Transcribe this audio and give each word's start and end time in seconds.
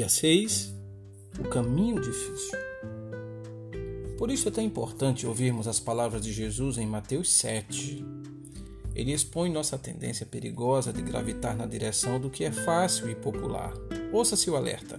Dia 0.00 0.08
6 0.08 0.74
O 1.38 1.48
caminho 1.50 2.00
difícil. 2.00 2.58
Por 4.16 4.30
isso 4.30 4.48
é 4.48 4.50
tão 4.50 4.64
importante 4.64 5.26
ouvirmos 5.26 5.68
as 5.68 5.78
palavras 5.78 6.22
de 6.22 6.32
Jesus 6.32 6.78
em 6.78 6.86
Mateus 6.86 7.30
7. 7.34 8.02
Ele 8.94 9.12
expõe 9.12 9.52
nossa 9.52 9.76
tendência 9.76 10.24
perigosa 10.24 10.90
de 10.90 11.02
gravitar 11.02 11.54
na 11.54 11.66
direção 11.66 12.18
do 12.18 12.30
que 12.30 12.44
é 12.44 12.50
fácil 12.50 13.10
e 13.10 13.14
popular. 13.14 13.74
Ouça-se 14.10 14.48
o 14.48 14.56
alerta. 14.56 14.98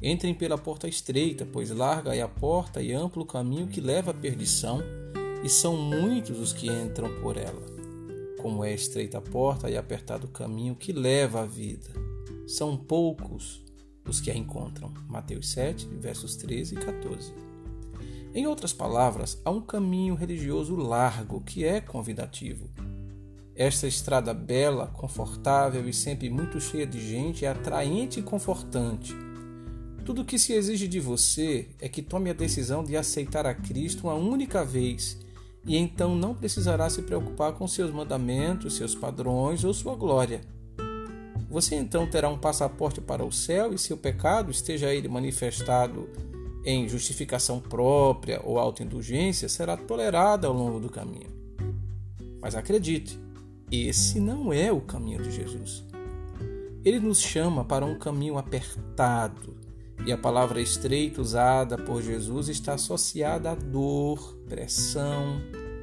Entrem 0.00 0.32
pela 0.32 0.56
porta 0.56 0.88
estreita, 0.88 1.44
pois 1.44 1.68
larga 1.68 2.16
é 2.16 2.22
a 2.22 2.28
porta 2.28 2.80
e 2.80 2.94
amplo 2.94 3.24
o 3.24 3.26
caminho 3.26 3.68
que 3.68 3.82
leva 3.82 4.12
à 4.12 4.14
perdição, 4.14 4.80
e 5.44 5.50
são 5.50 5.76
muitos 5.76 6.38
os 6.38 6.54
que 6.54 6.66
entram 6.66 7.20
por 7.20 7.36
ela. 7.36 7.60
Como 8.40 8.64
é 8.64 8.72
estreita 8.72 9.18
a 9.18 9.20
porta 9.20 9.68
e 9.68 9.76
apertado 9.76 10.28
o 10.28 10.30
caminho 10.30 10.74
que 10.74 10.94
leva 10.94 11.42
à 11.42 11.44
vida. 11.44 11.90
São 12.46 12.74
poucos 12.74 13.61
os 14.06 14.20
que 14.20 14.30
a 14.30 14.36
encontram. 14.36 14.92
Mateus 15.08 15.50
7, 15.50 15.86
versos 16.00 16.36
13 16.36 16.74
e 16.74 16.78
14. 16.78 17.32
Em 18.34 18.46
outras 18.46 18.72
palavras, 18.72 19.40
há 19.44 19.50
um 19.50 19.60
caminho 19.60 20.14
religioso 20.14 20.74
largo 20.74 21.40
que 21.42 21.64
é 21.64 21.80
convidativo. 21.80 22.70
Esta 23.54 23.86
estrada 23.86 24.32
bela, 24.32 24.86
confortável 24.86 25.86
e 25.86 25.92
sempre 25.92 26.30
muito 26.30 26.58
cheia 26.58 26.86
de 26.86 26.98
gente 26.98 27.44
é 27.44 27.48
atraente 27.48 28.20
e 28.20 28.22
confortante. 28.22 29.14
Tudo 30.04 30.22
o 30.22 30.24
que 30.24 30.38
se 30.38 30.54
exige 30.54 30.88
de 30.88 30.98
você 30.98 31.68
é 31.78 31.88
que 31.88 32.02
tome 32.02 32.30
a 32.30 32.32
decisão 32.32 32.82
de 32.82 32.96
aceitar 32.96 33.46
a 33.46 33.54
Cristo 33.54 34.04
uma 34.04 34.14
única 34.14 34.64
vez 34.64 35.18
e 35.64 35.76
então 35.76 36.16
não 36.16 36.34
precisará 36.34 36.90
se 36.90 37.02
preocupar 37.02 37.52
com 37.52 37.68
seus 37.68 37.92
mandamentos, 37.92 38.74
seus 38.74 38.94
padrões 38.94 39.62
ou 39.62 39.72
sua 39.72 39.94
glória. 39.94 40.40
Você 41.52 41.74
então 41.74 42.06
terá 42.06 42.30
um 42.30 42.38
passaporte 42.38 42.98
para 42.98 43.22
o 43.22 43.30
céu 43.30 43.74
e 43.74 43.78
seu 43.78 43.94
pecado, 43.94 44.50
esteja 44.50 44.94
ele 44.94 45.06
manifestado 45.06 46.08
em 46.64 46.88
justificação 46.88 47.60
própria 47.60 48.40
ou 48.42 48.58
autoindulgência, 48.58 49.50
será 49.50 49.76
tolerado 49.76 50.46
ao 50.46 50.54
longo 50.54 50.80
do 50.80 50.88
caminho. 50.88 51.28
Mas 52.40 52.54
acredite, 52.54 53.20
esse 53.70 54.18
não 54.18 54.50
é 54.50 54.72
o 54.72 54.80
caminho 54.80 55.22
de 55.22 55.30
Jesus. 55.30 55.84
Ele 56.82 56.98
nos 56.98 57.20
chama 57.20 57.66
para 57.66 57.84
um 57.84 57.98
caminho 57.98 58.38
apertado, 58.38 59.54
e 60.06 60.10
a 60.10 60.16
palavra 60.16 60.58
estreita 60.58 61.20
usada 61.20 61.76
por 61.76 62.00
Jesus 62.00 62.48
está 62.48 62.74
associada 62.74 63.50
a 63.50 63.54
dor, 63.54 64.38
pressão, 64.48 65.38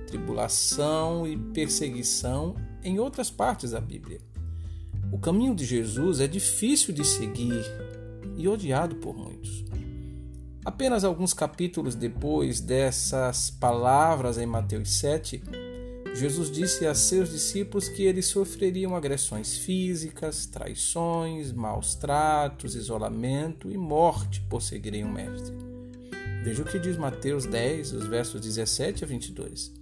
tribulação 0.07 1.27
e 1.27 1.37
perseguição 1.37 2.55
em 2.83 2.99
outras 2.99 3.29
partes 3.29 3.69
da 3.69 3.79
Bíblia. 3.79 4.28
O 5.11 5.17
caminho 5.17 5.55
de 5.55 5.65
Jesus 5.65 6.19
é 6.19 6.27
difícil 6.27 6.93
de 6.93 7.03
seguir 7.03 7.65
e 8.37 8.47
odiado 8.47 8.95
por 8.97 9.17
muitos. 9.17 9.65
Apenas 10.63 11.03
alguns 11.03 11.33
capítulos 11.33 11.95
depois 11.95 12.59
dessas 12.61 13.49
palavras 13.49 14.37
em 14.37 14.45
Mateus 14.45 14.99
7, 14.99 15.41
Jesus 16.13 16.51
disse 16.51 16.85
a 16.85 16.93
seus 16.93 17.31
discípulos 17.31 17.87
que 17.87 18.03
eles 18.03 18.27
sofreriam 18.27 18.95
agressões 18.95 19.57
físicas, 19.57 20.45
traições, 20.45 21.51
maus 21.51 21.95
tratos, 21.95 22.75
isolamento 22.75 23.71
e 23.71 23.77
morte 23.77 24.41
por 24.41 24.61
seguirem 24.61 25.03
o 25.03 25.09
Mestre. 25.09 25.55
Veja 26.43 26.61
o 26.61 26.65
que 26.65 26.79
diz 26.79 26.97
Mateus 26.97 27.45
10, 27.45 27.93
os 27.93 28.07
versos 28.07 28.41
17 28.41 29.03
a 29.03 29.07
22. 29.07 29.73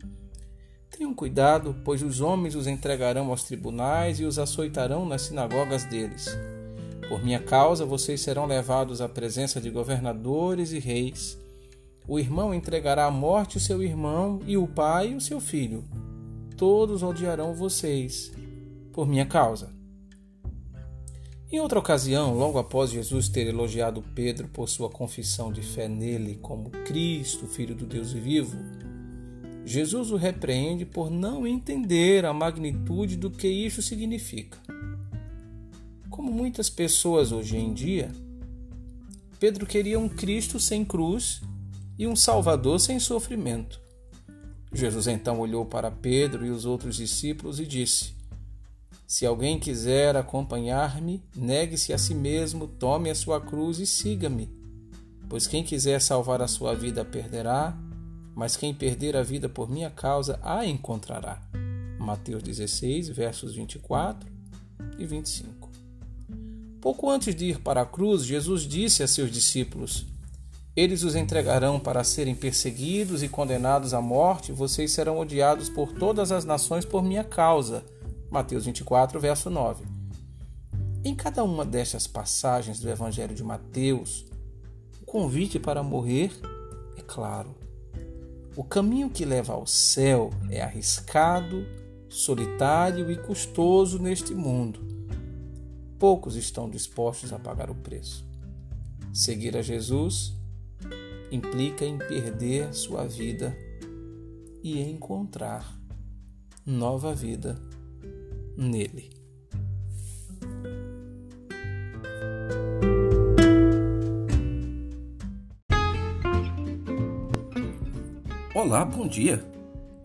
Tenham 0.90 1.14
cuidado, 1.14 1.76
pois 1.84 2.02
os 2.02 2.22
homens 2.22 2.56
os 2.56 2.68
entregarão 2.68 3.30
aos 3.30 3.44
tribunais 3.44 4.20
e 4.20 4.26
os 4.26 4.40
açoitarão 4.40 5.06
nas 5.06 5.24
sinagogas 5.24 5.84
deles. 5.86 6.28
Por 7.08 7.24
minha 7.24 7.40
causa, 7.40 7.86
vocês 7.86 8.22
serão 8.22 8.46
levados 8.46 9.02
à 9.02 9.08
presença 9.08 9.62
de 9.62 9.70
governadores 9.70 10.72
e 10.72 10.80
reis. 10.80 11.38
O 12.08 12.20
irmão 12.20 12.54
entregará 12.54 13.06
à 13.06 13.12
morte 13.12 13.58
o 13.58 13.62
seu 13.62 13.82
irmão 13.84 14.40
e 14.46 14.58
o 14.58 14.68
pai 14.68 15.14
o 15.14 15.22
seu 15.22 15.40
filho. 15.40 15.84
Todos 16.56 17.04
odiarão 17.04 17.54
vocês 17.54 18.32
por 18.92 19.08
minha 19.08 19.26
causa. 19.26 19.78
Em 21.50 21.62
outra 21.62 21.80
ocasião, 21.80 22.34
logo 22.34 22.58
após 22.58 22.90
Jesus 22.90 23.30
ter 23.30 23.48
elogiado 23.48 24.04
Pedro 24.14 24.50
por 24.50 24.68
sua 24.68 24.90
confissão 24.90 25.50
de 25.50 25.62
fé 25.62 25.88
nele 25.88 26.36
como 26.42 26.72
Cristo, 26.72 27.48
Filho 27.48 27.74
do 27.74 27.86
Deus 27.86 28.12
vivo, 28.12 28.58
Jesus 29.68 30.12
o 30.12 30.16
repreende 30.16 30.86
por 30.86 31.12
não 31.12 31.46
entender 31.46 32.24
a 32.24 32.32
magnitude 32.32 33.18
do 33.18 33.30
que 33.30 33.50
isso 33.50 33.82
significa. 33.82 34.58
Como 36.10 36.32
muitas 36.32 36.70
pessoas 36.70 37.34
hoje 37.34 37.58
em 37.58 37.74
dia, 37.74 38.10
Pedro 39.38 39.66
queria 39.66 40.00
um 40.00 40.08
Cristo 40.08 40.58
sem 40.58 40.86
cruz 40.86 41.42
e 42.00 42.08
um 42.08 42.16
Salvador 42.16 42.80
sem 42.80 42.98
sofrimento. 42.98 43.82
Jesus 44.72 45.06
então 45.06 45.38
olhou 45.42 45.66
para 45.66 45.92
Pedro 45.92 46.46
e 46.46 46.50
os 46.50 46.64
outros 46.64 46.96
discípulos 46.96 47.60
e 47.60 47.66
disse: 47.66 48.14
Se 49.06 49.26
alguém 49.26 49.60
quiser 49.60 50.16
acompanhar-me, 50.16 51.22
negue-se 51.36 51.92
a 51.92 51.98
si 51.98 52.16
mesmo, 52.16 52.70
tome 52.70 53.10
a 53.10 53.16
sua 53.16 53.42
cruz 53.42 53.80
e 53.80 53.86
siga-me. 53.86 54.50
Pois 55.28 55.46
quem 55.46 55.62
quiser 55.62 56.00
salvar 56.00 56.42
a 56.42 56.48
sua 56.48 56.74
vida 56.74 57.04
perderá, 57.04 57.78
mas 58.38 58.56
quem 58.56 58.72
perder 58.72 59.18
a 59.18 59.24
vida 59.24 59.50
por 59.50 59.68
minha 59.68 59.90
causa 59.90 60.40
a 60.44 60.64
encontrará. 60.64 61.42
Mateus 61.98 62.44
16, 62.44 63.10
versos 63.10 63.56
24 63.56 64.30
e 65.00 65.08
25. 65.08 65.72
Pouco 66.80 67.10
antes 67.10 67.34
de 67.34 67.46
ir 67.46 67.60
para 67.60 67.82
a 67.82 67.86
cruz, 67.86 68.24
Jesus 68.24 68.62
disse 68.62 69.02
a 69.02 69.08
seus 69.08 69.32
discípulos: 69.32 70.06
Eles 70.76 71.02
os 71.02 71.16
entregarão 71.16 71.80
para 71.80 72.04
serem 72.04 72.36
perseguidos 72.36 73.24
e 73.24 73.28
condenados 73.28 73.92
à 73.92 74.00
morte, 74.00 74.52
vocês 74.52 74.92
serão 74.92 75.18
odiados 75.18 75.68
por 75.68 75.92
todas 75.94 76.32
as 76.32 76.46
nações 76.46 76.86
por 76.86 77.02
minha 77.02 77.24
causa. 77.24 77.84
Mateus 78.30 78.66
24, 78.66 79.20
verso 79.20 79.50
9. 79.50 79.84
Em 81.04 81.16
cada 81.16 81.44
uma 81.44 81.66
destas 81.66 82.06
passagens 82.06 82.80
do 82.80 82.88
Evangelho 82.88 83.34
de 83.34 83.44
Mateus, 83.44 84.28
o 85.02 85.06
convite 85.08 85.58
para 85.58 85.82
morrer 85.82 86.32
é 86.96 87.02
claro. 87.02 87.57
O 88.58 88.64
caminho 88.64 89.08
que 89.08 89.24
leva 89.24 89.54
ao 89.54 89.68
céu 89.68 90.32
é 90.50 90.64
arriscado, 90.64 91.64
solitário 92.10 93.12
e 93.12 93.16
custoso 93.16 94.00
neste 94.00 94.34
mundo. 94.34 94.80
Poucos 96.00 96.36
estão 96.36 96.68
dispostos 96.68 97.32
a 97.32 97.38
pagar 97.38 97.70
o 97.70 97.76
preço. 97.76 98.26
Seguir 99.14 99.56
a 99.56 99.62
Jesus 99.62 100.36
implica 101.32 101.86
em 101.86 102.00
perder 102.00 102.74
sua 102.74 103.06
vida 103.06 103.56
e 104.64 104.82
encontrar 104.82 105.80
nova 106.66 107.14
vida 107.14 107.62
nele. 108.58 109.17
Olá, 118.68 118.84
bom 118.84 119.08
dia. 119.08 119.42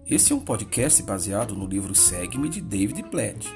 Esse 0.09 0.33
é 0.33 0.37
um 0.37 0.41
podcast 0.41 1.03
baseado 1.03 1.53
no 1.53 1.67
livro 1.67 1.97
Segue-me 1.97 2.49
de 2.49 2.61
David 2.61 3.03
Platt. 3.11 3.53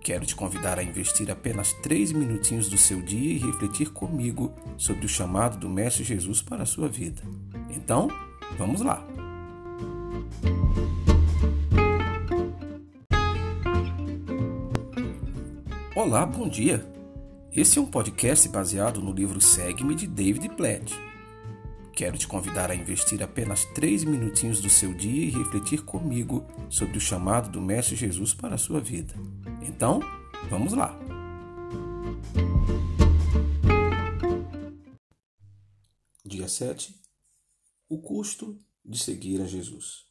Quero 0.00 0.24
te 0.24 0.34
convidar 0.34 0.78
a 0.78 0.82
investir 0.82 1.30
apenas 1.30 1.74
três 1.82 2.12
minutinhos 2.12 2.66
do 2.66 2.78
seu 2.78 3.02
dia 3.02 3.34
e 3.34 3.36
refletir 3.36 3.90
comigo 3.90 4.54
sobre 4.78 5.04
o 5.04 5.08
chamado 5.08 5.58
do 5.58 5.68
Mestre 5.68 6.02
Jesus 6.02 6.40
para 6.40 6.62
a 6.62 6.66
sua 6.66 6.88
vida. 6.88 7.20
Então, 7.68 8.08
vamos 8.56 8.80
lá. 8.80 9.06
Olá, 15.94 16.24
bom 16.24 16.48
dia. 16.48 16.86
Esse 17.52 17.78
é 17.78 17.82
um 17.82 17.86
podcast 17.86 18.48
baseado 18.48 19.02
no 19.02 19.12
livro 19.12 19.42
Segue-me 19.42 19.94
de 19.94 20.06
David 20.06 20.48
Platt. 20.56 21.05
Quero 21.96 22.18
te 22.18 22.28
convidar 22.28 22.70
a 22.70 22.74
investir 22.74 23.22
apenas 23.22 23.64
três 23.64 24.04
minutinhos 24.04 24.60
do 24.60 24.68
seu 24.68 24.92
dia 24.92 25.24
e 25.24 25.30
refletir 25.30 25.82
comigo 25.82 26.46
sobre 26.68 26.98
o 26.98 27.00
chamado 27.00 27.48
do 27.48 27.58
Mestre 27.58 27.96
Jesus 27.96 28.34
para 28.34 28.54
a 28.54 28.58
sua 28.58 28.82
vida. 28.82 29.14
Então, 29.62 30.00
vamos 30.50 30.74
lá! 30.74 30.94
Dia 36.22 36.46
7 36.46 36.94
O 37.88 38.02
custo 38.02 38.58
de 38.84 38.98
seguir 38.98 39.40
a 39.40 39.46
Jesus. 39.46 40.04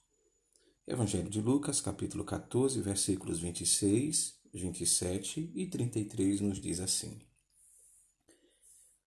Evangelho 0.88 1.30
de 1.30 1.40
Lucas, 1.40 1.82
capítulo 1.82 2.24
14, 2.24 2.82
versículos 2.82 3.40
26, 3.40 4.40
27 4.52 5.52
e 5.54 5.68
33 5.68 6.42
nos 6.42 6.60
diz 6.60 6.80
assim. 6.80 7.22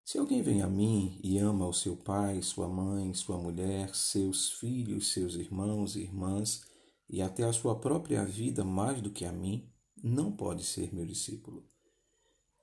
Se 0.08 0.16
alguém 0.16 0.40
vem 0.40 0.62
a 0.62 0.66
mim 0.66 1.20
e 1.22 1.36
ama 1.36 1.68
o 1.68 1.72
seu 1.74 1.94
pai, 1.94 2.40
sua 2.40 2.66
mãe, 2.66 3.12
sua 3.12 3.36
mulher, 3.36 3.94
seus 3.94 4.52
filhos, 4.52 5.12
seus 5.12 5.34
irmãos 5.34 5.96
e 5.96 6.00
irmãs, 6.00 6.62
e 7.06 7.20
até 7.20 7.44
a 7.44 7.52
sua 7.52 7.78
própria 7.78 8.24
vida 8.24 8.64
mais 8.64 9.02
do 9.02 9.10
que 9.10 9.26
a 9.26 9.32
mim, 9.32 9.70
não 10.02 10.32
pode 10.32 10.64
ser 10.64 10.94
meu 10.94 11.04
discípulo. 11.04 11.68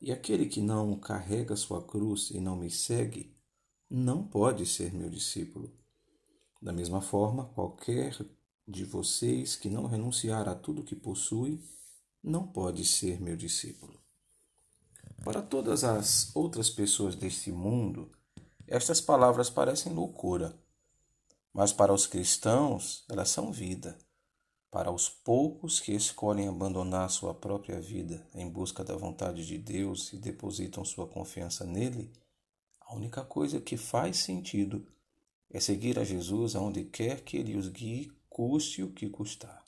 E 0.02 0.12
aquele 0.12 0.48
que 0.48 0.60
não 0.60 0.98
carrega 1.00 1.56
sua 1.56 1.84
cruz 1.84 2.32
e 2.32 2.40
não 2.40 2.56
me 2.56 2.72
segue, 2.72 3.38
não 3.88 4.28
pode 4.28 4.66
ser 4.66 4.92
meu 4.92 5.08
discípulo. 5.08 5.72
Da 6.60 6.74
mesma 6.74 7.00
forma, 7.00 7.46
qualquer 7.46 8.18
de 8.68 8.84
vocês 8.84 9.56
que 9.56 9.70
não 9.70 9.86
renunciar 9.86 10.50
a 10.50 10.56
tudo 10.56 10.84
que 10.84 10.96
possui, 10.96 11.64
não 12.24 12.48
pode 12.48 12.84
ser 12.84 13.22
meu 13.22 13.38
discípulo. 13.38 14.04
Para 15.26 15.42
todas 15.42 15.84
as 15.84 16.36
outras 16.36 16.70
pessoas 16.70 17.16
deste 17.16 17.52
mundo, 17.52 18.12
estas 18.68 19.02
palavras 19.02 19.50
parecem 19.50 19.92
loucura, 19.92 20.56
mas 21.52 21.74
para 21.74 21.92
os 21.92 22.06
cristãos 22.06 23.04
elas 23.10 23.30
são 23.30 23.52
vida. 23.52 23.98
Para 24.70 24.92
os 24.92 25.10
poucos 25.10 25.80
que 25.80 25.94
escolhem 25.94 26.48
abandonar 26.48 27.10
sua 27.10 27.34
própria 27.34 27.82
vida 27.82 28.24
em 28.36 28.48
busca 28.48 28.84
da 28.84 28.96
vontade 28.96 29.48
de 29.48 29.58
Deus 29.58 30.14
e 30.14 30.18
depositam 30.18 30.86
sua 30.86 31.08
confiança 31.08 31.66
nele, 31.66 32.14
a 32.80 32.94
única 32.94 33.24
coisa 33.24 33.60
que 33.60 33.78
faz 33.78 34.18
sentido 34.18 34.86
é 35.50 35.60
seguir 35.60 35.98
a 35.98 36.04
Jesus 36.04 36.56
aonde 36.56 36.84
quer 36.84 37.22
que 37.22 37.36
ele 37.36 37.58
os 37.58 37.68
guie, 37.68 38.12
custe 38.30 38.84
o 38.84 38.92
que 38.92 39.10
custar. 39.10 39.66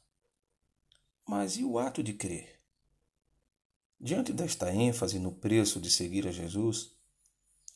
Mas 1.27 1.57
e 1.57 1.63
o 1.63 1.79
ato 1.79 2.03
de 2.03 2.13
crer? 2.13 2.56
Diante 3.99 4.31
desta 4.31 4.71
ênfase 4.73 5.17
no 5.17 5.31
preço 5.31 5.79
de 5.79 5.89
seguir 5.89 6.27
a 6.27 6.31
Jesus, 6.31 6.91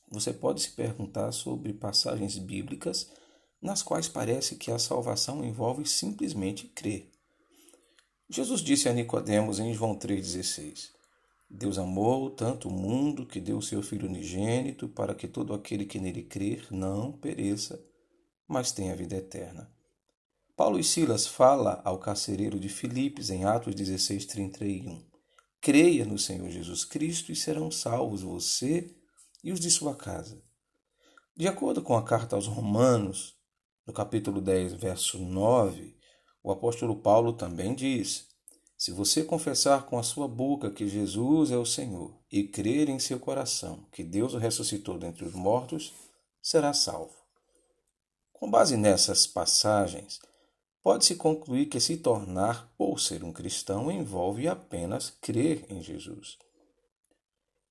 você 0.09 0.31
pode 0.31 0.61
se 0.61 0.71
perguntar 0.71 1.31
sobre 1.31 1.73
passagens 1.73 2.37
bíblicas 2.37 3.09
nas 3.61 3.81
quais 3.81 4.07
parece 4.07 4.55
que 4.55 4.71
a 4.71 4.77
salvação 4.77 5.43
envolve 5.43 5.85
simplesmente 5.87 6.67
crer. 6.67 7.09
Jesus 8.29 8.61
disse 8.61 8.87
a 8.87 8.93
Nicodemos 8.93 9.59
em 9.59 9.73
João 9.73 9.97
3,16: 9.97 10.91
Deus 11.49 11.77
amou 11.77 12.29
tanto 12.29 12.69
o 12.69 12.71
mundo 12.71 13.25
que 13.25 13.41
deu 13.41 13.57
o 13.57 13.61
seu 13.61 13.81
Filho 13.81 14.07
unigênito 14.07 14.87
para 14.87 15.13
que 15.13 15.27
todo 15.27 15.53
aquele 15.53 15.85
que 15.85 15.99
nele 15.99 16.23
crer 16.23 16.65
não 16.71 17.11
pereça, 17.11 17.83
mas 18.47 18.71
tenha 18.71 18.95
vida 18.95 19.15
eterna. 19.15 19.69
Paulo 20.55 20.79
e 20.79 20.83
Silas 20.83 21.27
fala 21.27 21.81
ao 21.83 21.97
carcereiro 21.97 22.59
de 22.59 22.69
Filipos 22.69 23.29
em 23.29 23.43
Atos 23.43 23.75
16:31. 23.75 25.10
Creia 25.61 26.05
no 26.05 26.17
Senhor 26.17 26.49
Jesus 26.49 26.83
Cristo 26.83 27.31
e 27.31 27.35
serão 27.35 27.69
salvos 27.69 28.23
você 28.23 28.91
e 29.43 29.51
os 29.51 29.59
de 29.59 29.69
sua 29.69 29.95
casa. 29.95 30.41
De 31.37 31.47
acordo 31.47 31.83
com 31.83 31.95
a 31.95 32.03
carta 32.03 32.35
aos 32.35 32.47
Romanos, 32.47 33.35
no 33.85 33.93
capítulo 33.93 34.41
10, 34.41 34.73
verso 34.73 35.19
9, 35.19 35.95
o 36.41 36.51
apóstolo 36.51 36.95
Paulo 36.95 37.33
também 37.33 37.75
diz: 37.75 38.27
Se 38.75 38.91
você 38.91 39.23
confessar 39.23 39.85
com 39.85 39.99
a 39.99 40.03
sua 40.03 40.27
boca 40.27 40.71
que 40.71 40.87
Jesus 40.87 41.51
é 41.51 41.57
o 41.57 41.65
Senhor 41.65 42.19
e 42.31 42.43
crer 42.43 42.89
em 42.89 42.97
seu 42.97 43.19
coração 43.19 43.85
que 43.91 44.03
Deus 44.03 44.33
o 44.33 44.39
ressuscitou 44.39 44.97
dentre 44.97 45.25
os 45.25 45.35
mortos, 45.35 45.93
será 46.41 46.73
salvo. 46.73 47.13
Com 48.33 48.49
base 48.49 48.75
nessas 48.75 49.27
passagens, 49.27 50.19
pode-se 50.83 51.15
concluir 51.15 51.67
que 51.67 51.79
se 51.79 51.97
tornar 51.97 52.71
ou 52.77 52.97
ser 52.97 53.23
um 53.23 53.31
cristão 53.31 53.91
envolve 53.91 54.47
apenas 54.47 55.09
crer 55.21 55.65
em 55.69 55.81
Jesus. 55.81 56.37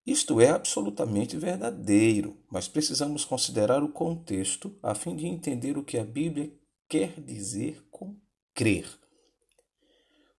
Isto 0.07 0.41
é 0.41 0.49
absolutamente 0.49 1.37
verdadeiro, 1.37 2.37
mas 2.51 2.67
precisamos 2.67 3.25
considerar 3.25 3.83
o 3.83 3.93
contexto 3.93 4.75
a 4.83 4.95
fim 4.95 5.15
de 5.15 5.27
entender 5.27 5.77
o 5.77 5.85
que 5.85 5.99
a 5.99 6.05
Bíblia 6.05 6.53
quer 6.89 7.21
dizer 7.21 7.85
com 7.91 8.17
crer. 8.55 8.89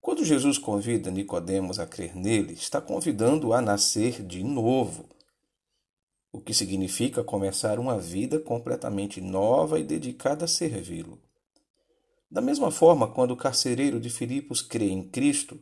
Quando 0.01 0.25
Jesus 0.25 0.57
convida 0.57 1.11
Nicodemos 1.11 1.79
a 1.79 1.85
crer 1.85 2.15
nele, 2.15 2.53
está 2.53 2.81
convidando-o 2.81 3.53
a 3.53 3.61
nascer 3.61 4.25
de 4.25 4.43
novo, 4.43 5.07
o 6.31 6.41
que 6.41 6.53
significa 6.53 7.23
começar 7.23 7.77
uma 7.77 7.99
vida 7.99 8.39
completamente 8.39 9.21
nova 9.21 9.79
e 9.79 9.83
dedicada 9.83 10.45
a 10.45 10.47
servi-lo. 10.47 11.21
Da 12.31 12.39
mesma 12.41 12.71
forma, 12.71 13.07
quando 13.07 13.31
o 13.31 13.37
carcereiro 13.37 13.99
de 13.99 14.09
Filipos 14.09 14.61
crê 14.61 14.89
em 14.89 15.03
Cristo, 15.03 15.59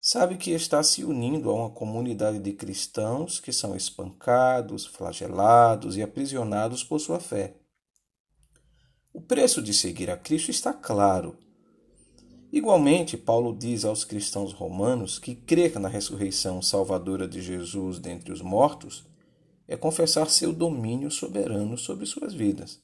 sabe 0.00 0.36
que 0.36 0.52
está 0.52 0.82
se 0.82 1.04
unindo 1.04 1.50
a 1.50 1.54
uma 1.54 1.70
comunidade 1.70 2.38
de 2.38 2.52
cristãos 2.52 3.40
que 3.40 3.52
são 3.52 3.74
espancados, 3.74 4.86
flagelados 4.86 5.96
e 5.96 6.02
aprisionados 6.02 6.84
por 6.84 7.00
sua 7.00 7.18
fé. 7.18 7.56
O 9.12 9.20
preço 9.20 9.60
de 9.60 9.74
seguir 9.74 10.08
a 10.10 10.16
Cristo 10.16 10.50
está 10.50 10.72
claro 10.72 11.36
Igualmente, 12.50 13.18
Paulo 13.18 13.54
diz 13.54 13.84
aos 13.84 14.04
cristãos 14.04 14.54
romanos 14.54 15.18
que 15.18 15.34
crer 15.34 15.78
na 15.78 15.88
ressurreição 15.88 16.62
salvadora 16.62 17.28
de 17.28 17.42
Jesus 17.42 17.98
dentre 17.98 18.32
os 18.32 18.40
mortos 18.40 19.04
é 19.66 19.76
confessar 19.76 20.30
seu 20.30 20.50
domínio 20.50 21.10
soberano 21.10 21.76
sobre 21.76 22.06
suas 22.06 22.32
vidas. 22.32 22.80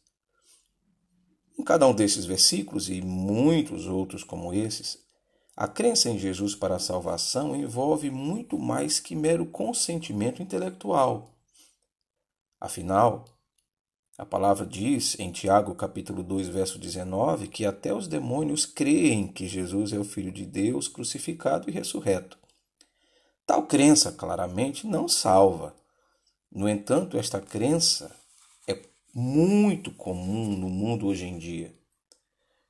Em 1.59 1.63
cada 1.63 1.87
um 1.87 1.95
desses 1.95 2.25
versículos 2.25 2.89
e 2.89 3.01
muitos 3.01 3.87
outros 3.87 4.25
como 4.25 4.53
esses, 4.53 4.99
a 5.57 5.69
crença 5.69 6.11
em 6.11 6.19
Jesus 6.19 6.55
para 6.55 6.77
a 6.77 6.81
salvação 6.81 7.55
envolve 7.55 8.11
muito 8.11 8.59
mais 8.59 8.99
que 8.99 9.15
mero 9.15 9.47
consentimento 9.47 10.43
intelectual. 10.43 11.31
Afinal, 12.61 13.25
a 14.19 14.27
palavra 14.27 14.67
diz 14.67 15.19
em 15.19 15.31
Tiago 15.31 15.75
capítulo 15.75 16.25
2, 16.25 16.49
verso 16.49 16.79
19, 16.79 17.47
que 17.47 17.65
até 17.65 17.95
os 17.95 18.09
demônios 18.09 18.67
creem 18.67 19.29
que 19.29 19.47
Jesus 19.47 19.93
é 19.93 19.99
o 19.99 20.05
Filho 20.05 20.33
de 20.33 20.45
Deus 20.45 20.89
crucificado 20.89 21.69
e 21.69 21.73
ressurreto. 21.73 22.37
Tal 23.47 23.67
crença 23.67 24.11
claramente 24.11 24.87
não 24.87 25.07
salva. 25.07 25.75
No 26.51 26.69
entanto, 26.69 27.19
esta 27.19 27.41
crença 27.41 28.15
muito 29.15 29.91
comum 29.93 30.57
no 30.57 30.69
mundo 30.69 31.07
hoje 31.07 31.27
em 31.27 31.39
dia. 31.39 31.75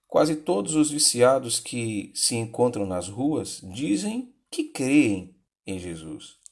Quase 0.06 0.36
todos 0.36 0.74
os 0.74 0.90
viciados 0.90 1.58
que 1.58 2.12
se 2.14 2.36
encontram 2.36 2.86
nas 2.86 3.08
ruas 3.08 3.60
dizem 3.62 4.32
que 4.50 4.64
creem 4.64 5.34
em 5.66 5.78
Jesus 5.78 6.44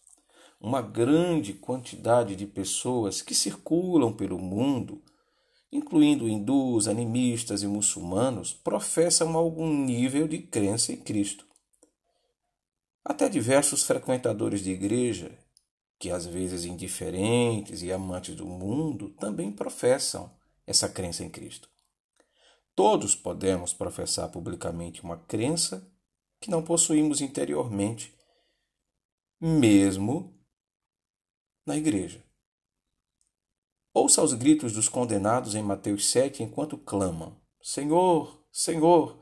uma 0.62 0.80
grande 0.80 1.52
quantidade 1.52 2.36
de 2.36 2.46
pessoas 2.46 3.20
que 3.20 3.34
circulam 3.34 4.12
pelo 4.12 4.38
mundo, 4.38 5.02
incluindo 5.72 6.28
hindus, 6.28 6.86
animistas 6.86 7.64
e 7.64 7.66
muçulmanos, 7.66 8.52
professam 8.54 9.36
algum 9.36 9.84
nível 9.84 10.28
de 10.28 10.38
crença 10.38 10.92
em 10.92 10.96
Cristo. 10.96 11.44
Até 13.04 13.28
diversos 13.28 13.82
frequentadores 13.82 14.62
de 14.62 14.70
igreja, 14.70 15.36
que 16.02 16.10
às 16.10 16.26
vezes 16.26 16.64
indiferentes 16.64 17.80
e 17.80 17.92
amantes 17.92 18.34
do 18.34 18.44
mundo, 18.44 19.10
também 19.20 19.52
professam 19.52 20.36
essa 20.66 20.88
crença 20.88 21.22
em 21.22 21.30
Cristo. 21.30 21.68
Todos 22.74 23.14
podemos 23.14 23.72
professar 23.72 24.28
publicamente 24.28 25.00
uma 25.04 25.16
crença 25.16 25.88
que 26.40 26.50
não 26.50 26.60
possuímos 26.60 27.20
interiormente, 27.20 28.12
mesmo 29.40 30.36
na 31.64 31.76
igreja. 31.76 32.20
Ouça 33.94 34.24
os 34.24 34.34
gritos 34.34 34.72
dos 34.72 34.88
condenados 34.88 35.54
em 35.54 35.62
Mateus 35.62 36.10
7 36.10 36.42
enquanto 36.42 36.76
clamam: 36.76 37.40
Senhor, 37.62 38.44
Senhor! 38.50 39.20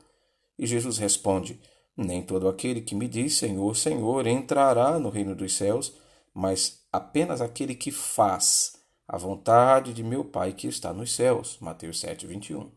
E 0.57 0.65
Jesus 0.65 0.97
responde: 0.97 1.61
Nem 1.95 2.25
todo 2.25 2.49
aquele 2.49 2.81
que 2.81 2.95
me 2.95 3.07
diz 3.07 3.37
Senhor, 3.37 3.75
Senhor 3.75 4.25
entrará 4.25 4.97
no 4.97 5.09
reino 5.09 5.35
dos 5.35 5.53
céus, 5.53 6.00
mas 6.33 6.85
apenas 6.91 7.41
aquele 7.41 7.75
que 7.75 7.91
faz 7.91 8.77
a 9.07 9.17
vontade 9.17 9.93
de 9.93 10.03
meu 10.03 10.23
Pai 10.23 10.53
que 10.53 10.67
está 10.67 10.93
nos 10.93 11.13
céus. 11.13 11.57
Mateus 11.59 11.99
7, 11.99 12.25
21. 12.27 12.71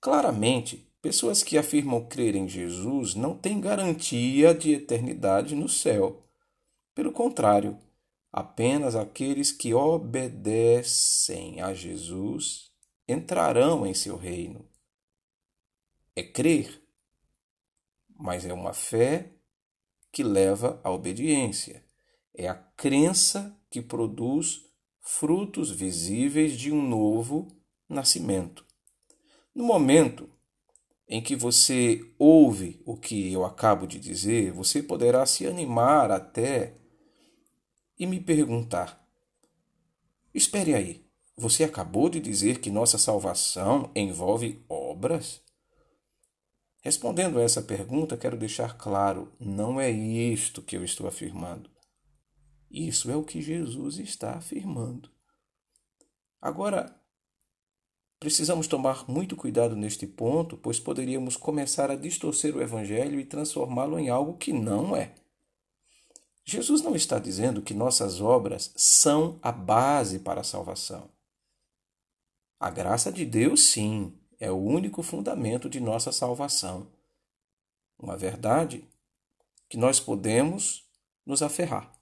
Claramente, 0.00 0.88
pessoas 1.02 1.42
que 1.42 1.58
afirmam 1.58 2.04
crer 2.06 2.34
em 2.34 2.48
Jesus 2.48 3.14
não 3.14 3.36
têm 3.36 3.60
garantia 3.60 4.54
de 4.54 4.72
eternidade 4.72 5.54
no 5.54 5.68
céu. 5.68 6.24
Pelo 6.94 7.10
contrário, 7.10 7.78
Apenas 8.36 8.96
aqueles 8.96 9.52
que 9.52 9.72
obedecem 9.72 11.60
a 11.60 11.72
Jesus 11.72 12.72
entrarão 13.06 13.86
em 13.86 13.94
seu 13.94 14.16
reino. 14.16 14.68
É 16.16 16.22
crer, 16.24 16.82
mas 18.08 18.44
é 18.44 18.52
uma 18.52 18.72
fé 18.72 19.30
que 20.10 20.24
leva 20.24 20.80
à 20.82 20.90
obediência. 20.90 21.83
É 22.34 22.48
a 22.48 22.54
crença 22.54 23.56
que 23.70 23.80
produz 23.80 24.62
frutos 25.00 25.70
visíveis 25.70 26.58
de 26.58 26.72
um 26.72 26.82
novo 26.86 27.48
nascimento. 27.88 28.64
No 29.54 29.62
momento 29.64 30.28
em 31.08 31.22
que 31.22 31.36
você 31.36 32.00
ouve 32.18 32.82
o 32.84 32.96
que 32.96 33.32
eu 33.32 33.44
acabo 33.44 33.86
de 33.86 34.00
dizer, 34.00 34.50
você 34.50 34.82
poderá 34.82 35.24
se 35.26 35.46
animar 35.46 36.10
até 36.10 36.74
e 37.98 38.06
me 38.06 38.18
perguntar: 38.18 39.06
Espere 40.34 40.74
aí, 40.74 41.06
você 41.36 41.62
acabou 41.64 42.08
de 42.08 42.18
dizer 42.18 42.60
que 42.60 42.70
nossa 42.70 42.98
salvação 42.98 43.90
envolve 43.94 44.64
obras? 44.68 45.40
Respondendo 46.82 47.38
a 47.38 47.42
essa 47.42 47.62
pergunta, 47.62 48.16
quero 48.16 48.36
deixar 48.36 48.76
claro: 48.76 49.32
não 49.38 49.80
é 49.80 49.90
isto 49.90 50.62
que 50.62 50.76
eu 50.76 50.84
estou 50.84 51.06
afirmando. 51.06 51.73
Isso 52.76 53.08
é 53.08 53.14
o 53.14 53.22
que 53.22 53.40
Jesus 53.40 54.00
está 54.00 54.32
afirmando. 54.32 55.08
Agora, 56.42 56.92
precisamos 58.18 58.66
tomar 58.66 59.08
muito 59.08 59.36
cuidado 59.36 59.76
neste 59.76 60.08
ponto, 60.08 60.56
pois 60.56 60.80
poderíamos 60.80 61.36
começar 61.36 61.88
a 61.88 61.94
distorcer 61.94 62.56
o 62.56 62.60
Evangelho 62.60 63.20
e 63.20 63.24
transformá-lo 63.24 63.96
em 63.96 64.08
algo 64.08 64.36
que 64.36 64.52
não 64.52 64.96
é. 64.96 65.14
Jesus 66.44 66.82
não 66.82 66.96
está 66.96 67.20
dizendo 67.20 67.62
que 67.62 67.72
nossas 67.72 68.20
obras 68.20 68.72
são 68.74 69.38
a 69.40 69.52
base 69.52 70.18
para 70.18 70.40
a 70.40 70.44
salvação. 70.44 71.08
A 72.58 72.70
graça 72.70 73.12
de 73.12 73.24
Deus, 73.24 73.62
sim, 73.68 74.18
é 74.40 74.50
o 74.50 74.56
único 74.56 75.00
fundamento 75.00 75.70
de 75.70 75.78
nossa 75.78 76.10
salvação. 76.10 76.88
Uma 77.96 78.16
verdade 78.16 78.84
que 79.68 79.76
nós 79.76 80.00
podemos 80.00 80.84
nos 81.24 81.40
aferrar. 81.40 81.94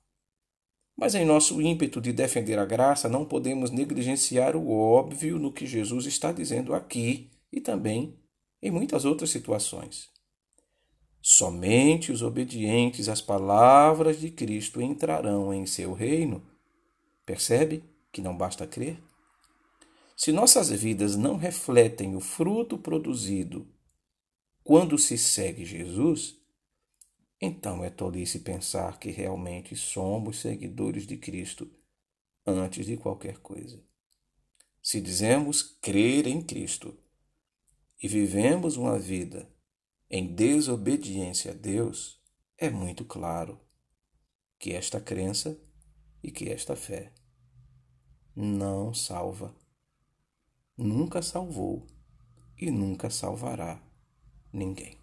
Mas 1.03 1.17
em 1.17 1.25
nosso 1.25 1.61
ímpeto 1.61 2.01
de 2.01 2.13
defender 2.13 2.61
a 2.61 2.65
graça, 2.65 3.09
não 3.09 3.25
podemos 3.25 3.73
negligenciar 3.73 4.55
o 4.55 4.71
óbvio 4.71 5.37
no 5.37 5.53
que 5.53 5.67
Jesus 5.67 6.07
está 6.07 6.31
dizendo 6.31 6.73
aqui 6.73 7.29
e 7.53 7.61
também 7.61 8.17
em 8.63 8.71
muitas 8.71 9.05
outras 9.05 9.31
situações. 9.31 10.11
Somente 11.21 12.13
os 12.13 12.23
obedientes 12.23 13.09
às 13.09 13.21
palavras 13.21 14.21
de 14.21 14.31
Cristo 14.31 14.81
entrarão 14.81 15.53
em 15.53 15.67
seu 15.67 15.93
reino. 15.93 16.41
Percebe 17.27 17.83
que 18.13 18.23
não 18.23 18.37
basta 18.37 18.65
crer? 18.65 19.03
Se 20.17 20.31
nossas 20.31 20.71
vidas 20.71 21.17
não 21.17 21.37
refletem 21.37 22.15
o 22.15 22.21
fruto 22.21 22.79
produzido 22.79 23.67
quando 24.63 24.97
se 24.97 25.19
segue 25.19 25.65
Jesus, 25.65 26.41
então 27.45 27.83
é 27.83 27.91
tolice 27.91 28.39
pensar 28.39 29.01
que 29.01 29.11
realmente 29.11 29.75
somos 29.75 30.39
seguidores 30.39 31.05
de 31.09 31.17
Cristo 31.17 31.69
antes 32.47 32.87
de 32.87 32.97
qualquer 32.97 33.39
coisa. 33.39 33.83
Se 34.81 35.01
dizemos 35.01 35.61
crer 35.61 36.29
em 36.29 36.41
Cristo 36.41 36.97
e 38.01 38.07
vivemos 38.07 38.77
uma 38.77 38.97
vida 38.97 39.53
em 40.09 40.33
desobediência 40.33 41.51
a 41.51 41.55
Deus, 41.55 42.23
é 42.57 42.71
muito 42.71 43.05
claro 43.05 43.61
que 44.57 44.73
esta 44.73 45.01
crença 45.01 45.61
e 46.23 46.31
que 46.31 46.49
esta 46.49 46.77
fé 46.77 47.13
não 48.37 48.95
salva, 48.95 49.53
nunca 50.77 51.21
salvou 51.21 51.89
e 52.57 52.71
nunca 52.71 53.11
salvará 53.11 53.83
ninguém. 54.53 55.02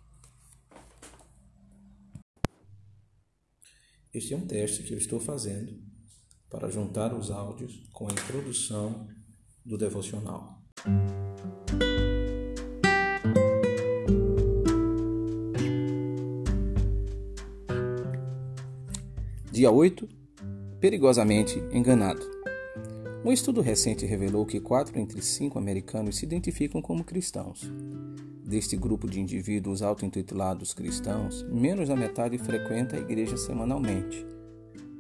Este 4.11 4.33
é 4.33 4.37
um 4.37 4.45
teste 4.45 4.81
que 4.81 4.93
eu 4.93 4.97
estou 4.97 5.19
fazendo 5.19 5.71
para 6.49 6.67
juntar 6.67 7.13
os 7.13 7.29
áudios 7.29 7.87
com 7.93 8.07
a 8.07 8.11
introdução 8.11 9.07
do 9.63 9.77
devocional. 9.77 10.63
Dia 19.51 19.69
8 19.69 20.09
Perigosamente 20.79 21.59
enganado. 21.71 22.38
Um 23.23 23.33
estudo 23.33 23.59
recente 23.59 24.05
revelou 24.05 24.45
que 24.45 24.61
quatro 24.61 24.97
entre 24.97 25.21
cinco 25.21 25.59
americanos 25.59 26.15
se 26.15 26.25
identificam 26.25 26.81
como 26.81 27.03
cristãos. 27.03 27.69
Deste 28.45 28.77
grupo 28.77 29.09
de 29.09 29.19
indivíduos 29.19 29.81
auto-intitulados 29.81 30.73
cristãos, 30.73 31.45
menos 31.51 31.89
da 31.89 31.97
metade 31.97 32.37
frequenta 32.37 32.95
a 32.95 32.99
igreja 32.99 33.35
semanalmente. 33.35 34.25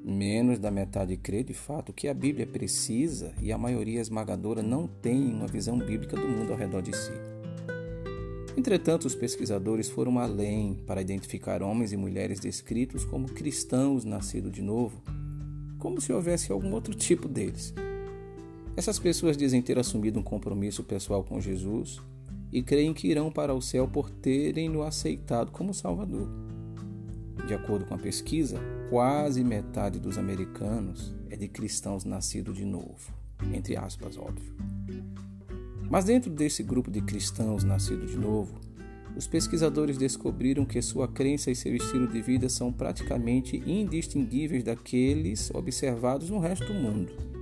Menos 0.03 0.59
da 0.59 0.69
metade 0.69 1.15
crê 1.15 1.43
de 1.43 1.53
fato 1.53 1.93
que 1.93 2.09
a 2.09 2.13
Bíblia 2.13 2.45
precisa 2.45 3.31
e 3.41 3.53
a 3.53 3.57
maioria 3.57 4.01
esmagadora 4.01 4.61
não 4.61 4.85
tem 4.85 5.33
uma 5.33 5.47
visão 5.47 5.79
bíblica 5.79 6.17
do 6.17 6.27
mundo 6.27 6.51
ao 6.51 6.59
redor 6.59 6.81
de 6.81 6.93
si. 6.93 7.13
Entretanto, 8.57 9.05
os 9.05 9.15
pesquisadores 9.15 9.87
foram 9.87 10.19
além 10.19 10.73
para 10.85 11.01
identificar 11.01 11.63
homens 11.63 11.93
e 11.93 11.97
mulheres 11.97 12.41
descritos 12.41 13.05
como 13.05 13.29
cristãos 13.29 14.03
nascidos 14.03 14.51
de 14.51 14.61
novo, 14.61 15.01
como 15.77 16.01
se 16.01 16.11
houvesse 16.11 16.51
algum 16.51 16.73
outro 16.73 16.93
tipo 16.93 17.25
deles. 17.29 17.73
Essas 18.79 18.97
pessoas 18.97 19.35
dizem 19.35 19.61
ter 19.61 19.77
assumido 19.77 20.21
um 20.21 20.23
compromisso 20.23 20.85
pessoal 20.85 21.21
com 21.21 21.41
Jesus 21.41 21.99
e 22.49 22.63
creem 22.63 22.93
que 22.93 23.09
irão 23.09 23.29
para 23.29 23.53
o 23.53 23.61
céu 23.61 23.85
por 23.85 24.09
terem-no 24.09 24.83
aceitado 24.83 25.51
como 25.51 25.73
Salvador. 25.73 26.29
De 27.45 27.53
acordo 27.53 27.83
com 27.83 27.93
a 27.93 27.97
pesquisa, 27.97 28.57
quase 28.89 29.43
metade 29.43 29.99
dos 29.99 30.17
americanos 30.17 31.13
é 31.29 31.35
de 31.35 31.49
cristãos 31.49 32.05
nascidos 32.05 32.55
de 32.55 32.63
novo, 32.63 33.11
entre 33.53 33.75
aspas, 33.75 34.17
óbvio. 34.17 34.55
Mas 35.91 36.05
dentro 36.05 36.31
desse 36.31 36.63
grupo 36.63 36.89
de 36.89 37.01
cristãos 37.01 37.65
nascidos 37.65 38.11
de 38.11 38.17
novo, 38.17 38.61
os 39.13 39.27
pesquisadores 39.27 39.97
descobriram 39.97 40.63
que 40.63 40.81
sua 40.81 41.05
crença 41.05 41.51
e 41.51 41.55
seu 41.55 41.75
estilo 41.75 42.07
de 42.07 42.21
vida 42.21 42.47
são 42.47 42.71
praticamente 42.71 43.61
indistinguíveis 43.69 44.63
daqueles 44.63 45.51
observados 45.53 46.29
no 46.29 46.39
resto 46.39 46.65
do 46.65 46.73
mundo. 46.73 47.38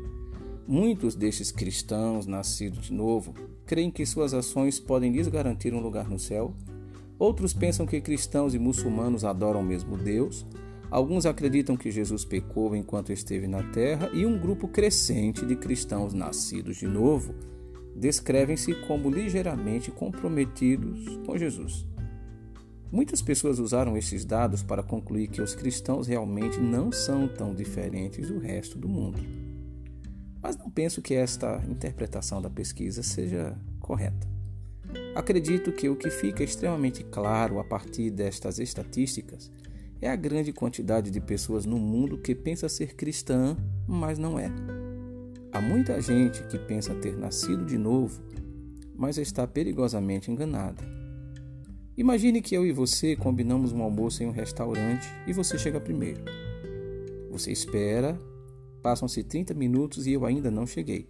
Muitos 0.67 1.15
destes 1.15 1.49
cristãos 1.49 2.27
nascidos 2.27 2.87
de 2.87 2.93
novo 2.93 3.33
creem 3.65 3.89
que 3.89 4.05
suas 4.05 4.33
ações 4.33 4.81
podem 4.81 5.13
lhes 5.13 5.29
garantir 5.29 5.73
um 5.73 5.79
lugar 5.79 6.09
no 6.09 6.19
céu. 6.19 6.53
Outros 7.17 7.53
pensam 7.53 7.85
que 7.85 8.01
cristãos 8.01 8.53
e 8.53 8.59
muçulmanos 8.59 9.23
adoram 9.23 9.61
o 9.61 9.65
mesmo 9.65 9.97
Deus. 9.97 10.45
Alguns 10.91 11.25
acreditam 11.25 11.77
que 11.77 11.89
Jesus 11.89 12.25
pecou 12.25 12.75
enquanto 12.75 13.13
esteve 13.13 13.47
na 13.47 13.63
terra, 13.71 14.09
e 14.13 14.25
um 14.25 14.37
grupo 14.37 14.67
crescente 14.67 15.45
de 15.45 15.55
cristãos 15.55 16.13
nascidos 16.13 16.75
de 16.75 16.85
novo 16.85 17.33
descrevem-se 17.95 18.75
como 18.87 19.09
ligeiramente 19.09 19.89
comprometidos 19.89 21.17
com 21.25 21.37
Jesus. 21.37 21.87
Muitas 22.91 23.21
pessoas 23.21 23.57
usaram 23.57 23.95
esses 23.95 24.25
dados 24.25 24.63
para 24.63 24.83
concluir 24.83 25.29
que 25.29 25.41
os 25.41 25.55
cristãos 25.55 26.07
realmente 26.07 26.59
não 26.59 26.91
são 26.91 27.25
tão 27.25 27.55
diferentes 27.55 28.27
do 28.27 28.37
resto 28.37 28.77
do 28.77 28.89
mundo. 28.89 29.46
Mas 30.41 30.57
não 30.57 30.69
penso 30.69 31.01
que 31.01 31.13
esta 31.13 31.61
interpretação 31.67 32.41
da 32.41 32.49
pesquisa 32.49 33.01
seja 33.03 33.57
correta. 33.79 34.27
Acredito 35.15 35.71
que 35.71 35.89
o 35.89 35.95
que 35.95 36.09
fica 36.09 36.43
extremamente 36.43 37.03
claro 37.03 37.59
a 37.59 37.63
partir 37.63 38.09
destas 38.09 38.59
estatísticas 38.59 39.51
é 40.01 40.09
a 40.09 40.15
grande 40.15 40.53
quantidade 40.53 41.09
de 41.09 41.19
pessoas 41.19 41.65
no 41.65 41.77
mundo 41.77 42.17
que 42.17 42.35
pensa 42.35 42.69
ser 42.69 42.95
cristã, 42.95 43.57
mas 43.87 44.17
não 44.19 44.37
é. 44.37 44.51
Há 45.51 45.59
muita 45.59 45.99
gente 45.99 46.43
que 46.43 46.59
pensa 46.59 46.93
ter 46.93 47.17
nascido 47.17 47.65
de 47.65 47.77
novo, 47.77 48.21
mas 48.95 49.17
está 49.17 49.47
perigosamente 49.47 50.29
enganada. 50.29 50.83
Imagine 51.97 52.41
que 52.41 52.55
eu 52.55 52.63
e 52.63 52.71
você 52.71 53.15
combinamos 53.15 53.71
um 53.71 53.81
almoço 53.81 54.21
em 54.21 54.27
um 54.27 54.31
restaurante 54.31 55.07
e 55.25 55.33
você 55.33 55.57
chega 55.57 55.79
primeiro. 55.79 56.21
Você 57.31 57.51
espera, 57.51 58.19
passam-se 58.87 59.21
30 59.21 59.53
minutos 59.53 60.07
e 60.07 60.13
eu 60.13 60.25
ainda 60.25 60.49
não 60.49 60.65
cheguei. 60.65 61.09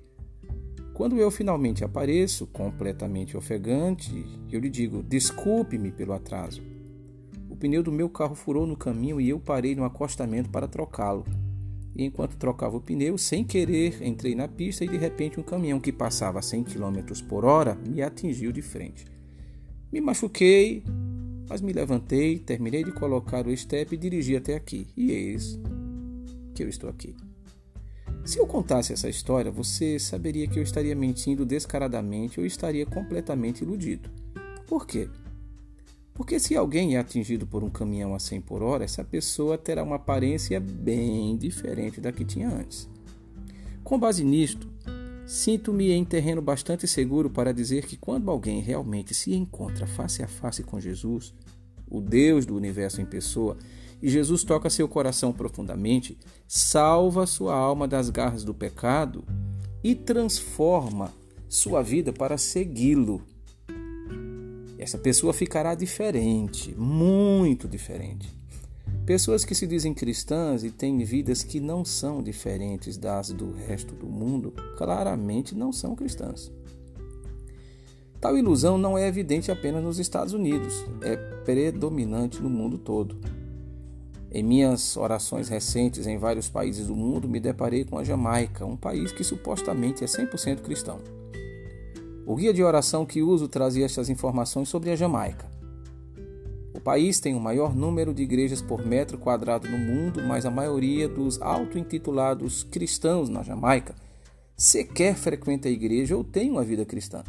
Quando 0.96 1.18
eu 1.18 1.30
finalmente 1.30 1.84
apareço, 1.84 2.48
completamente 2.48 3.38
ofegante, 3.38 4.26
eu 4.52 4.60
lhe 4.60 4.70
digo: 4.70 5.04
desculpe-me 5.04 5.92
pelo 5.92 6.14
atraso. 6.14 6.64
O 7.48 7.56
pneu 7.56 7.84
do 7.84 7.92
meu 7.92 8.10
carro 8.10 8.34
furou 8.34 8.66
no 8.66 8.76
caminho 8.76 9.22
e 9.22 9.30
eu 9.30 9.40
parei 9.40 9.76
no 9.76 9.84
acostamento 9.84 10.50
para 10.50 10.68
trocá-lo 10.68 11.24
e 11.96 12.04
enquanto 12.04 12.38
trocava 12.38 12.78
o 12.78 12.82
pneu, 12.82 13.18
sem 13.18 13.44
querer, 13.44 14.04
entrei 14.04 14.36
na 14.36 14.48
pista 14.48 14.86
e 14.86 14.88
de 14.88 14.98
repente 14.98 15.40
um 15.40 15.44
caminhão 15.44 15.80
que 15.80 15.92
passava 15.92 16.38
a 16.38 16.44
100 16.44 16.64
km 16.64 17.24
por 17.28 17.44
hora 17.44 17.76
me 17.76 18.04
atingiu 18.04 18.52
de 18.52 18.62
frente. 18.62 19.06
Me 19.92 20.00
machuquei, 20.00 20.84
mas 21.50 21.60
me 21.60 21.74
levantei, 21.74 22.38
terminei 22.38 22.84
de 22.84 22.92
colocar 22.92 23.48
o 23.48 23.58
step 23.58 23.96
e 23.96 23.98
dirigi 23.98 24.36
até 24.36 24.56
aqui. 24.56 24.88
E 24.96 25.12
eis 25.12 25.60
que 26.54 26.64
eu 26.64 26.70
estou 26.70 26.88
aqui. 26.90 27.16
Se 28.28 28.40
eu 28.40 28.46
contasse 28.46 28.92
essa 28.92 29.08
história, 29.08 29.50
você 29.50 29.98
saberia 29.98 30.48
que 30.48 30.60
eu 30.60 30.64
estaria 30.64 30.94
mentindo 30.94 31.46
descaradamente 31.46 32.42
ou 32.42 32.46
estaria 32.46 32.86
completamente 32.86 33.62
iludido. 33.62 34.10
Por 34.68 34.86
quê? 34.86 35.10
Porque 36.14 36.38
se 36.38 36.54
alguém 36.54 36.98
é 36.98 37.00
atingido 37.00 37.48
por 37.48 37.64
um 37.64 37.70
caminhão 37.70 38.14
a 38.14 38.20
100 38.20 38.42
por 38.42 38.62
hora, 38.62 38.84
essa 38.84 39.02
pessoa 39.02 39.58
terá 39.58 39.82
uma 39.82 39.96
aparência 39.96 40.60
bem 40.60 41.38
diferente 41.38 42.02
da 42.02 42.12
que 42.12 42.26
tinha 42.26 42.50
antes. 42.50 42.90
Com 43.82 43.98
base 43.98 44.26
nisto, 44.26 44.70
sinto-me 45.26 45.94
em 45.94 46.04
terreno 46.04 46.42
bastante 46.42 46.86
seguro 46.86 47.30
para 47.30 47.54
dizer 47.54 47.86
que 47.86 47.96
quando 47.96 48.30
alguém 48.30 48.60
realmente 48.60 49.14
se 49.14 49.34
encontra 49.34 49.88
face 49.88 50.22
a 50.22 50.28
face 50.28 50.64
com 50.64 50.82
Jesus, 50.82 51.34
o 51.90 52.02
Deus 52.02 52.46
do 52.46 52.58
universo 52.58 53.00
em 53.00 53.06
pessoa, 53.06 53.58
e 54.02 54.10
Jesus 54.10 54.44
toca 54.44 54.70
seu 54.70 54.88
coração 54.88 55.32
profundamente, 55.34 56.18
salva 56.48 57.26
sua 57.26 57.56
alma 57.56 57.88
das 57.88 58.10
garras 58.10 58.44
do 58.44 58.54
pecado 58.54 59.24
e 59.84 59.96
transforma 59.96 61.14
sua 61.48 61.82
vida 61.82 62.12
para 62.12 62.38
segui-lo 62.38 63.24
essa 64.78 64.98
pessoa 64.98 65.34
ficará 65.34 65.74
diferente, 65.74 66.74
muito 66.78 67.68
diferente. 67.68 68.34
Pessoas 69.06 69.44
que 69.44 69.56
se 69.56 69.66
dizem 69.66 69.94
cristãs 69.94 70.64
e 70.64 70.70
têm 70.70 71.04
vidas 71.04 71.44
que 71.44 71.60
não 71.60 71.84
são 71.84 72.22
diferentes 72.22 72.96
das 72.96 73.32
do 73.32 73.52
resto 73.52 73.96
do 73.96 74.08
mundo, 74.08 74.54
claramente 74.78 75.56
não 75.56 75.74
são 75.74 75.96
cristãs. 75.96 76.52
Tal 78.22 78.38
ilusão 78.38 78.78
não 78.78 78.98
é 78.98 79.08
evidente 79.08 79.52
apenas 79.52 79.84
nos 79.84 80.00
Estados 80.00 80.34
Unidos, 80.34 80.86
é 81.02 81.16
predominante 81.16 82.42
no 82.42 82.50
mundo 82.50 82.78
todo. 82.78 83.18
Em 84.32 84.44
minhas 84.44 84.98
orações 84.98 85.48
recentes 85.48 86.06
em 86.06 86.18
vários 86.18 86.50
países 86.50 86.88
do 86.88 86.96
mundo, 86.96 87.30
me 87.30 87.40
deparei 87.40 87.86
com 87.86 87.98
a 87.98 88.04
Jamaica, 88.04 88.66
um 88.66 88.76
país 88.76 89.12
que 89.12 89.24
supostamente 89.24 90.04
é 90.04 90.08
100% 90.08 90.62
cristão. 90.62 91.00
O 92.26 92.36
guia 92.36 92.54
de 92.54 92.62
oração 92.62 93.06
que 93.06 93.22
uso 93.22 93.48
trazia 93.48 93.86
estas 93.86 94.10
informações 94.10 94.68
sobre 94.68 94.92
a 94.92 94.96
Jamaica. 94.98 95.50
O 96.74 96.82
país 96.82 97.20
tem 97.22 97.34
o 97.34 97.40
maior 97.40 97.74
número 97.74 98.14
de 98.14 98.22
igrejas 98.22 98.62
por 98.62 98.86
metro 98.86 99.18
quadrado 99.18 99.68
no 99.70 99.78
mundo, 99.78 100.22
mas 100.22 100.46
a 100.46 100.52
maioria 100.52 101.08
dos 101.08 101.42
auto-intitulados 101.42 102.64
cristãos 102.64 103.30
na 103.30 103.44
Jamaica 103.44 103.96
sequer 104.58 105.16
frequenta 105.16 105.70
a 105.70 105.72
igreja 105.72 106.18
ou 106.18 106.24
tem 106.24 106.52
uma 106.52 106.64
vida 106.64 106.84
cristã. 106.84 107.24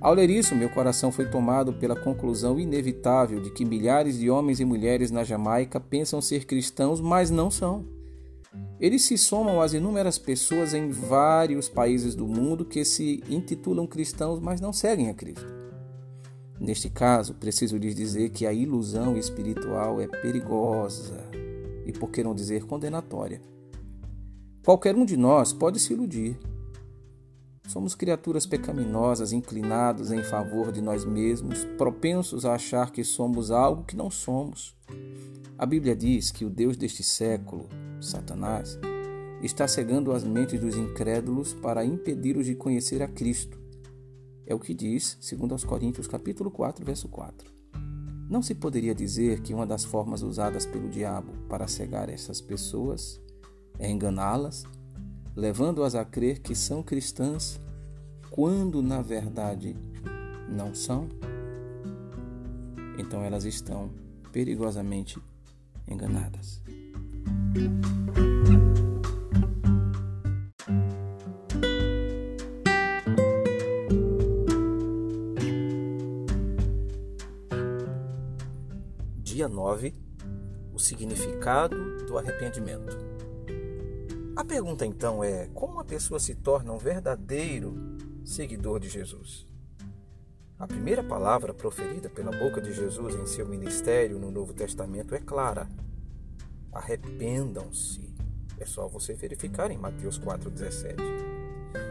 Ao 0.00 0.12
ler 0.12 0.28
isso, 0.28 0.54
meu 0.54 0.68
coração 0.68 1.10
foi 1.10 1.26
tomado 1.26 1.72
pela 1.72 1.96
conclusão 1.96 2.60
inevitável 2.60 3.40
de 3.40 3.50
que 3.50 3.64
milhares 3.64 4.18
de 4.18 4.30
homens 4.30 4.60
e 4.60 4.64
mulheres 4.64 5.10
na 5.10 5.24
Jamaica 5.24 5.80
pensam 5.80 6.20
ser 6.20 6.44
cristãos, 6.44 7.00
mas 7.00 7.30
não 7.30 7.50
são. 7.50 7.84
Eles 8.78 9.02
se 9.02 9.16
somam 9.16 9.60
às 9.60 9.72
inúmeras 9.72 10.18
pessoas 10.18 10.74
em 10.74 10.90
vários 10.90 11.68
países 11.68 12.14
do 12.14 12.26
mundo 12.26 12.64
que 12.64 12.84
se 12.84 13.22
intitulam 13.28 13.86
cristãos, 13.86 14.38
mas 14.38 14.60
não 14.60 14.72
seguem 14.72 15.08
a 15.08 15.14
Cristo. 15.14 15.46
Neste 16.60 16.88
caso, 16.90 17.34
preciso 17.34 17.76
lhes 17.76 17.94
dizer 17.94 18.30
que 18.30 18.46
a 18.46 18.52
ilusão 18.52 19.16
espiritual 19.16 20.00
é 20.00 20.06
perigosa 20.06 21.24
e, 21.86 21.92
por 21.92 22.10
que 22.10 22.22
não 22.22 22.34
dizer, 22.34 22.64
condenatória. 22.64 23.40
Qualquer 24.64 24.94
um 24.94 25.04
de 25.04 25.16
nós 25.16 25.52
pode 25.52 25.78
se 25.78 25.92
iludir. 25.92 26.38
Somos 27.66 27.94
criaturas 27.94 28.46
pecaminosas, 28.46 29.32
inclinados 29.32 30.12
em 30.12 30.22
favor 30.22 30.70
de 30.70 30.80
nós 30.80 31.04
mesmos, 31.04 31.64
propensos 31.76 32.44
a 32.44 32.54
achar 32.54 32.92
que 32.92 33.02
somos 33.02 33.50
algo 33.50 33.84
que 33.84 33.96
não 33.96 34.10
somos. 34.10 34.76
A 35.58 35.66
Bíblia 35.66 35.96
diz 35.96 36.30
que 36.30 36.44
o 36.44 36.50
Deus 36.50 36.76
deste 36.76 37.02
século, 37.02 37.68
Satanás, 38.00 38.78
está 39.42 39.66
cegando 39.66 40.12
as 40.12 40.22
mentes 40.22 40.60
dos 40.60 40.76
incrédulos 40.76 41.54
para 41.54 41.84
impedi-los 41.84 42.46
de 42.46 42.54
conhecer 42.54 43.02
a 43.02 43.08
Cristo. 43.08 43.58
É 44.46 44.54
o 44.54 44.60
que 44.60 44.72
diz, 44.72 45.18
segundo 45.20 45.52
aos 45.52 45.64
Coríntios, 45.64 46.06
capítulo 46.06 46.50
4, 46.50 46.84
verso 46.84 47.08
4. 47.08 47.50
Não 48.28 48.42
se 48.42 48.54
poderia 48.54 48.94
dizer 48.94 49.40
que 49.40 49.54
uma 49.54 49.66
das 49.66 49.84
formas 49.84 50.22
usadas 50.22 50.64
pelo 50.66 50.88
diabo 50.88 51.32
para 51.48 51.66
cegar 51.66 52.08
essas 52.08 52.40
pessoas 52.40 53.20
é 53.78 53.90
enganá-las, 53.90 54.64
levando-as 55.36 55.94
a 55.94 56.02
crer 56.02 56.40
que 56.40 56.54
são 56.54 56.82
cristãs, 56.82 57.60
quando 58.30 58.82
na 58.82 59.02
verdade 59.02 59.76
não 60.48 60.74
são? 60.74 61.08
Então 62.98 63.22
elas 63.22 63.44
estão 63.44 63.90
perigosamente 64.32 65.20
enganadas. 65.86 66.62
Dia 79.22 79.48
9 79.48 79.94
O 80.72 80.78
significado 80.78 82.06
do 82.06 82.16
arrependimento. 82.16 83.05
A 84.56 84.58
pergunta 84.58 84.86
então 84.86 85.22
é: 85.22 85.50
como 85.52 85.74
uma 85.74 85.84
pessoa 85.84 86.18
se 86.18 86.34
torna 86.34 86.72
um 86.72 86.78
verdadeiro 86.78 87.76
seguidor 88.24 88.80
de 88.80 88.88
Jesus? 88.88 89.46
A 90.58 90.66
primeira 90.66 91.04
palavra 91.04 91.52
proferida 91.52 92.08
pela 92.08 92.32
boca 92.32 92.58
de 92.58 92.72
Jesus 92.72 93.16
em 93.16 93.26
seu 93.26 93.46
ministério 93.46 94.18
no 94.18 94.30
Novo 94.30 94.54
Testamento 94.54 95.14
é 95.14 95.20
clara: 95.20 95.68
arrependam-se. 96.72 98.14
É 98.58 98.64
só 98.64 98.88
você 98.88 99.12
verificar 99.12 99.70
em 99.70 99.76
Mateus 99.76 100.18
4,17. 100.18 100.96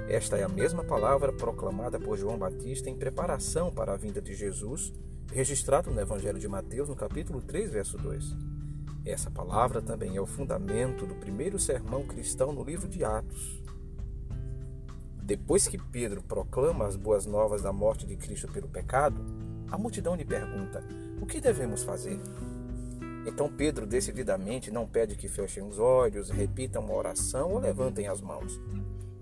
Esta 0.10 0.36
é 0.36 0.44
a 0.44 0.50
mesma 0.50 0.84
palavra 0.84 1.32
proclamada 1.32 2.00
por 2.00 2.18
João 2.18 2.40
Batista 2.40 2.90
em 2.90 2.98
preparação 2.98 3.72
para 3.72 3.94
a 3.94 3.98
vinda 3.98 4.20
de 4.20 4.34
Jesus 4.34 4.92
registrado 5.32 5.92
no 5.92 6.02
Evangelho 6.02 6.40
de 6.40 6.48
Mateus, 6.48 6.90
no 6.90 6.96
capítulo 6.96 7.44
3, 7.44 7.70
verso 7.70 7.96
2. 8.00 8.55
Essa 9.06 9.30
palavra 9.30 9.82
também 9.82 10.16
é 10.16 10.22
o 10.22 10.26
fundamento 10.26 11.06
do 11.06 11.16
primeiro 11.16 11.60
sermão 11.60 12.08
cristão 12.08 12.52
no 12.52 12.64
livro 12.64 12.88
de 12.88 13.04
Atos. 13.04 13.62
Depois 15.22 15.68
que 15.68 15.78
Pedro 15.78 16.24
proclama 16.24 16.86
as 16.86 16.96
boas 16.96 17.26
novas 17.26 17.62
da 17.62 17.72
morte 17.72 18.06
de 18.06 18.16
Cristo 18.16 18.52
pelo 18.52 18.68
pecado, 18.68 19.24
a 19.70 19.78
multidão 19.78 20.16
lhe 20.16 20.26
pergunta: 20.26 20.84
O 21.22 21.26
que 21.26 21.40
devemos 21.40 21.84
fazer? 21.84 22.20
Então 23.28 23.52
Pedro 23.52 23.86
decididamente 23.86 24.72
não 24.72 24.88
pede 24.88 25.16
que 25.16 25.28
fechem 25.28 25.64
os 25.64 25.80
olhos, 25.80 26.30
repitam 26.30 26.84
uma 26.84 26.94
oração 26.94 27.52
ou 27.52 27.60
levantem 27.60 28.08
as 28.08 28.22
mãos. 28.22 28.60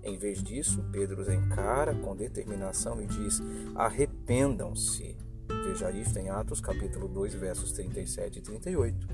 Em 0.02 0.18
vez 0.18 0.42
disso, 0.42 0.84
Pedro 0.92 1.22
os 1.22 1.28
encara 1.28 1.94
com 1.94 2.16
determinação 2.16 3.02
e 3.02 3.06
diz: 3.06 3.42
Arrependam-se 3.74 5.16
Veja 5.64 5.90
isto 5.90 6.18
em 6.18 6.28
Atos 6.28 6.60
capítulo 6.60 7.08
2, 7.08 7.34
versos 7.34 7.72
37 7.72 8.38
e 8.38 8.42
38. 8.42 9.08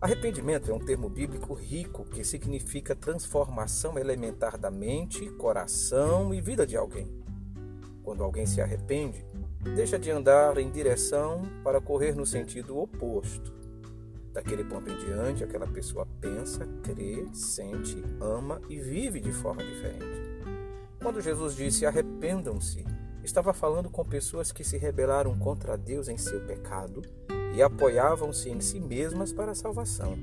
Arrependimento 0.00 0.70
é 0.70 0.74
um 0.74 0.78
termo 0.78 1.10
bíblico 1.10 1.52
rico 1.52 2.06
que 2.06 2.24
significa 2.24 2.96
transformação 2.96 3.98
elementar 3.98 4.56
da 4.56 4.70
mente, 4.70 5.28
coração 5.32 6.32
e 6.32 6.40
vida 6.40 6.66
de 6.66 6.74
alguém. 6.74 7.12
Quando 8.02 8.24
alguém 8.24 8.46
se 8.46 8.62
arrepende, 8.62 9.22
deixa 9.74 9.98
de 9.98 10.10
andar 10.10 10.56
em 10.56 10.70
direção 10.70 11.42
para 11.62 11.82
correr 11.82 12.14
no 12.14 12.24
sentido 12.24 12.78
oposto. 12.78 13.52
Daquele 14.32 14.64
ponto 14.64 14.90
em 14.90 14.96
diante, 14.96 15.44
aquela 15.44 15.66
pessoa 15.66 16.08
pensa, 16.18 16.66
crê, 16.82 17.28
sente, 17.34 18.02
ama 18.18 18.58
e 18.70 18.80
vive 18.80 19.20
de 19.20 19.32
forma 19.32 19.62
diferente. 19.62 20.30
Quando 20.98 21.20
Jesus 21.20 21.54
disse 21.54 21.84
arrependam-se, 21.84 22.86
Estava 23.22 23.52
falando 23.52 23.90
com 23.90 24.04
pessoas 24.04 24.50
que 24.50 24.64
se 24.64 24.78
rebelaram 24.78 25.38
contra 25.38 25.76
Deus 25.76 26.08
em 26.08 26.16
seu 26.16 26.40
pecado 26.40 27.02
e 27.54 27.62
apoiavam-se 27.62 28.48
em 28.48 28.60
si 28.60 28.80
mesmas 28.80 29.32
para 29.32 29.52
a 29.52 29.54
salvação. 29.54 30.18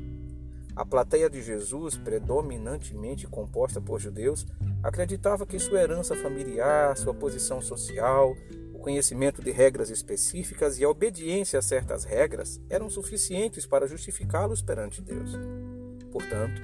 A 0.76 0.86
plateia 0.86 1.28
de 1.28 1.42
Jesus, 1.42 1.98
predominantemente 1.98 3.26
composta 3.26 3.82
por 3.82 4.00
judeus, 4.00 4.46
acreditava 4.84 5.46
que 5.46 5.58
sua 5.58 5.82
herança 5.82 6.16
familiar, 6.16 6.96
sua 6.96 7.16
posição 7.16 7.60
social, 7.60 8.36
o 8.76 8.78
conhecimento 8.78 9.42
de 9.42 9.50
regras 9.50 9.90
específicas 9.90 10.78
e 10.78 10.86
a 10.86 10.90
obediência 10.90 11.58
a 11.58 11.63
certas 11.63 12.04
regras 12.04 12.62
eram 12.70 12.92
suficientes 12.92 13.66
para 13.66 13.88
justificá-los 13.88 14.62
perante 14.62 15.02
Deus. 15.02 15.32
Portanto, 16.12 16.62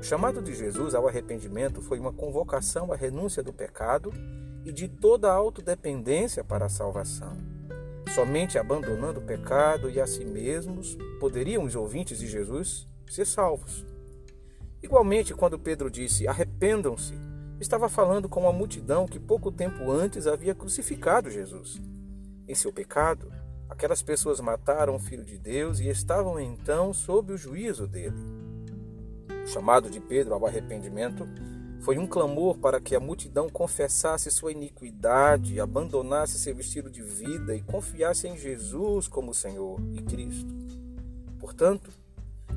o 0.00 0.02
chamado 0.02 0.40
de 0.40 0.54
Jesus 0.54 0.94
ao 0.94 1.06
arrependimento 1.06 1.82
foi 1.82 1.98
uma 1.98 2.14
convocação 2.14 2.92
à 2.92 2.96
renúncia 2.96 3.42
do 3.42 3.52
pecado 3.52 4.10
e 4.64 4.72
de 4.72 4.88
toda 4.88 5.30
autodependência 5.30 6.42
para 6.42 6.64
a 6.64 6.70
salvação. 6.70 7.53
Somente 8.14 8.58
abandonando 8.58 9.18
o 9.18 9.24
pecado 9.24 9.90
e 9.90 10.00
a 10.00 10.06
si 10.06 10.24
mesmos 10.24 10.96
poderiam 11.18 11.64
os 11.64 11.74
ouvintes 11.74 12.20
de 12.20 12.28
Jesus 12.28 12.86
ser 13.10 13.26
salvos. 13.26 13.84
Igualmente, 14.80 15.34
quando 15.34 15.58
Pedro 15.58 15.90
disse: 15.90 16.28
Arrependam-se, 16.28 17.12
estava 17.58 17.88
falando 17.88 18.28
com 18.28 18.42
uma 18.42 18.52
multidão 18.52 19.04
que 19.04 19.18
pouco 19.18 19.50
tempo 19.50 19.90
antes 19.90 20.28
havia 20.28 20.54
crucificado 20.54 21.28
Jesus. 21.28 21.82
Em 22.46 22.54
seu 22.54 22.72
pecado, 22.72 23.32
aquelas 23.68 24.00
pessoas 24.00 24.38
mataram 24.38 24.94
o 24.94 25.00
Filho 25.00 25.24
de 25.24 25.36
Deus 25.36 25.80
e 25.80 25.88
estavam 25.88 26.38
então 26.38 26.92
sob 26.92 27.32
o 27.32 27.36
juízo 27.36 27.88
dele. 27.88 28.14
O 29.42 29.48
chamado 29.48 29.90
de 29.90 29.98
Pedro 29.98 30.34
ao 30.34 30.46
arrependimento 30.46 31.26
foi 31.84 31.98
um 31.98 32.06
clamor 32.06 32.56
para 32.56 32.80
que 32.80 32.96
a 32.96 33.00
multidão 33.00 33.46
confessasse 33.46 34.30
sua 34.30 34.52
iniquidade, 34.52 35.60
abandonasse 35.60 36.38
seu 36.38 36.58
estilo 36.58 36.88
de 36.88 37.02
vida 37.02 37.54
e 37.54 37.60
confiasse 37.60 38.26
em 38.26 38.38
Jesus 38.38 39.06
como 39.06 39.34
Senhor 39.34 39.78
e 39.92 40.00
Cristo. 40.00 40.50
Portanto, 41.38 41.90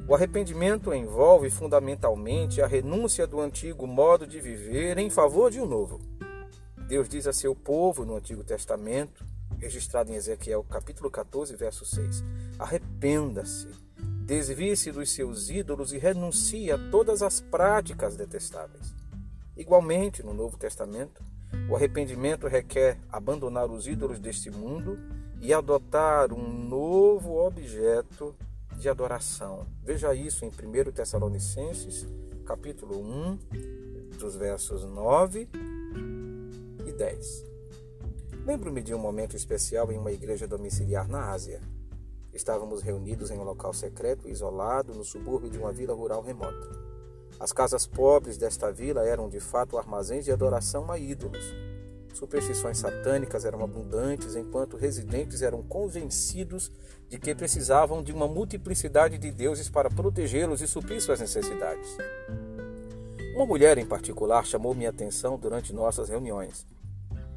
o 0.07 0.15
arrependimento 0.15 0.93
envolve 0.93 1.49
fundamentalmente 1.49 2.61
a 2.61 2.67
renúncia 2.67 3.27
do 3.27 3.41
antigo 3.41 3.85
modo 3.85 4.25
de 4.25 4.39
viver 4.39 4.97
em 4.97 5.09
favor 5.09 5.51
de 5.51 5.59
um 5.59 5.65
novo. 5.65 5.99
Deus 6.87 7.09
diz 7.09 7.27
a 7.27 7.33
seu 7.33 7.53
povo 7.53 8.05
no 8.05 8.15
Antigo 8.15 8.45
Testamento, 8.45 9.25
registrado 9.57 10.09
em 10.09 10.15
Ezequiel 10.15 10.63
capítulo 10.63 11.11
14, 11.11 11.53
verso 11.57 11.83
6: 11.83 12.23
Arrependa-se, 12.57 13.67
desvie-se 14.25 14.89
dos 14.89 15.11
seus 15.11 15.49
ídolos 15.49 15.91
e 15.91 15.97
renuncie 15.97 16.71
a 16.71 16.77
todas 16.89 17.21
as 17.21 17.41
práticas 17.41 18.15
detestáveis. 18.15 18.96
Igualmente, 19.57 20.21
no 20.21 20.33
Novo 20.33 20.55
Testamento, 20.55 21.23
o 21.67 21.75
arrependimento 21.75 22.47
requer 22.47 22.99
abandonar 23.11 23.71
os 23.71 23.87
ídolos 23.87 24.19
deste 24.19 24.51
mundo 24.51 24.97
e 25.41 25.51
adotar 25.51 26.31
um 26.31 26.47
novo 26.47 27.37
objeto 27.43 28.35
de 28.77 28.87
adoração. 28.87 29.65
Veja 29.83 30.13
isso 30.13 30.45
em 30.45 30.49
1 30.49 30.91
Tessalonicenses, 30.91 32.05
capítulo 32.45 32.99
1, 32.99 33.39
dos 34.19 34.35
versos 34.35 34.83
9 34.83 35.49
e 36.85 36.91
10. 36.91 37.45
Lembro-me 38.45 38.81
de 38.81 38.93
um 38.93 38.99
momento 38.99 39.35
especial 39.35 39.91
em 39.91 39.97
uma 39.97 40.11
igreja 40.11 40.47
domiciliar 40.47 41.07
na 41.07 41.31
Ásia. 41.31 41.59
Estávamos 42.31 42.83
reunidos 42.83 43.31
em 43.31 43.37
um 43.39 43.43
local 43.43 43.73
secreto 43.73 44.27
e 44.27 44.31
isolado 44.31 44.93
no 44.93 45.03
subúrbio 45.03 45.49
de 45.49 45.57
uma 45.57 45.73
vila 45.73 45.95
rural 45.95 46.21
remota. 46.21 46.86
As 47.39 47.51
casas 47.51 47.85
pobres 47.85 48.37
desta 48.37 48.71
vila 48.71 49.05
eram 49.05 49.29
de 49.29 49.39
fato 49.39 49.77
armazéns 49.77 50.25
de 50.25 50.31
adoração 50.31 50.91
a 50.91 50.97
ídolos. 50.97 51.53
Superstições 52.13 52.79
satânicas 52.79 53.45
eram 53.45 53.63
abundantes, 53.63 54.35
enquanto 54.35 54.75
residentes 54.75 55.43
eram 55.43 55.61
convencidos 55.61 56.71
de 57.07 57.19
que 57.19 57.35
precisavam 57.35 58.01
de 58.01 58.11
uma 58.11 58.27
multiplicidade 58.27 59.19
de 59.19 59.31
deuses 59.31 59.69
para 59.69 59.87
protegê-los 59.87 60.61
e 60.61 60.67
suprir 60.67 60.99
suas 60.99 61.19
necessidades. 61.19 61.95
Uma 63.35 63.45
mulher 63.45 63.77
em 63.77 63.85
particular 63.85 64.43
chamou 64.43 64.73
minha 64.73 64.89
atenção 64.89 65.37
durante 65.37 65.71
nossas 65.71 66.09
reuniões. 66.09 66.65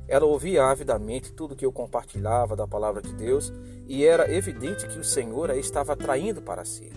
Ela 0.08 0.24
ouvia 0.24 0.64
avidamente 0.64 1.30
tudo 1.30 1.54
que 1.54 1.64
eu 1.64 1.70
compartilhava 1.70 2.56
da 2.56 2.66
palavra 2.66 3.02
de 3.02 3.12
Deus 3.12 3.52
e 3.86 4.04
era 4.06 4.32
evidente 4.32 4.88
que 4.88 4.98
o 4.98 5.04
Senhor 5.04 5.50
a 5.50 5.56
estava 5.56 5.92
atraindo 5.92 6.40
para 6.40 6.64
si. 6.64 6.90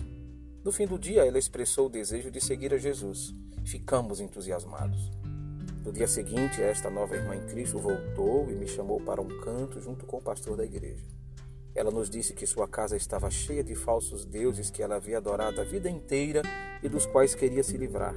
No 0.64 0.72
fim 0.72 0.86
do 0.86 0.98
dia, 0.98 1.26
ela 1.26 1.38
expressou 1.38 1.88
o 1.88 1.90
desejo 1.90 2.30
de 2.30 2.40
seguir 2.40 2.72
a 2.72 2.78
Jesus. 2.78 3.34
Ficamos 3.66 4.18
entusiasmados. 4.18 5.10
No 5.84 5.92
dia 5.92 6.08
seguinte, 6.08 6.62
esta 6.62 6.88
nova 6.88 7.14
irmã 7.14 7.36
em 7.36 7.46
Cristo 7.48 7.78
voltou 7.78 8.50
e 8.50 8.54
me 8.54 8.66
chamou 8.66 8.98
para 8.98 9.20
um 9.20 9.28
canto 9.42 9.78
junto 9.78 10.06
com 10.06 10.16
o 10.16 10.22
pastor 10.22 10.56
da 10.56 10.64
igreja. 10.64 11.04
Ela 11.74 11.90
nos 11.90 12.08
disse 12.08 12.32
que 12.32 12.46
sua 12.46 12.66
casa 12.66 12.96
estava 12.96 13.30
cheia 13.30 13.62
de 13.62 13.74
falsos 13.74 14.24
deuses 14.24 14.70
que 14.70 14.82
ela 14.82 14.96
havia 14.96 15.18
adorado 15.18 15.60
a 15.60 15.64
vida 15.64 15.90
inteira 15.90 16.40
e 16.82 16.88
dos 16.88 17.04
quais 17.04 17.34
queria 17.34 17.62
se 17.62 17.76
livrar. 17.76 18.14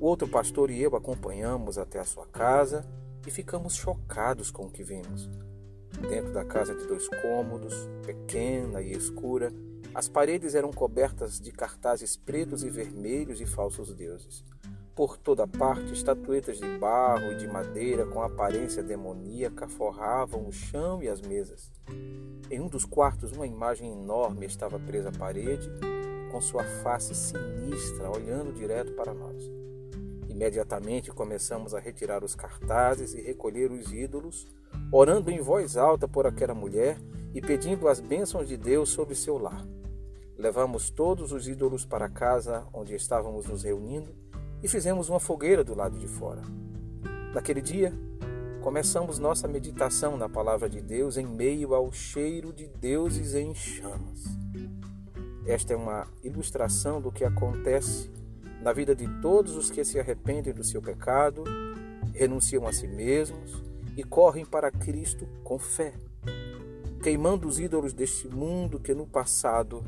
O 0.00 0.06
outro 0.06 0.26
pastor 0.26 0.72
e 0.72 0.82
eu 0.82 0.96
acompanhamos 0.96 1.78
até 1.78 2.00
a 2.00 2.04
sua 2.04 2.26
casa 2.26 2.84
e 3.24 3.30
ficamos 3.30 3.76
chocados 3.76 4.50
com 4.50 4.64
o 4.64 4.70
que 4.70 4.82
vimos. 4.82 5.30
Dentro 6.08 6.32
da 6.32 6.44
casa 6.44 6.74
de 6.74 6.84
dois 6.88 7.06
cômodos, 7.06 7.74
pequena 8.04 8.82
e 8.82 8.90
escura, 8.90 9.52
as 9.92 10.08
paredes 10.08 10.54
eram 10.54 10.70
cobertas 10.72 11.40
de 11.40 11.50
cartazes 11.50 12.16
pretos 12.16 12.62
e 12.62 12.70
vermelhos 12.70 13.40
e 13.40 13.46
falsos 13.46 13.92
deuses. 13.92 14.44
Por 14.94 15.16
toda 15.16 15.48
parte, 15.48 15.92
estatuetas 15.92 16.58
de 16.58 16.78
barro 16.78 17.32
e 17.32 17.36
de 17.36 17.48
madeira 17.48 18.06
com 18.06 18.22
aparência 18.22 18.82
demoníaca 18.82 19.66
forravam 19.66 20.46
o 20.46 20.52
chão 20.52 21.02
e 21.02 21.08
as 21.08 21.20
mesas. 21.20 21.72
Em 22.50 22.60
um 22.60 22.68
dos 22.68 22.84
quartos, 22.84 23.32
uma 23.32 23.46
imagem 23.46 23.92
enorme 23.92 24.46
estava 24.46 24.78
presa 24.78 25.08
à 25.08 25.12
parede, 25.12 25.68
com 26.30 26.40
sua 26.40 26.62
face 26.82 27.14
sinistra 27.14 28.10
olhando 28.10 28.52
direto 28.52 28.92
para 28.92 29.12
nós. 29.12 29.42
Imediatamente 30.28 31.10
começamos 31.10 31.74
a 31.74 31.80
retirar 31.80 32.22
os 32.22 32.34
cartazes 32.34 33.14
e 33.14 33.20
recolher 33.20 33.72
os 33.72 33.92
ídolos, 33.92 34.46
orando 34.92 35.30
em 35.30 35.40
voz 35.40 35.76
alta 35.76 36.06
por 36.06 36.26
aquela 36.26 36.54
mulher 36.54 36.96
e 37.34 37.40
pedindo 37.40 37.88
as 37.88 38.00
bênçãos 38.00 38.46
de 38.46 38.56
Deus 38.56 38.90
sobre 38.90 39.14
seu 39.14 39.36
lar. 39.36 39.66
Levamos 40.40 40.88
todos 40.88 41.32
os 41.32 41.46
ídolos 41.46 41.84
para 41.84 42.08
casa 42.08 42.66
onde 42.72 42.94
estávamos 42.94 43.44
nos 43.44 43.62
reunindo 43.62 44.08
e 44.62 44.68
fizemos 44.68 45.10
uma 45.10 45.20
fogueira 45.20 45.62
do 45.62 45.74
lado 45.74 45.98
de 45.98 46.08
fora. 46.08 46.40
Naquele 47.34 47.60
dia, 47.60 47.92
começamos 48.62 49.18
nossa 49.18 49.46
meditação 49.46 50.16
na 50.16 50.30
palavra 50.30 50.66
de 50.66 50.80
Deus 50.80 51.18
em 51.18 51.26
meio 51.26 51.74
ao 51.74 51.92
cheiro 51.92 52.54
de 52.54 52.66
deuses 52.66 53.34
em 53.34 53.54
chamas. 53.54 54.24
Esta 55.44 55.74
é 55.74 55.76
uma 55.76 56.08
ilustração 56.24 57.02
do 57.02 57.12
que 57.12 57.22
acontece 57.22 58.10
na 58.62 58.72
vida 58.72 58.94
de 58.94 59.06
todos 59.20 59.54
os 59.54 59.70
que 59.70 59.84
se 59.84 60.00
arrependem 60.00 60.54
do 60.54 60.64
seu 60.64 60.80
pecado, 60.80 61.44
renunciam 62.14 62.66
a 62.66 62.72
si 62.72 62.88
mesmos 62.88 63.62
e 63.94 64.02
correm 64.02 64.46
para 64.46 64.70
Cristo 64.70 65.28
com 65.44 65.58
fé, 65.58 65.92
queimando 67.02 67.46
os 67.46 67.60
ídolos 67.60 67.92
deste 67.92 68.26
mundo 68.26 68.80
que 68.80 68.94
no 68.94 69.06
passado 69.06 69.84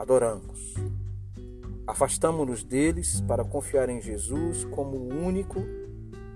adoramos. 0.00 0.74
Afastamos-nos 1.86 2.64
deles 2.64 3.20
para 3.20 3.44
confiar 3.44 3.90
em 3.90 4.00
Jesus 4.00 4.64
como 4.64 4.96
o 4.96 5.26
único 5.26 5.60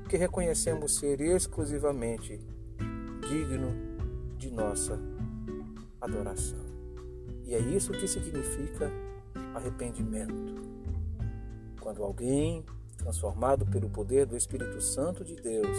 que 0.07 0.18
reconhecemos 0.18 0.96
ser 0.96 1.18
exclusivamente 1.22 2.38
digno 3.27 3.68
de 4.37 4.50
nossa 4.50 5.00
adoração. 5.98 6.62
E 7.46 7.55
é 7.55 7.59
isso 7.59 7.92
que 7.92 8.07
significa 8.07 8.92
arrependimento. 9.55 10.62
Quando 11.81 12.03
alguém, 12.03 12.62
transformado 12.98 13.64
pelo 13.64 13.88
poder 13.88 14.27
do 14.27 14.37
Espírito 14.37 14.79
Santo 14.83 15.24
de 15.24 15.37
Deus, 15.37 15.79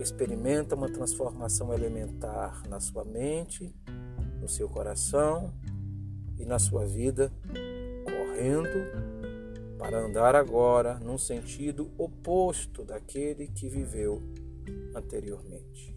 experimenta 0.00 0.76
uma 0.76 0.88
transformação 0.88 1.74
elementar 1.74 2.62
na 2.68 2.78
sua 2.78 3.04
mente, 3.04 3.74
no 4.40 4.48
seu 4.48 4.68
coração 4.68 5.52
e 6.42 6.44
na 6.44 6.58
sua 6.58 6.84
vida, 6.84 7.32
correndo 8.04 8.68
para 9.78 9.98
andar 9.98 10.34
agora 10.34 10.98
num 10.98 11.16
sentido 11.16 11.88
oposto 11.96 12.84
daquele 12.84 13.46
que 13.46 13.68
viveu 13.68 14.20
anteriormente. 14.94 15.94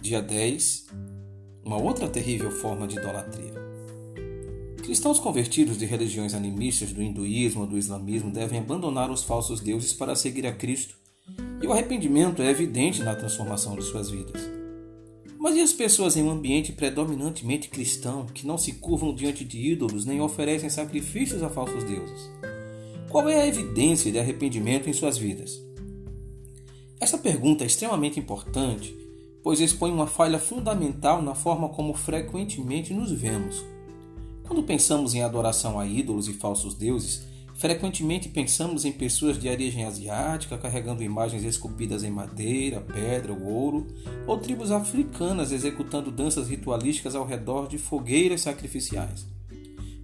Dia 0.00 0.20
10 0.20 0.86
Uma 1.64 1.78
outra 1.78 2.06
terrível 2.08 2.50
forma 2.50 2.86
de 2.86 2.98
idolatria. 2.98 3.61
Cristãos 4.92 5.18
convertidos 5.18 5.78
de 5.78 5.86
religiões 5.86 6.34
animistas, 6.34 6.92
do 6.92 7.02
hinduísmo 7.02 7.62
ou 7.62 7.66
do 7.66 7.78
islamismo 7.78 8.30
devem 8.30 8.58
abandonar 8.58 9.10
os 9.10 9.22
falsos 9.22 9.58
deuses 9.58 9.94
para 9.94 10.14
seguir 10.14 10.46
a 10.46 10.52
Cristo, 10.52 10.96
e 11.62 11.66
o 11.66 11.72
arrependimento 11.72 12.42
é 12.42 12.50
evidente 12.50 13.02
na 13.02 13.14
transformação 13.14 13.74
de 13.74 13.84
suas 13.84 14.10
vidas. 14.10 14.38
Mas 15.38 15.56
e 15.56 15.62
as 15.62 15.72
pessoas 15.72 16.14
em 16.14 16.22
um 16.22 16.30
ambiente 16.30 16.72
predominantemente 16.72 17.70
cristão 17.70 18.26
que 18.26 18.46
não 18.46 18.58
se 18.58 18.74
curvam 18.74 19.14
diante 19.14 19.46
de 19.46 19.58
ídolos 19.58 20.04
nem 20.04 20.20
oferecem 20.20 20.68
sacrifícios 20.68 21.42
a 21.42 21.48
falsos 21.48 21.84
deuses? 21.84 22.30
Qual 23.08 23.26
é 23.30 23.40
a 23.40 23.46
evidência 23.46 24.12
de 24.12 24.18
arrependimento 24.18 24.90
em 24.90 24.92
suas 24.92 25.16
vidas? 25.16 25.58
Essa 27.00 27.16
pergunta 27.16 27.64
é 27.64 27.66
extremamente 27.66 28.20
importante 28.20 28.94
pois 29.42 29.60
expõe 29.60 29.90
uma 29.90 30.06
falha 30.06 30.38
fundamental 30.38 31.20
na 31.20 31.34
forma 31.34 31.68
como 31.68 31.94
frequentemente 31.94 32.94
nos 32.94 33.10
vemos. 33.10 33.71
Quando 34.52 34.64
pensamos 34.64 35.14
em 35.14 35.22
adoração 35.22 35.80
a 35.80 35.86
ídolos 35.86 36.28
e 36.28 36.34
falsos 36.34 36.74
deuses, 36.74 37.26
frequentemente 37.54 38.28
pensamos 38.28 38.84
em 38.84 38.92
pessoas 38.92 39.38
de 39.38 39.48
origem 39.48 39.86
asiática 39.86 40.58
carregando 40.58 41.02
imagens 41.02 41.42
esculpidas 41.42 42.04
em 42.04 42.10
madeira, 42.10 42.82
pedra 42.82 43.32
ou 43.32 43.42
ouro, 43.44 43.86
ou 44.26 44.36
tribos 44.36 44.70
africanas 44.70 45.52
executando 45.52 46.10
danças 46.10 46.50
ritualísticas 46.50 47.14
ao 47.14 47.24
redor 47.24 47.66
de 47.66 47.78
fogueiras 47.78 48.42
sacrificiais. 48.42 49.24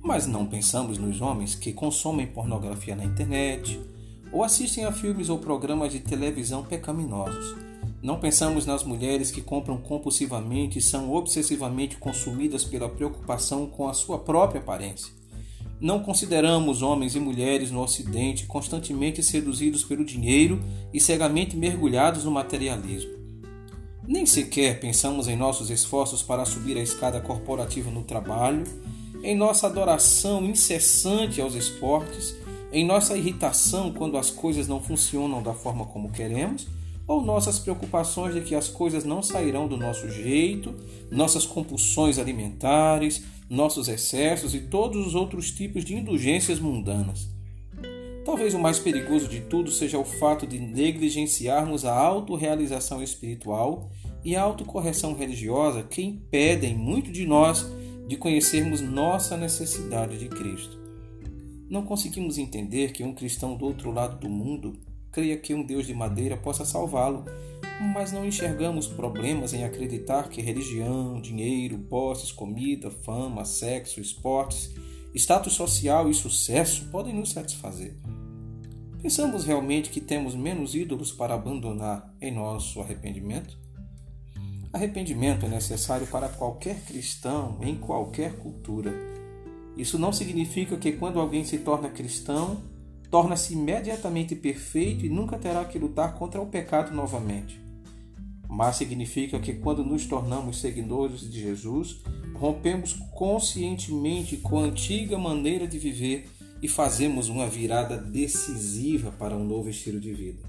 Mas 0.03 0.27
não 0.27 0.47
pensamos 0.47 0.97
nos 0.97 1.21
homens 1.21 1.55
que 1.55 1.75
consomem 1.75 2.27
pornografia 2.27 2.97
na 2.97 3.05
internet 3.05 3.79
ou 4.33 4.43
assistem 4.43 4.87
a 4.87 4.93
filmes 4.93 5.29
ou 5.29 5.39
programas 5.39 5.93
de 5.93 6.01
televisão 6.01 6.65
pecaminosos 6.65 7.68
não 8.01 8.21
pensamos 8.21 8.65
nas 8.65 8.85
mulheres 8.85 9.31
que 9.31 9.41
compram 9.41 9.77
compulsivamente 9.77 10.79
e 10.79 10.83
são 10.83 11.13
obsessivamente 11.13 11.97
consumidas 11.97 12.65
pela 12.65 12.89
preocupação 12.89 13.67
com 13.67 13.89
a 13.89 13.95
sua 13.95 14.19
própria 14.19 14.61
aparência. 14.61 15.13
Não 15.81 16.01
consideramos 16.01 16.81
homens 16.81 17.17
e 17.17 17.21
mulheres 17.21 17.71
no 17.71 17.83
Ocidente 17.83 18.47
constantemente 18.47 19.23
seduzidos 19.23 19.85
pelo 19.85 20.05
dinheiro 20.05 20.61
e 20.93 21.01
cegamente 21.01 21.57
mergulhados 21.57 22.25
no 22.25 22.31
materialismo. 22.31 23.19
Nem 24.07 24.25
sequer 24.25 24.81
pensamos 24.81 25.29
em 25.29 25.37
nossos 25.37 25.69
esforços 25.69 26.23
para 26.23 26.45
subir 26.45 26.77
a 26.77 26.83
escada 26.83 27.21
corporativa 27.21 27.91
no 27.91 28.03
trabalho, 28.03 28.65
em 29.23 29.37
nossa 29.37 29.67
adoração 29.67 30.45
incessante 30.45 31.41
aos 31.41 31.55
esportes, 31.55 32.35
em 32.73 32.87
nossa 32.87 33.17
irritação 33.17 33.93
quando 33.93 34.17
as 34.17 34.31
coisas 34.31 34.69
não 34.69 34.81
funcionam 34.81 35.43
da 35.43 35.53
forma 35.53 35.85
como 35.85 36.11
queremos 36.11 36.78
ou 37.09 37.23
nossas 37.23 37.59
preocupações 37.59 38.35
de 38.35 38.43
que 38.43 38.55
as 38.55 38.69
coisas 38.69 39.03
não 39.03 39.23
sairão 39.23 39.67
do 39.67 39.79
nosso 39.79 40.11
jeito, 40.11 40.75
nossas 41.11 41.47
compulsões 41.47 42.19
alimentares, 42.19 43.25
nossos 43.49 43.89
excessos 43.89 44.55
e 44.55 44.61
todos 44.61 45.07
os 45.07 45.15
outros 45.15 45.51
tipos 45.51 45.87
de 45.87 45.97
indulgências 45.97 46.61
mundanas. 46.61 47.27
Talvez 48.27 48.53
o 48.53 48.59
mais 48.59 48.79
perigoso 48.79 49.27
de 49.27 49.41
tudo 49.41 49.71
seja 49.71 49.99
o 49.99 50.05
fato 50.05 50.47
de 50.47 50.59
negligenciarmos 50.59 51.87
a 51.87 51.95
autorrealização 51.99 53.03
espiritual 53.03 53.91
e 54.23 54.37
a 54.37 54.43
autocorreção 54.43 55.15
religiosa 55.15 55.83
que 55.83 56.03
impedem 56.03 56.77
muito 56.77 57.11
de 57.11 57.27
nós 57.27 57.67
de 58.07 58.19
conhecermos 58.19 58.83
nossa 58.83 59.35
necessidade 59.35 60.19
de 60.19 60.29
Cristo. 60.29 60.79
Não 61.71 61.83
conseguimos 61.83 62.37
entender 62.37 62.93
que 62.93 63.03
um 63.03 63.15
cristão 63.15 63.57
do 63.57 63.65
outro 63.65 63.91
lado 63.91 64.19
do 64.19 64.29
mundo 64.29 64.79
creia 65.19 65.37
que 65.37 65.53
um 65.53 65.65
Deus 65.65 65.85
de 65.85 65.93
madeira 65.93 66.37
possa 66.37 66.65
salvá-lo, 66.65 67.25
mas 67.93 68.13
não 68.13 68.25
enxergamos 68.25 68.87
problemas 68.87 69.53
em 69.53 69.65
acreditar 69.65 70.29
que 70.29 70.41
religião, 70.41 71.21
dinheiro, 71.21 71.77
posses, 71.77 72.31
comida, 72.31 72.89
fama, 72.89 73.45
sexo, 73.45 74.01
esportes, 74.01 74.71
status 75.13 75.55
social 75.55 76.09
e 76.09 76.15
sucesso 76.15 76.85
podem 76.93 77.13
nos 77.13 77.33
satisfazer. 77.33 77.97
Pensamos 79.03 79.45
realmente 79.45 79.91
que 79.91 80.01
temos 80.01 80.37
menos 80.37 80.77
ídolos 80.77 81.11
para 81.11 81.35
abandonar 81.35 82.15
em 82.21 82.33
nosso 82.33 82.81
arrependimento? 82.81 83.59
Arrependimento 84.73 85.47
é 85.47 85.49
necessário 85.49 86.07
para 86.07 86.29
qualquer 86.29 86.81
cristão 86.85 87.59
em 87.61 87.75
qualquer 87.75 88.37
cultura. 88.37 88.95
Isso 89.77 89.99
não 89.99 90.13
significa 90.13 90.77
que 90.77 90.93
quando 90.93 91.19
alguém 91.19 91.45
se 91.45 91.59
torna 91.59 91.89
cristão, 91.89 92.63
torna-se 93.11 93.55
imediatamente 93.55 94.35
perfeito 94.35 95.07
e 95.07 95.09
nunca 95.09 95.39
terá 95.39 95.65
que 95.65 95.79
lutar 95.79 96.15
contra 96.15 96.41
o 96.41 96.47
pecado 96.47 96.95
novamente. 96.95 97.61
Mas 98.49 98.77
significa 98.77 99.39
que 99.39 99.55
quando 99.55 99.85
nos 99.85 100.07
tornamos 100.07 100.61
seguidores 100.61 101.31
de 101.31 101.41
Jesus, 101.41 102.01
rompemos 102.35 102.95
conscientemente 103.13 104.37
com 104.39 104.59
a 104.59 104.65
antiga 104.65 105.19
maneira 105.19 105.67
de 105.67 105.79
viver 105.79 106.29
e 106.63 106.69
fazemos 106.69 107.29
uma 107.29 107.47
virada 107.47 107.97
decisiva 107.97 109.13
para 109.13 109.37
um 109.37 109.45
novo 109.45 109.69
estilo 109.69 110.01
de 110.01 110.13
vida. 110.13 110.43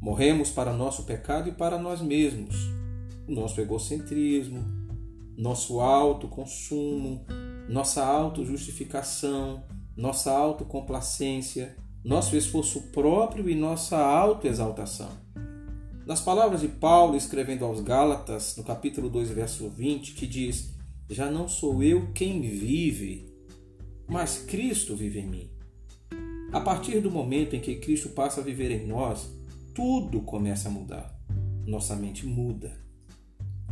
Morremos 0.00 0.50
para 0.50 0.72
nosso 0.72 1.04
pecado 1.04 1.48
e 1.48 1.52
para 1.52 1.78
nós 1.78 2.00
mesmos, 2.00 2.56
nosso 3.26 3.60
egocentrismo, 3.60 4.64
nosso 5.36 5.80
autoconsumo, 5.80 7.24
nossa 7.68 8.04
autojustificação, 8.04 9.62
nossa 9.96 10.32
autocomplacência, 10.32 11.76
nosso 12.04 12.36
esforço 12.36 12.82
próprio 12.92 13.48
e 13.48 13.54
nossa 13.54 13.96
autoexaltação. 13.96 15.10
Nas 16.06 16.20
palavras 16.20 16.60
de 16.60 16.68
Paulo 16.68 17.16
escrevendo 17.16 17.64
aos 17.64 17.80
Gálatas, 17.80 18.56
no 18.56 18.64
capítulo 18.64 19.08
2, 19.08 19.30
verso 19.30 19.68
20, 19.68 20.14
que 20.14 20.26
diz: 20.26 20.74
Já 21.08 21.30
não 21.30 21.48
sou 21.48 21.82
eu 21.82 22.12
quem 22.12 22.40
vive, 22.40 23.32
mas 24.08 24.38
Cristo 24.38 24.96
vive 24.96 25.20
em 25.20 25.26
mim. 25.26 25.50
A 26.52 26.60
partir 26.60 27.00
do 27.00 27.10
momento 27.10 27.54
em 27.54 27.60
que 27.60 27.76
Cristo 27.76 28.10
passa 28.10 28.40
a 28.40 28.44
viver 28.44 28.70
em 28.70 28.86
nós, 28.86 29.30
tudo 29.74 30.20
começa 30.20 30.68
a 30.68 30.72
mudar. 30.72 31.18
Nossa 31.66 31.94
mente 31.96 32.26
muda. 32.26 32.76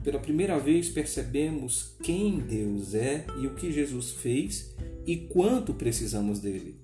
Pela 0.02 0.18
primeira 0.18 0.58
vez 0.58 0.88
percebemos 0.88 1.94
quem 2.02 2.38
Deus 2.38 2.94
é 2.94 3.26
e 3.38 3.46
o 3.46 3.54
que 3.54 3.70
Jesus 3.70 4.12
fez 4.12 4.74
e 5.06 5.16
quanto 5.16 5.74
precisamos 5.74 6.40
dele. 6.40 6.80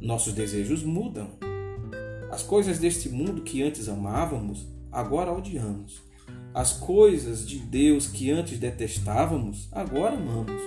Nossos 0.00 0.34
desejos 0.34 0.82
mudam. 0.82 1.30
As 2.30 2.42
coisas 2.42 2.78
deste 2.78 3.08
mundo 3.08 3.42
que 3.42 3.62
antes 3.62 3.88
amávamos, 3.88 4.66
agora 4.92 5.32
odiamos. 5.32 6.02
As 6.52 6.72
coisas 6.72 7.48
de 7.48 7.58
Deus 7.58 8.06
que 8.06 8.30
antes 8.30 8.58
detestávamos, 8.58 9.68
agora 9.72 10.16
amamos. 10.16 10.60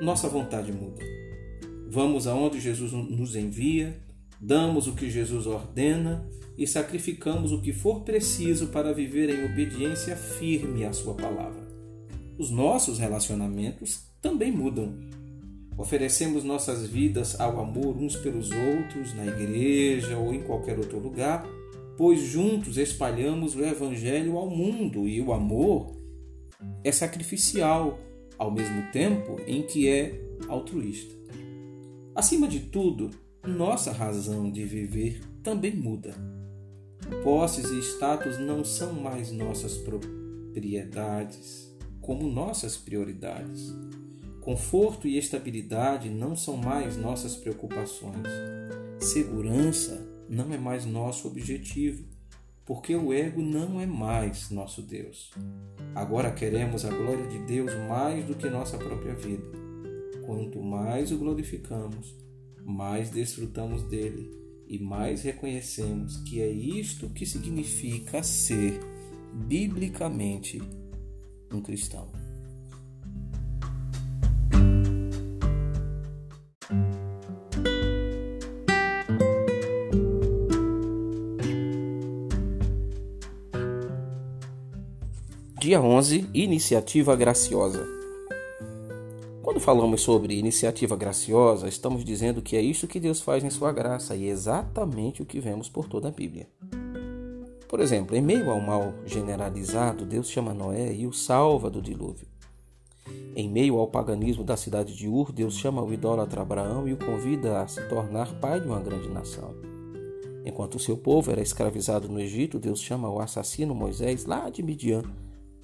Nossa 0.00 0.28
vontade 0.28 0.72
muda. 0.72 1.02
Vamos 1.88 2.26
aonde 2.26 2.58
Jesus 2.58 2.92
nos 2.92 3.36
envia, 3.36 4.00
damos 4.40 4.86
o 4.86 4.94
que 4.94 5.10
Jesus 5.10 5.46
ordena 5.46 6.26
e 6.56 6.66
sacrificamos 6.66 7.52
o 7.52 7.60
que 7.60 7.72
for 7.72 8.00
preciso 8.00 8.68
para 8.68 8.92
viver 8.92 9.28
em 9.28 9.44
obediência 9.44 10.16
firme 10.16 10.84
à 10.84 10.92
Sua 10.92 11.14
palavra. 11.14 11.66
Os 12.38 12.50
nossos 12.50 12.98
relacionamentos 12.98 14.06
também 14.20 14.50
mudam. 14.50 14.94
Oferecemos 15.76 16.44
nossas 16.44 16.86
vidas 16.86 17.38
ao 17.38 17.60
amor 17.60 17.96
uns 17.96 18.16
pelos 18.16 18.50
outros, 18.50 19.14
na 19.14 19.26
igreja 19.26 20.16
ou 20.16 20.32
em 20.32 20.42
qualquer 20.42 20.78
outro 20.78 20.98
lugar, 20.98 21.46
pois 21.96 22.20
juntos 22.20 22.78
espalhamos 22.78 23.54
o 23.54 23.64
Evangelho 23.64 24.36
ao 24.36 24.48
mundo 24.48 25.06
e 25.06 25.20
o 25.20 25.32
amor 25.32 25.94
é 26.82 26.92
sacrificial, 26.92 27.98
ao 28.38 28.50
mesmo 28.50 28.90
tempo 28.92 29.40
em 29.46 29.62
que 29.62 29.88
é 29.88 30.20
altruísta. 30.48 31.14
Acima 32.14 32.48
de 32.48 32.60
tudo, 32.60 33.10
nossa 33.46 33.92
razão 33.92 34.50
de 34.50 34.64
viver 34.64 35.20
também 35.42 35.74
muda. 35.74 36.35
Posses 37.22 37.70
e 37.70 37.78
status 37.78 38.36
não 38.38 38.64
são 38.64 38.92
mais 38.92 39.30
nossas 39.30 39.78
propriedades, 39.78 41.72
como 42.00 42.28
nossas 42.28 42.76
prioridades. 42.76 43.72
Conforto 44.40 45.06
e 45.06 45.16
estabilidade 45.16 46.08
não 46.10 46.34
são 46.34 46.56
mais 46.56 46.96
nossas 46.96 47.36
preocupações. 47.36 48.26
Segurança 48.98 50.04
não 50.28 50.52
é 50.52 50.58
mais 50.58 50.84
nosso 50.84 51.28
objetivo, 51.28 52.04
porque 52.64 52.96
o 52.96 53.12
ego 53.12 53.40
não 53.40 53.80
é 53.80 53.86
mais 53.86 54.50
nosso 54.50 54.82
Deus. 54.82 55.30
Agora 55.94 56.32
queremos 56.32 56.84
a 56.84 56.90
glória 56.90 57.28
de 57.28 57.38
Deus 57.40 57.72
mais 57.88 58.24
do 58.24 58.34
que 58.34 58.50
nossa 58.50 58.76
própria 58.76 59.14
vida. 59.14 59.46
Quanto 60.24 60.60
mais 60.60 61.12
o 61.12 61.18
glorificamos, 61.18 62.16
mais 62.64 63.10
desfrutamos 63.10 63.84
dele 63.84 64.45
e 64.68 64.78
mais 64.78 65.22
reconhecemos 65.22 66.16
que 66.18 66.40
é 66.40 66.48
isto 66.48 67.08
que 67.10 67.24
significa 67.24 68.22
ser 68.22 68.80
biblicamente 69.32 70.60
um 71.52 71.60
cristão. 71.60 72.10
Dia 85.60 85.80
11 85.80 86.30
Iniciativa 86.32 87.16
Graciosa 87.16 88.05
falamos 89.66 90.02
sobre 90.02 90.38
iniciativa 90.38 90.94
graciosa, 90.94 91.66
estamos 91.66 92.04
dizendo 92.04 92.40
que 92.40 92.56
é 92.56 92.60
isso 92.60 92.86
que 92.86 93.00
Deus 93.00 93.20
faz 93.20 93.42
em 93.42 93.50
sua 93.50 93.72
graça 93.72 94.14
e 94.14 94.28
é 94.28 94.30
exatamente 94.30 95.22
o 95.22 95.26
que 95.26 95.40
vemos 95.40 95.68
por 95.68 95.88
toda 95.88 96.06
a 96.06 96.12
Bíblia. 96.12 96.48
Por 97.68 97.80
exemplo, 97.80 98.14
em 98.14 98.20
meio 98.20 98.48
ao 98.48 98.60
mal 98.60 98.94
generalizado, 99.04 100.06
Deus 100.06 100.30
chama 100.30 100.54
Noé 100.54 100.94
e 100.94 101.04
o 101.04 101.12
salva 101.12 101.68
do 101.68 101.82
dilúvio. 101.82 102.28
Em 103.34 103.50
meio 103.50 103.76
ao 103.76 103.88
paganismo 103.88 104.44
da 104.44 104.56
cidade 104.56 104.94
de 104.94 105.08
Ur, 105.08 105.32
Deus 105.32 105.58
chama 105.58 105.82
o 105.82 105.92
idólatra 105.92 106.42
Abraão 106.42 106.86
e 106.86 106.92
o 106.92 106.96
convida 106.96 107.60
a 107.60 107.66
se 107.66 107.82
tornar 107.88 108.38
pai 108.38 108.60
de 108.60 108.68
uma 108.68 108.78
grande 108.78 109.08
nação. 109.08 109.52
Enquanto 110.44 110.78
seu 110.78 110.96
povo 110.96 111.32
era 111.32 111.42
escravizado 111.42 112.08
no 112.08 112.20
Egito, 112.20 112.60
Deus 112.60 112.80
chama 112.80 113.10
o 113.10 113.18
assassino 113.18 113.74
Moisés 113.74 114.26
lá 114.26 114.48
de 114.48 114.62
Midian 114.62 115.02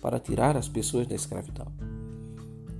para 0.00 0.18
tirar 0.18 0.56
as 0.56 0.68
pessoas 0.68 1.06
da 1.06 1.14
escravidão. 1.14 2.01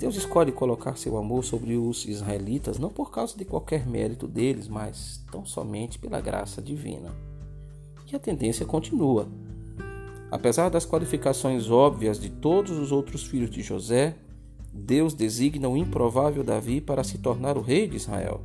Deus 0.03 0.17
escolhe 0.17 0.51
colocar 0.51 0.97
seu 0.97 1.17
amor 1.17 1.45
sobre 1.45 1.77
os 1.77 2.07
israelitas 2.07 2.77
não 2.77 2.89
por 2.89 3.13
causa 3.13 3.39
de 3.39 3.45
qualquer 3.45 3.87
mérito 3.87 4.27
deles, 4.27 4.67
mas 4.67 5.25
tão 5.31 5.47
somente 5.47 5.97
pela 5.97 6.21
graça 6.21 6.61
divina. 6.61 7.15
E 8.13 8.17
a 8.17 8.19
tendência 8.19 8.67
continua. 8.67 9.29
Apesar 10.29 10.71
das 10.71 10.85
qualificações 10.85 11.71
óbvias 11.71 12.19
de 12.19 12.31
todos 12.31 12.77
os 12.79 12.91
outros 12.91 13.23
filhos 13.23 13.49
de 13.49 13.63
José, 13.63 14.17
Deus 14.73 15.15
designa 15.15 15.69
o 15.69 15.77
improvável 15.77 16.43
Davi 16.43 16.81
para 16.81 17.05
se 17.05 17.19
tornar 17.19 17.57
o 17.57 17.63
rei 17.63 17.87
de 17.87 17.95
Israel. 17.95 18.41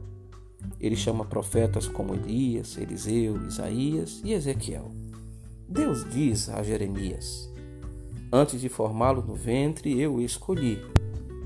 Ele 0.80 0.96
chama 0.96 1.26
profetas 1.26 1.88
como 1.88 2.14
Elias, 2.14 2.78
Eliseu, 2.78 3.48
Isaías 3.48 4.22
e 4.24 4.32
Ezequiel. 4.32 4.92
Deus 5.68 6.08
diz 6.08 6.50
a 6.50 6.62
Jeremias: 6.62 7.52
Antes 8.32 8.62
de 8.62 8.70
formá-lo 8.70 9.24
no 9.24 9.34
ventre, 9.34 10.00
eu 10.00 10.18
o 10.18 10.22
escolhi 10.22 10.80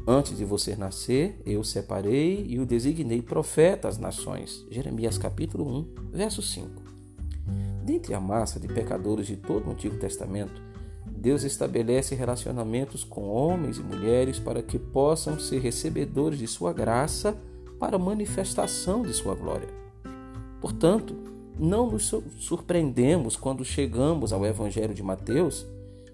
Antes 0.08 0.36
de 0.36 0.44
você 0.44 0.76
nascer, 0.76 1.40
eu 1.46 1.64
separei 1.64 2.44
e 2.48 2.60
o 2.60 2.66
designei 2.66 3.22
profeta 3.22 3.88
às 3.88 4.00
nações. 4.00 4.66
Jeremias 4.70 5.18
capítulo 5.18 5.68
1, 5.68 6.12
verso 6.12 6.42
5. 6.42 6.82
Dentre 7.84 8.16
a 8.16 8.20
massa 8.20 8.60
de 8.60 8.68
pecadores 8.68 9.28
de 9.28 9.38
todo 9.38 9.68
o 9.68 9.72
Antigo 9.72 9.98
Testamento, 9.98 10.60
Deus 11.06 11.44
estabelece 11.44 12.16
relacionamentos 12.16 13.04
com 13.04 13.30
homens 13.30 13.78
e 13.78 13.84
mulheres 13.84 14.40
para 14.40 14.64
que 14.64 14.80
possam 14.80 15.40
ser 15.40 15.60
recebedores 15.60 16.40
de 16.40 16.48
sua 16.48 16.74
graça 16.74 17.38
para 17.80 18.00
manifestação 18.00 19.04
de 19.04 19.14
sua 19.14 19.36
glória. 19.36 19.70
Portanto, 20.60 21.16
não 21.60 21.92
nos 21.92 22.12
surpreendemos 22.40 23.36
quando 23.36 23.64
chegamos 23.64 24.34
ao 24.34 24.46
Evangelho 24.48 24.96
de 24.96 25.04
Mateus 25.04 25.68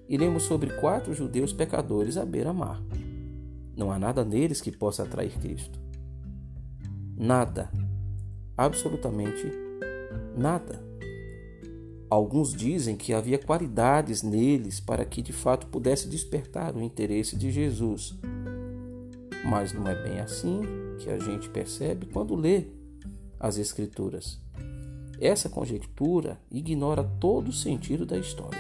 e 0.10 0.18
lemos 0.18 0.44
sobre 0.44 0.72
quatro 0.72 1.14
judeus 1.14 1.54
pecadores 1.54 2.18
à 2.18 2.26
beira-mar. 2.26 2.82
Não 3.78 3.92
há 3.92 4.00
nada 4.00 4.26
neles 4.26 4.60
que 4.60 4.72
possa 4.72 5.04
atrair 5.04 5.38
Cristo. 5.40 5.80
Nada. 7.16 7.72
Absolutamente 8.58 9.52
nada. 10.36 10.84
Alguns 12.10 12.54
dizem 12.54 12.96
que 12.96 13.14
havia 13.14 13.38
qualidades 13.38 14.24
neles 14.24 14.80
para 14.80 15.06
que 15.06 15.22
de 15.22 15.34
fato 15.34 15.68
pudesse 15.68 16.08
despertar 16.08 16.76
o 16.76 16.82
interesse 16.82 17.36
de 17.36 17.52
Jesus. 17.52 18.18
Mas 19.46 19.74
não 19.74 19.88
é 19.88 19.96
bem 20.02 20.20
assim 20.20 20.62
que 21.00 21.10
a 21.10 21.20
gente 21.20 21.50
percebe 21.50 22.08
quando 22.08 22.36
lê 22.36 22.66
as 23.40 23.58
Escrituras. 23.58 24.40
Essa 25.20 25.50
conjectura 25.50 26.40
ignora 26.52 27.04
todo 27.04 27.50
o 27.50 27.54
sentido 27.54 28.06
da 28.06 28.18
história. 28.18 28.60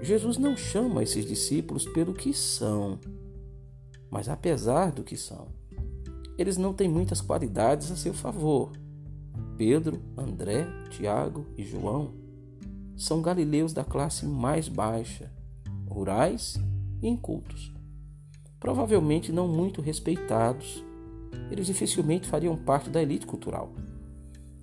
Jesus 0.00 0.38
não 0.38 0.56
chama 0.56 1.02
esses 1.02 1.26
discípulos 1.26 1.84
pelo 1.86 2.14
que 2.14 2.32
são, 2.32 2.98
mas 4.10 4.28
apesar 4.28 4.92
do 4.92 5.04
que 5.04 5.16
são. 5.16 5.48
Eles 6.36 6.56
não 6.56 6.72
têm 6.72 6.88
muitas 6.88 7.20
qualidades 7.20 7.90
a 7.90 7.96
seu 7.96 8.14
favor. 8.14 8.72
Pedro, 9.56 10.00
André, 10.16 10.66
Tiago 10.90 11.46
e 11.56 11.64
João 11.64 12.14
são 12.96 13.22
galileus 13.22 13.72
da 13.72 13.84
classe 13.84 14.26
mais 14.26 14.68
baixa, 14.68 15.32
rurais 15.88 16.56
e 17.02 17.08
incultos. 17.08 17.72
Provavelmente 18.58 19.32
não 19.32 19.46
muito 19.46 19.80
respeitados, 19.80 20.84
eles 21.50 21.66
dificilmente 21.66 22.26
fariam 22.26 22.56
parte 22.56 22.90
da 22.90 23.02
elite 23.02 23.26
cultural. 23.26 23.72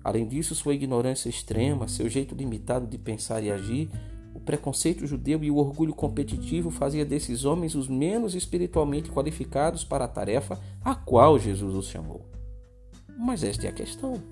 Além 0.04 0.26
disso, 0.26 0.54
sua 0.54 0.74
ignorância 0.74 1.28
extrema, 1.28 1.88
seu 1.88 2.08
jeito 2.08 2.34
limitado 2.34 2.86
de 2.86 2.96
pensar 2.96 3.42
e 3.42 3.50
agir, 3.50 3.90
o 4.36 4.40
preconceito 4.40 5.06
judeu 5.06 5.42
e 5.42 5.50
o 5.50 5.56
orgulho 5.56 5.94
competitivo 5.94 6.70
fazia 6.70 7.06
desses 7.06 7.46
homens 7.46 7.74
os 7.74 7.88
menos 7.88 8.34
espiritualmente 8.34 9.10
qualificados 9.10 9.82
para 9.82 10.04
a 10.04 10.08
tarefa 10.08 10.60
a 10.84 10.94
qual 10.94 11.38
Jesus 11.38 11.74
os 11.74 11.86
chamou. 11.86 12.20
Mas 13.18 13.42
esta 13.42 13.66
é 13.66 13.70
a 13.70 13.72
questão. 13.72 14.22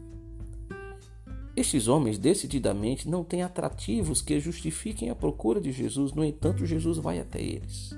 Estes 1.57 1.89
homens 1.89 2.19
decididamente 2.19 3.09
não 3.09 3.25
têm 3.25 3.43
atrativos 3.43 4.21
que 4.21 4.39
justifiquem 4.39 5.09
a 5.09 5.15
procura 5.15 5.59
de 5.59 5.73
Jesus, 5.73 6.13
no 6.13 6.23
entanto, 6.23 6.67
Jesus 6.67 6.99
vai 6.99 7.19
até 7.19 7.41
eles. 7.41 7.97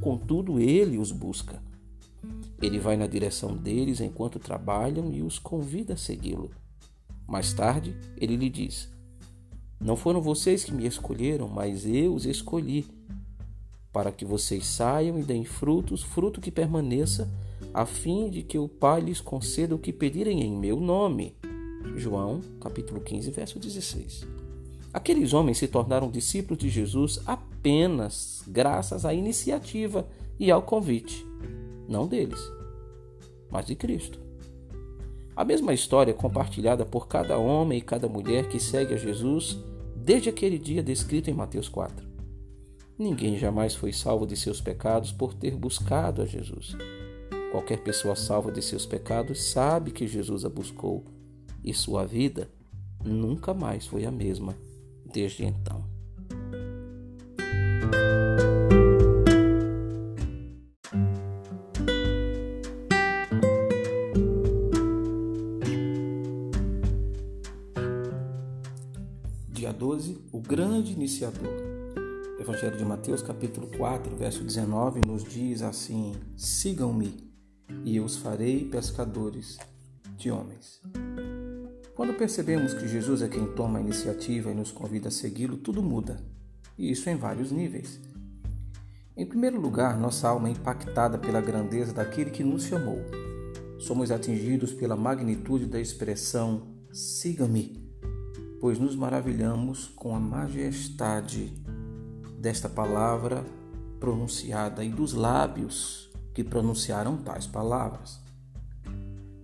Contudo, 0.00 0.58
ele 0.58 0.96
os 0.96 1.12
busca. 1.12 1.62
Ele 2.62 2.78
vai 2.78 2.96
na 2.96 3.06
direção 3.06 3.54
deles 3.54 4.00
enquanto 4.00 4.38
trabalham 4.38 5.12
e 5.12 5.20
os 5.20 5.38
convida 5.38 5.92
a 5.92 5.98
segui-lo. 5.98 6.52
Mais 7.28 7.52
tarde, 7.52 7.94
ele 8.16 8.34
lhe 8.34 8.48
diz: 8.48 8.93
Não 9.84 9.96
foram 9.96 10.22
vocês 10.22 10.64
que 10.64 10.72
me 10.72 10.86
escolheram, 10.86 11.46
mas 11.46 11.84
eu 11.84 12.14
os 12.14 12.24
escolhi, 12.24 12.86
para 13.92 14.10
que 14.10 14.24
vocês 14.24 14.66
saiam 14.66 15.18
e 15.18 15.22
deem 15.22 15.44
frutos, 15.44 16.02
fruto 16.02 16.40
que 16.40 16.50
permaneça, 16.50 17.30
a 17.74 17.84
fim 17.84 18.30
de 18.30 18.42
que 18.42 18.58
o 18.58 18.66
Pai 18.66 19.02
lhes 19.02 19.20
conceda 19.20 19.74
o 19.74 19.78
que 19.78 19.92
pedirem 19.92 20.40
em 20.40 20.56
meu 20.56 20.80
nome. 20.80 21.36
João, 21.96 22.40
capítulo 22.62 22.98
15, 22.98 23.30
verso 23.30 23.58
16. 23.58 24.26
Aqueles 24.90 25.34
homens 25.34 25.58
se 25.58 25.68
tornaram 25.68 26.10
discípulos 26.10 26.62
de 26.62 26.70
Jesus 26.70 27.20
apenas 27.26 28.42
graças 28.48 29.04
à 29.04 29.12
iniciativa 29.12 30.08
e 30.40 30.50
ao 30.50 30.62
convite, 30.62 31.26
não 31.86 32.06
deles, 32.06 32.40
mas 33.50 33.66
de 33.66 33.74
Cristo. 33.74 34.18
A 35.36 35.44
mesma 35.44 35.74
história 35.74 36.14
compartilhada 36.14 36.86
por 36.86 37.06
cada 37.06 37.36
homem 37.36 37.80
e 37.80 37.82
cada 37.82 38.08
mulher 38.08 38.48
que 38.48 38.58
segue 38.58 38.94
a 38.94 38.96
Jesus 38.96 39.58
desde 40.04 40.28
aquele 40.28 40.58
dia 40.58 40.82
descrito 40.82 41.30
em 41.30 41.34
Mateus 41.34 41.66
4. 41.66 42.06
Ninguém 42.98 43.38
jamais 43.38 43.74
foi 43.74 43.90
salvo 43.90 44.26
de 44.26 44.36
seus 44.36 44.60
pecados 44.60 45.10
por 45.10 45.32
ter 45.32 45.56
buscado 45.56 46.20
a 46.20 46.26
Jesus. 46.26 46.76
Qualquer 47.50 47.78
pessoa 47.82 48.14
salva 48.14 48.52
de 48.52 48.60
seus 48.60 48.84
pecados 48.84 49.42
sabe 49.44 49.90
que 49.90 50.06
Jesus 50.06 50.44
a 50.44 50.50
buscou 50.50 51.04
e 51.64 51.72
sua 51.72 52.04
vida 52.04 52.50
nunca 53.02 53.54
mais 53.54 53.86
foi 53.86 54.04
a 54.04 54.10
mesma 54.10 54.54
desde 55.10 55.46
então. 55.46 55.82
Iniciador. 71.04 71.52
Evangelho 72.40 72.78
de 72.78 72.84
Mateus, 72.84 73.20
capítulo 73.20 73.66
4, 73.76 74.16
verso 74.16 74.42
19, 74.42 75.02
nos 75.06 75.22
diz 75.22 75.60
assim: 75.60 76.14
Sigam-me, 76.34 77.30
e 77.84 77.98
eu 77.98 78.04
os 78.06 78.16
farei 78.16 78.64
pescadores 78.64 79.58
de 80.16 80.30
homens. 80.30 80.80
Quando 81.94 82.14
percebemos 82.14 82.72
que 82.72 82.88
Jesus 82.88 83.20
é 83.20 83.28
quem 83.28 83.46
toma 83.52 83.78
a 83.78 83.82
iniciativa 83.82 84.50
e 84.50 84.54
nos 84.54 84.72
convida 84.72 85.08
a 85.08 85.10
segui-lo, 85.10 85.58
tudo 85.58 85.82
muda, 85.82 86.18
e 86.78 86.90
isso 86.90 87.10
em 87.10 87.16
vários 87.16 87.52
níveis. 87.52 88.00
Em 89.14 89.26
primeiro 89.26 89.60
lugar, 89.60 89.98
nossa 89.98 90.26
alma 90.28 90.48
é 90.48 90.52
impactada 90.52 91.18
pela 91.18 91.42
grandeza 91.42 91.92
daquele 91.92 92.30
que 92.30 92.42
nos 92.42 92.64
chamou. 92.64 92.98
Somos 93.78 94.10
atingidos 94.10 94.72
pela 94.72 94.96
magnitude 94.96 95.66
da 95.66 95.78
expressão 95.78 96.62
siga-me 96.90 97.83
pois 98.64 98.78
nos 98.78 98.96
maravilhamos 98.96 99.88
com 99.94 100.16
a 100.16 100.18
majestade 100.18 101.52
desta 102.38 102.66
palavra 102.66 103.44
pronunciada 104.00 104.82
e 104.82 104.88
dos 104.88 105.12
lábios 105.12 106.10
que 106.32 106.42
pronunciaram 106.42 107.18
tais 107.18 107.46
palavras. 107.46 108.22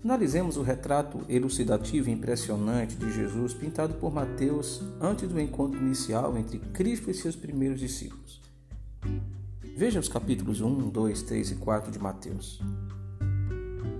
Analisemos 0.02 0.56
o 0.56 0.62
retrato 0.62 1.20
elucidativo 1.28 2.08
e 2.08 2.12
impressionante 2.14 2.96
de 2.96 3.12
Jesus 3.12 3.52
pintado 3.52 3.92
por 3.92 4.10
Mateus 4.10 4.80
antes 4.98 5.28
do 5.28 5.38
encontro 5.38 5.78
inicial 5.78 6.38
entre 6.38 6.58
Cristo 6.58 7.10
e 7.10 7.14
seus 7.14 7.36
primeiros 7.36 7.78
discípulos. 7.78 8.40
Veja 9.76 10.00
os 10.00 10.08
capítulos 10.08 10.62
1, 10.62 10.88
2, 10.88 11.22
3 11.24 11.50
e 11.50 11.54
4 11.56 11.92
de 11.92 11.98
Mateus. 11.98 12.58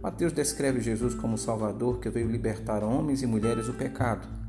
Mateus 0.03 0.33
descreve 0.33 0.81
Jesus 0.81 1.15
como 1.15 1.37
Salvador 1.37 1.99
que 1.99 2.09
veio 2.09 2.31
libertar 2.31 2.83
homens 2.83 3.21
e 3.21 3.27
mulheres 3.27 3.67
do 3.67 3.75
pecado 3.75 4.40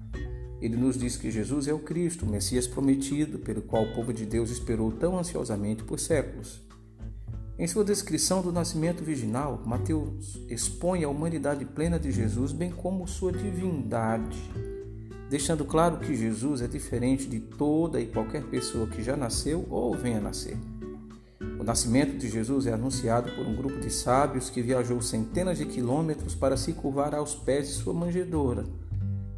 ele 0.62 0.78
nos 0.78 0.96
diz 0.96 1.18
que 1.18 1.32
Jesus 1.32 1.68
é 1.68 1.74
o 1.74 1.80
Cristo, 1.80 2.24
o 2.24 2.30
Messias 2.30 2.68
prometido, 2.68 3.40
pelo 3.40 3.64
qual 3.64 3.84
o 3.84 3.94
povo 3.96 4.14
de 4.14 4.28
Deus 4.28 4.52
esperou 4.52 4.92
tão 4.92 5.18
ansiosamente 5.18 5.84
por 5.84 6.00
séculos. 6.00 6.62
Em 7.58 7.68
sua 7.68 7.84
descrição 7.84 8.44
do 8.44 8.52
nascimento 8.52 9.04
virginal, 9.04 9.62
Mateus 9.66 10.40
expõe 10.48 11.04
a 11.04 11.10
humanidade 11.10 11.66
plena 11.66 12.00
de 12.00 12.12
Jesus, 12.12 12.52
bem 12.52 12.70
como 12.70 13.08
sua 13.08 13.32
divindade, 13.32 14.38
deixando 15.32 15.66
claro 15.66 15.98
que 15.98 16.16
Jesus 16.16 16.62
é 16.62 16.68
diferente 16.68 17.26
de 17.26 17.40
toda 17.40 18.00
e 18.00 18.06
qualquer 18.06 18.44
pessoa 18.44 18.88
que 18.88 19.04
já 19.04 19.18
nasceu 19.18 19.66
ou 19.68 19.96
venha 19.96 20.22
nascer. 20.22 20.58
O 21.60 21.64
nascimento 21.64 22.18
de 22.18 22.30
Jesus 22.30 22.68
é 22.68 22.74
anunciado 22.74 23.32
por 23.32 23.48
um 23.48 23.56
grupo 23.56 23.80
de 23.80 23.92
sábios 23.92 24.50
que 24.50 24.62
viajou 24.62 25.02
centenas 25.02 25.58
de 25.58 25.66
quilômetros 25.66 26.36
para 26.36 26.58
se 26.58 26.74
curvar 26.74 27.16
aos 27.16 27.34
pés 27.34 27.68
de 27.68 27.74
sua 27.74 27.94
manjedoura 27.94 28.66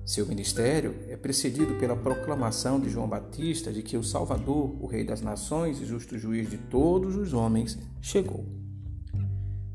seu 0.05 0.25
ministério 0.25 0.95
é 1.07 1.15
precedido 1.15 1.75
pela 1.75 1.95
proclamação 1.95 2.79
de 2.79 2.89
João 2.89 3.07
Batista 3.07 3.71
de 3.71 3.81
que 3.81 3.95
o 3.95 4.03
Salvador, 4.03 4.75
o 4.81 4.85
Rei 4.85 5.05
das 5.05 5.21
Nações 5.21 5.79
e 5.79 5.85
justo 5.85 6.17
juiz 6.17 6.49
de 6.49 6.57
todos 6.57 7.15
os 7.15 7.33
homens, 7.33 7.77
chegou. 8.01 8.45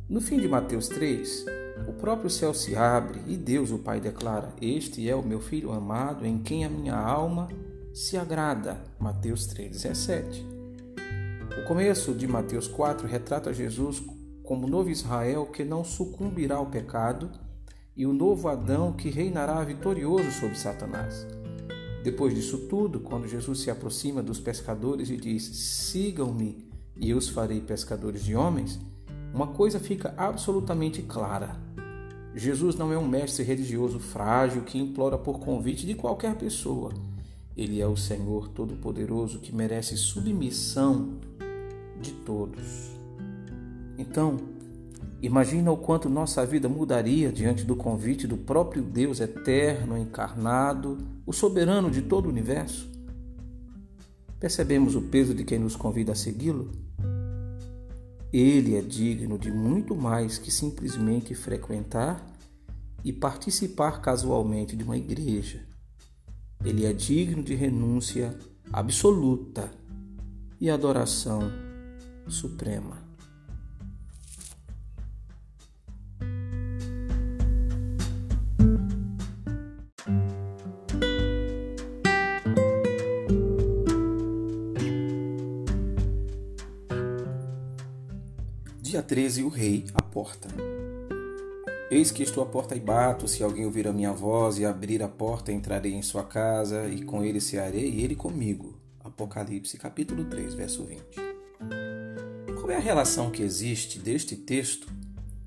No 0.07 0.21
fim 0.21 0.39
de 0.39 0.47
Mateus 0.47 0.89
3, 0.89 1.47
o 1.89 1.93
próprio 1.95 2.29
céu 2.29 2.53
se 2.53 2.77
abre 2.77 3.23
e 3.27 3.37
Deus, 3.37 3.71
o 3.71 3.79
Pai, 3.79 4.01
declara: 4.01 4.55
Este 4.61 5.09
é 5.09 5.15
o 5.15 5.23
meu 5.23 5.41
filho 5.41 5.73
amado, 5.73 6.27
em 6.27 6.39
quem 6.39 6.65
a 6.65 6.69
minha 6.69 6.95
alma 6.95 7.49
se 7.95 8.17
agrada. 8.19 8.83
Mateus 8.99 9.47
3,17. 9.49 10.45
O 11.61 11.65
começo 11.67 12.13
de 12.13 12.27
Mateus 12.27 12.69
4 12.69 13.07
retrata 13.07 13.53
Jesus 13.53 14.03
como 14.43 14.67
novo 14.67 14.91
Israel 14.91 15.47
que 15.47 15.65
não 15.65 15.83
sucumbirá 15.83 16.57
ao 16.57 16.67
pecado 16.67 17.31
e 17.99 18.07
o 18.07 18.13
novo 18.13 18.47
Adão 18.47 18.93
que 18.93 19.11
reinará 19.11 19.63
vitorioso 19.65 20.31
sobre 20.31 20.57
Satanás. 20.57 21.27
Depois 22.05 22.33
disso 22.33 22.59
tudo, 22.69 23.01
quando 23.01 23.27
Jesus 23.27 23.59
se 23.59 23.71
aproxima 23.73 24.23
dos 24.23 24.39
pescadores 24.39 25.11
e 25.11 25.17
diz: 25.17 25.43
Sigam-me 25.43 26.65
e 26.97 27.11
eu 27.11 27.19
os 27.19 27.29
farei 27.29 27.61
pescadores 27.61 28.25
de 28.25 28.37
homens, 28.37 28.79
uma 29.35 29.49
coisa 29.49 29.81
fica 29.81 30.15
absolutamente 30.17 31.03
clara. 31.03 31.57
Jesus 32.35 32.77
não 32.77 32.93
é 32.93 32.99
um 32.99 33.07
mestre 33.07 33.43
religioso 33.43 33.99
frágil 33.99 34.63
que 34.63 34.79
implora 34.79 35.19
por 35.19 35.41
convite 35.41 35.85
de 35.85 35.95
qualquer 35.95 36.37
pessoa. 36.37 36.93
Ele 37.57 37.81
é 37.81 37.87
o 37.87 37.97
Senhor 37.97 38.49
Todo-Poderoso 38.49 39.41
que 39.41 39.53
merece 39.53 39.97
submissão 39.97 41.19
de 42.01 42.13
todos. 42.13 42.93
Então, 43.99 44.37
Imagina 45.21 45.73
o 45.73 45.77
quanto 45.77 46.09
nossa 46.09 46.47
vida 46.47 46.69
mudaria 46.69 47.33
diante 47.33 47.65
do 47.65 47.75
convite 47.75 48.27
do 48.27 48.37
próprio 48.37 48.83
Deus 48.83 49.19
eterno, 49.19 49.99
encarnado, 49.99 50.97
o 51.27 51.33
soberano 51.33 51.91
de 51.91 52.03
todo 52.03 52.27
o 52.27 52.29
universo. 52.29 52.89
Percebemos 54.39 54.95
o 54.95 55.03
peso 55.03 55.35
de 55.35 55.45
quem 55.45 55.59
nos 55.59 55.75
convida 55.75 56.13
a 56.13 56.15
segui-lo? 56.15 56.71
Ele 58.33 58.77
é 58.77 58.81
digno 58.81 59.37
de 59.37 59.51
muito 59.51 59.97
mais 59.97 60.39
que 60.39 60.53
simplesmente 60.53 61.35
frequentar 61.35 62.25
e 63.03 63.13
participar 63.13 64.01
casualmente 64.01 64.77
de 64.77 64.85
uma 64.85 64.97
igreja. 64.97 65.67
Ele 66.65 66.87
é 66.87 66.93
digno 66.93 67.43
de 67.43 67.57
renúncia 67.57 68.39
absoluta 68.73 69.71
e 70.61 70.71
adoração 70.71 71.51
suprema. 72.29 73.08
Rei 89.59 89.87
à 89.93 90.01
porta. 90.01 90.49
Eis 91.91 92.13
que 92.13 92.23
estou 92.23 92.45
à 92.45 92.47
porta 92.47 92.77
e 92.77 92.81
bato, 92.81 93.27
se 93.27 93.43
alguém 93.43 93.67
ouvir 93.67 93.89
a 93.89 93.93
minha 93.93 94.13
voz 94.13 94.57
e 94.57 94.65
abrir 94.65 95.03
a 95.03 95.09
porta, 95.09 95.51
entrarei 95.51 95.95
em 95.95 96.03
sua 96.03 96.23
casa 96.23 96.87
e 96.87 97.03
com 97.03 97.25
ele 97.25 97.41
cearei 97.41 97.91
e 97.91 98.05
ele 98.05 98.15
comigo. 98.15 98.79
Apocalipse 99.03 99.77
capítulo 99.77 100.27
3, 100.27 100.55
verso 100.55 100.85
20. 100.85 101.03
Qual 102.55 102.71
é 102.71 102.77
a 102.77 102.81
relação 102.81 103.33
que 103.33 103.43
existe 103.43 103.99
deste 103.99 104.37
texto 104.37 104.87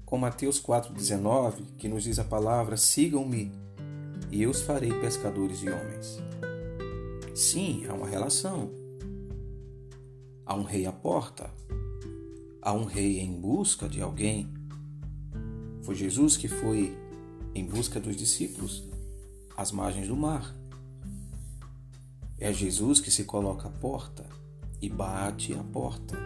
com 0.06 0.18
Mateus 0.18 0.62
4,19, 0.62 1.78
que 1.78 1.88
nos 1.88 2.04
diz 2.04 2.20
a 2.20 2.26
palavra: 2.26 2.76
sigam-me 2.76 3.50
e 4.30 4.44
eu 4.44 4.50
os 4.50 4.62
farei 4.62 4.92
pescadores 5.00 5.62
de 5.62 5.70
homens? 5.70 6.18
Sim, 7.34 7.86
há 7.88 7.94
uma 7.94 8.10
relação. 8.10 8.72
Há 10.46 10.54
um 10.54 10.64
rei 10.64 10.86
à 10.86 10.92
porta, 10.92 11.50
há 12.62 12.74
um 12.74 12.86
rei 12.86 13.20
em 13.20 13.40
busca 13.40 13.90
de 13.90 14.02
alguém 14.02 14.48
foi 15.82 15.96
Jesus 15.96 16.38
que 16.38 16.48
foi 16.48 16.96
em 17.56 17.66
busca 17.66 18.00
dos 18.00 18.16
discípulos 18.16 18.84
às 19.58 19.72
margens 19.72 20.08
do 20.08 20.16
mar. 20.16 20.56
É 22.40 22.54
Jesus 22.54 23.00
que 23.00 23.12
se 23.12 23.24
coloca 23.24 23.68
à 23.68 23.72
porta 23.72 24.26
e 24.82 24.90
bate 24.90 25.54
a 25.54 25.64
porta 25.64 26.18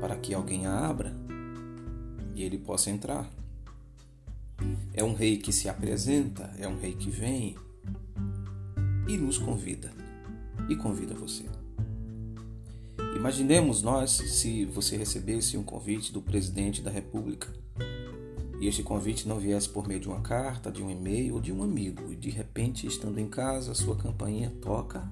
para 0.00 0.16
que 0.16 0.34
alguém 0.34 0.66
a 0.66 0.88
abra 0.88 1.14
e 2.34 2.42
ele 2.42 2.58
possa 2.58 2.90
entrar. 2.90 3.30
É 4.92 5.04
um 5.04 5.14
rei 5.14 5.36
que 5.36 5.52
se 5.52 5.68
apresenta, 5.68 6.52
é 6.58 6.66
um 6.66 6.78
rei 6.78 6.94
que 6.94 7.10
vem 7.10 7.56
e 9.08 9.16
nos 9.16 9.38
convida 9.38 9.92
e 10.68 10.74
convida 10.74 11.14
você. 11.14 11.44
Imaginemos 13.26 13.82
nós 13.82 14.12
se 14.12 14.64
você 14.66 14.96
recebesse 14.96 15.58
um 15.58 15.62
convite 15.64 16.12
do 16.12 16.22
presidente 16.22 16.80
da 16.80 16.92
República 16.92 17.52
e 18.60 18.68
este 18.68 18.84
convite 18.84 19.26
não 19.26 19.40
viesse 19.40 19.68
por 19.68 19.88
meio 19.88 19.98
de 19.98 20.06
uma 20.06 20.20
carta, 20.20 20.70
de 20.70 20.80
um 20.80 20.88
e-mail 20.88 21.34
ou 21.34 21.40
de 21.40 21.52
um 21.52 21.60
amigo, 21.60 22.12
e 22.12 22.14
de 22.14 22.30
repente, 22.30 22.86
estando 22.86 23.18
em 23.18 23.26
casa, 23.26 23.74
sua 23.74 23.96
campainha 23.96 24.52
toca, 24.62 25.10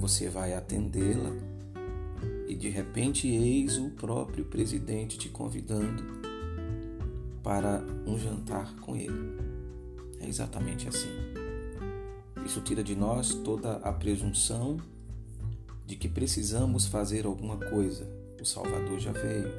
você 0.00 0.30
vai 0.30 0.54
atendê-la, 0.54 1.36
e 2.48 2.54
de 2.54 2.70
repente, 2.70 3.28
eis 3.28 3.76
o 3.76 3.90
próprio 3.90 4.46
presidente 4.46 5.18
te 5.18 5.28
convidando 5.28 6.02
para 7.42 7.84
um 8.06 8.18
jantar 8.18 8.74
com 8.76 8.96
ele. 8.96 9.36
É 10.20 10.26
exatamente 10.26 10.88
assim. 10.88 11.10
Isso 12.46 12.62
tira 12.62 12.82
de 12.82 12.96
nós 12.96 13.34
toda 13.34 13.76
a 13.76 13.92
presunção 13.92 14.78
de 15.88 15.96
que 15.96 16.08
precisamos 16.08 16.86
fazer 16.86 17.24
alguma 17.24 17.56
coisa. 17.56 18.06
O 18.40 18.44
Salvador 18.44 19.00
já 19.00 19.10
veio, 19.10 19.50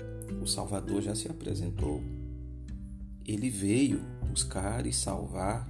o 0.41 0.47
Salvador 0.47 1.01
já 1.01 1.15
se 1.15 1.27
apresentou 1.27 2.01
ele 3.31 3.47
veio 3.47 4.01
buscar 4.27 4.87
e 4.87 4.91
salvar 4.91 5.69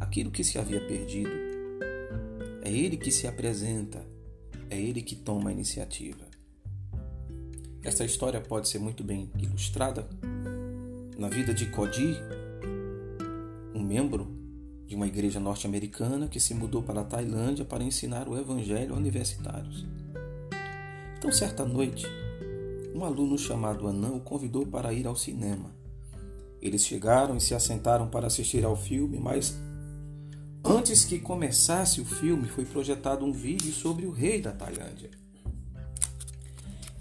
aquilo 0.00 0.28
que 0.28 0.42
se 0.42 0.58
havia 0.58 0.84
perdido. 0.84 1.30
É 2.64 2.70
ele 2.70 2.96
que 2.96 3.12
se 3.12 3.28
apresenta, 3.28 4.04
é 4.68 4.80
ele 4.80 5.02
que 5.02 5.14
toma 5.14 5.50
a 5.50 5.52
iniciativa. 5.52 6.24
Esta 7.84 8.04
história 8.04 8.40
pode 8.40 8.68
ser 8.68 8.80
muito 8.80 9.04
bem 9.04 9.30
ilustrada 9.38 10.08
na 11.16 11.28
vida 11.28 11.54
de 11.54 11.66
Cody, 11.66 12.16
um 13.72 13.84
membro 13.84 14.41
de 14.92 14.96
uma 14.96 15.06
igreja 15.06 15.40
norte-americana 15.40 16.28
que 16.28 16.38
se 16.38 16.52
mudou 16.52 16.82
para 16.82 17.00
a 17.00 17.04
Tailândia 17.04 17.64
para 17.64 17.82
ensinar 17.82 18.28
o 18.28 18.38
evangelho 18.38 18.92
a 18.92 18.98
universitários. 18.98 19.86
Então, 21.16 21.32
certa 21.32 21.64
noite, 21.64 22.06
um 22.94 23.02
aluno 23.02 23.38
chamado 23.38 23.88
Anã 23.88 24.10
o 24.10 24.20
convidou 24.20 24.66
para 24.66 24.92
ir 24.92 25.06
ao 25.06 25.16
cinema. 25.16 25.70
Eles 26.60 26.84
chegaram 26.84 27.38
e 27.38 27.40
se 27.40 27.54
assentaram 27.54 28.06
para 28.06 28.26
assistir 28.26 28.66
ao 28.66 28.76
filme, 28.76 29.18
mas 29.18 29.56
antes 30.62 31.06
que 31.06 31.18
começasse 31.18 31.98
o 32.02 32.04
filme, 32.04 32.46
foi 32.46 32.66
projetado 32.66 33.24
um 33.24 33.32
vídeo 33.32 33.72
sobre 33.72 34.04
o 34.04 34.10
rei 34.10 34.42
da 34.42 34.52
Tailândia. 34.52 35.08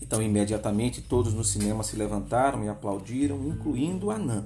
Então, 0.02 0.22
imediatamente, 0.22 1.02
todos 1.02 1.34
no 1.34 1.44
cinema 1.44 1.84
se 1.84 1.98
levantaram 1.98 2.64
e 2.64 2.70
aplaudiram, 2.70 3.46
incluindo 3.50 4.10
Anã. 4.10 4.46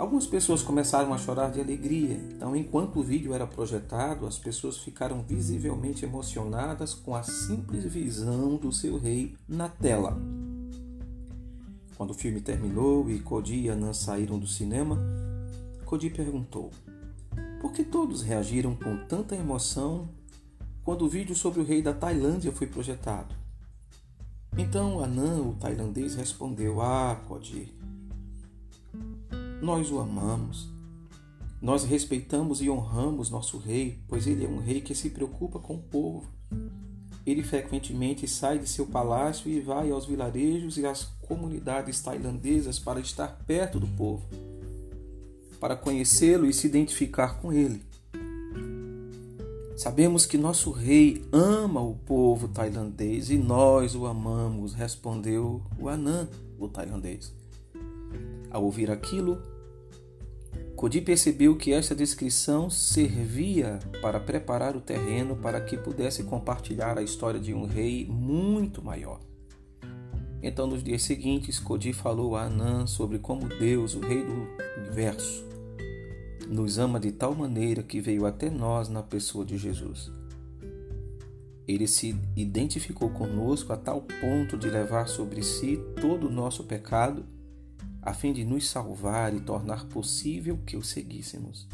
Algumas 0.00 0.26
pessoas 0.26 0.62
começaram 0.62 1.12
a 1.12 1.18
chorar 1.18 1.50
de 1.50 1.60
alegria. 1.60 2.14
Então, 2.34 2.56
enquanto 2.56 2.98
o 2.98 3.02
vídeo 3.02 3.34
era 3.34 3.46
projetado, 3.46 4.26
as 4.26 4.38
pessoas 4.38 4.78
ficaram 4.78 5.22
visivelmente 5.22 6.06
emocionadas 6.06 6.94
com 6.94 7.14
a 7.14 7.22
simples 7.22 7.84
visão 7.84 8.56
do 8.56 8.72
seu 8.72 8.98
rei 8.98 9.36
na 9.46 9.68
tela. 9.68 10.18
Quando 11.98 12.12
o 12.12 12.14
filme 12.14 12.40
terminou 12.40 13.10
e 13.10 13.20
Cody 13.20 13.66
e 13.66 13.68
Anand 13.68 13.92
saíram 13.92 14.38
do 14.38 14.46
cinema, 14.46 14.98
Cody 15.84 16.08
perguntou: 16.08 16.70
Por 17.60 17.70
que 17.70 17.84
todos 17.84 18.22
reagiram 18.22 18.74
com 18.74 19.04
tanta 19.06 19.36
emoção 19.36 20.08
quando 20.82 21.04
o 21.04 21.10
vídeo 21.10 21.36
sobre 21.36 21.60
o 21.60 21.64
rei 21.64 21.82
da 21.82 21.92
Tailândia 21.92 22.52
foi 22.52 22.66
projetado? 22.66 23.34
Então 24.56 25.04
Anand, 25.04 25.42
o 25.42 25.56
tailandês, 25.60 26.14
respondeu: 26.14 26.80
Ah, 26.80 27.20
Cody, 27.28 27.70
nós 29.60 29.90
o 29.90 29.98
amamos. 29.98 30.68
Nós 31.60 31.84
respeitamos 31.84 32.62
e 32.62 32.70
honramos 32.70 33.28
nosso 33.28 33.58
rei, 33.58 33.98
pois 34.08 34.26
ele 34.26 34.46
é 34.46 34.48
um 34.48 34.58
rei 34.58 34.80
que 34.80 34.94
se 34.94 35.10
preocupa 35.10 35.58
com 35.58 35.74
o 35.74 35.82
povo. 35.82 36.26
Ele 37.26 37.42
frequentemente 37.42 38.26
sai 38.26 38.58
de 38.58 38.66
seu 38.66 38.86
palácio 38.86 39.50
e 39.50 39.60
vai 39.60 39.90
aos 39.90 40.06
vilarejos 40.06 40.78
e 40.78 40.86
às 40.86 41.04
comunidades 41.28 42.00
tailandesas 42.00 42.78
para 42.78 42.98
estar 42.98 43.28
perto 43.46 43.78
do 43.78 43.86
povo, 43.86 44.26
para 45.60 45.76
conhecê-lo 45.76 46.46
e 46.46 46.52
se 46.54 46.66
identificar 46.66 47.38
com 47.40 47.52
ele. 47.52 47.82
Sabemos 49.76 50.24
que 50.24 50.38
nosso 50.38 50.70
rei 50.70 51.22
ama 51.30 51.82
o 51.82 51.94
povo 51.94 52.48
tailandês 52.48 53.30
e 53.30 53.36
nós 53.36 53.94
o 53.94 54.06
amamos, 54.06 54.72
respondeu 54.72 55.62
o 55.78 55.88
Anã, 55.88 56.28
o 56.58 56.68
tailandês. 56.68 57.39
Ao 58.50 58.64
ouvir 58.64 58.90
aquilo, 58.90 59.40
Cody 60.80 61.02
percebeu 61.02 61.56
que 61.56 61.74
esta 61.74 61.94
descrição 61.94 62.70
servia 62.70 63.78
para 64.00 64.18
preparar 64.18 64.74
o 64.74 64.80
terreno 64.80 65.36
para 65.36 65.60
que 65.60 65.76
pudesse 65.76 66.22
compartilhar 66.22 66.96
a 66.96 67.02
história 67.02 67.38
de 67.38 67.52
um 67.52 67.66
rei 67.66 68.06
muito 68.06 68.82
maior. 68.82 69.20
Então, 70.42 70.66
nos 70.66 70.82
dias 70.82 71.02
seguintes, 71.02 71.58
Cody 71.58 71.92
falou 71.92 72.34
a 72.34 72.44
Anã 72.44 72.86
sobre 72.86 73.18
como 73.18 73.46
Deus, 73.46 73.94
o 73.94 74.00
Rei 74.00 74.24
do 74.24 74.48
Universo, 74.80 75.44
nos 76.48 76.78
ama 76.78 76.98
de 76.98 77.12
tal 77.12 77.34
maneira 77.34 77.82
que 77.82 78.00
veio 78.00 78.24
até 78.24 78.48
nós 78.48 78.88
na 78.88 79.02
pessoa 79.02 79.44
de 79.44 79.58
Jesus. 79.58 80.10
Ele 81.68 81.86
se 81.86 82.18
identificou 82.34 83.10
conosco 83.10 83.70
a 83.72 83.76
tal 83.76 84.00
ponto 84.00 84.56
de 84.56 84.70
levar 84.70 85.06
sobre 85.08 85.42
si 85.42 85.78
todo 86.00 86.26
o 86.26 86.32
nosso 86.32 86.64
pecado 86.64 87.22
a 88.02 88.14
fim 88.14 88.32
de 88.32 88.44
nos 88.44 88.68
salvar 88.68 89.34
e 89.34 89.40
tornar 89.40 89.86
possível 89.86 90.58
que 90.64 90.76
o 90.76 90.82
seguíssemos. 90.82 91.68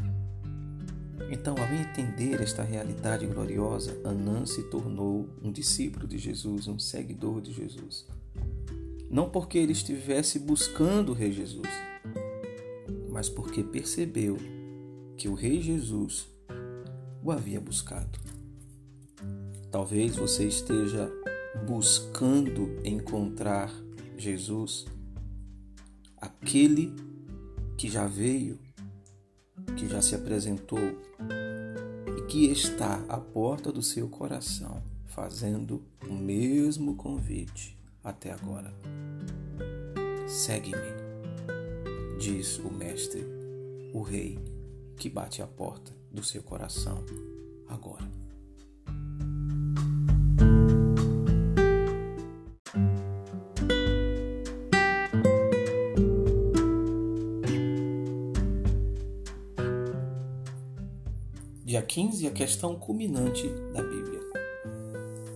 Então, 1.29 1.55
ao 1.57 1.73
entender 1.73 2.41
esta 2.41 2.63
realidade 2.63 3.25
gloriosa, 3.25 3.99
Anã 4.03 4.45
se 4.45 4.63
tornou 4.63 5.29
um 5.41 5.51
discípulo 5.51 6.07
de 6.07 6.17
Jesus, 6.17 6.67
um 6.67 6.79
seguidor 6.79 7.41
de 7.41 7.51
Jesus. 7.51 8.05
Não 9.09 9.29
porque 9.29 9.57
ele 9.57 9.71
estivesse 9.71 10.39
buscando 10.39 11.11
o 11.11 11.15
Rei 11.15 11.31
Jesus, 11.31 11.67
mas 13.09 13.29
porque 13.29 13.63
percebeu 13.63 14.37
que 15.17 15.27
o 15.27 15.33
Rei 15.33 15.61
Jesus 15.61 16.29
o 17.23 17.31
havia 17.31 17.59
buscado. 17.59 18.19
Talvez 19.71 20.15
você 20.15 20.47
esteja 20.47 21.11
buscando 21.65 22.79
encontrar 22.85 23.73
Jesus 24.17 24.85
aquele 26.27 26.93
que 27.77 27.89
já 27.89 28.05
veio, 28.05 28.59
que 29.77 29.87
já 29.87 30.01
se 30.01 30.13
apresentou 30.13 30.79
e 32.17 32.21
que 32.27 32.45
está 32.51 33.03
à 33.07 33.17
porta 33.17 33.71
do 33.71 33.81
seu 33.81 34.09
coração, 34.09 34.83
fazendo 35.05 35.83
o 36.07 36.13
mesmo 36.13 36.95
convite 36.95 37.77
até 38.03 38.31
agora. 38.31 38.73
Segue-me, 40.27 42.19
diz 42.19 42.59
o 42.59 42.69
Mestre, 42.69 43.25
o 43.93 44.01
Rei, 44.01 44.37
que 44.97 45.09
bate 45.09 45.41
à 45.41 45.47
porta 45.47 45.93
do 46.11 46.23
seu 46.23 46.43
coração 46.43 47.03
agora. 47.69 48.26
15, 61.87 62.27
a 62.27 62.31
questão 62.31 62.75
culminante 62.75 63.47
da 63.73 63.81
Bíblia. 63.81 64.19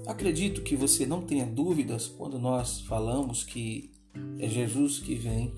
Acredito 0.06 0.62
que 0.62 0.76
você 0.76 1.06
não 1.06 1.22
tenha 1.22 1.46
dúvidas 1.46 2.08
quando 2.08 2.38
nós 2.38 2.82
falamos 2.82 3.44
que 3.44 3.92
é 4.38 4.48
Jesus 4.48 5.00
que 5.00 5.16
vem 5.16 5.54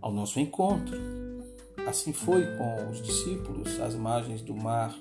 ao 0.00 0.12
nosso 0.12 0.38
encontro. 0.38 0.96
Assim 1.86 2.12
foi 2.12 2.44
com 2.56 2.90
os 2.90 3.02
discípulos 3.02 3.80
às 3.80 3.94
margens 3.94 4.42
do 4.42 4.54
mar 4.54 4.94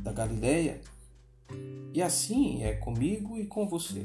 da 0.00 0.12
Galileia, 0.12 0.80
e 1.94 2.02
assim 2.02 2.64
é 2.64 2.72
comigo 2.74 3.38
e 3.38 3.46
com 3.46 3.68
você. 3.68 4.04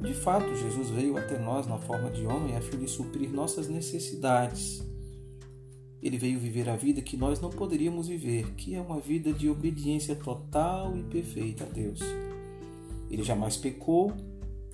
De 0.00 0.14
fato, 0.14 0.54
Jesus 0.56 0.90
veio 0.90 1.16
até 1.16 1.38
nós 1.38 1.66
na 1.66 1.78
forma 1.78 2.10
de 2.10 2.26
homem 2.26 2.56
a 2.56 2.60
fim 2.60 2.78
de 2.78 2.88
suprir 2.88 3.30
nossas 3.30 3.68
necessidades. 3.68 4.82
Ele 6.02 6.18
veio 6.18 6.40
viver 6.40 6.68
a 6.68 6.76
vida 6.76 7.00
que 7.00 7.16
nós 7.16 7.40
não 7.40 7.50
poderíamos 7.50 8.08
viver, 8.08 8.54
que 8.54 8.74
é 8.74 8.80
uma 8.80 8.98
vida 8.98 9.32
de 9.32 9.48
obediência 9.48 10.16
total 10.16 10.96
e 10.96 11.02
perfeita 11.04 11.64
a 11.64 11.68
Deus. 11.68 12.00
Ele 13.10 13.22
jamais 13.22 13.56
pecou, 13.56 14.12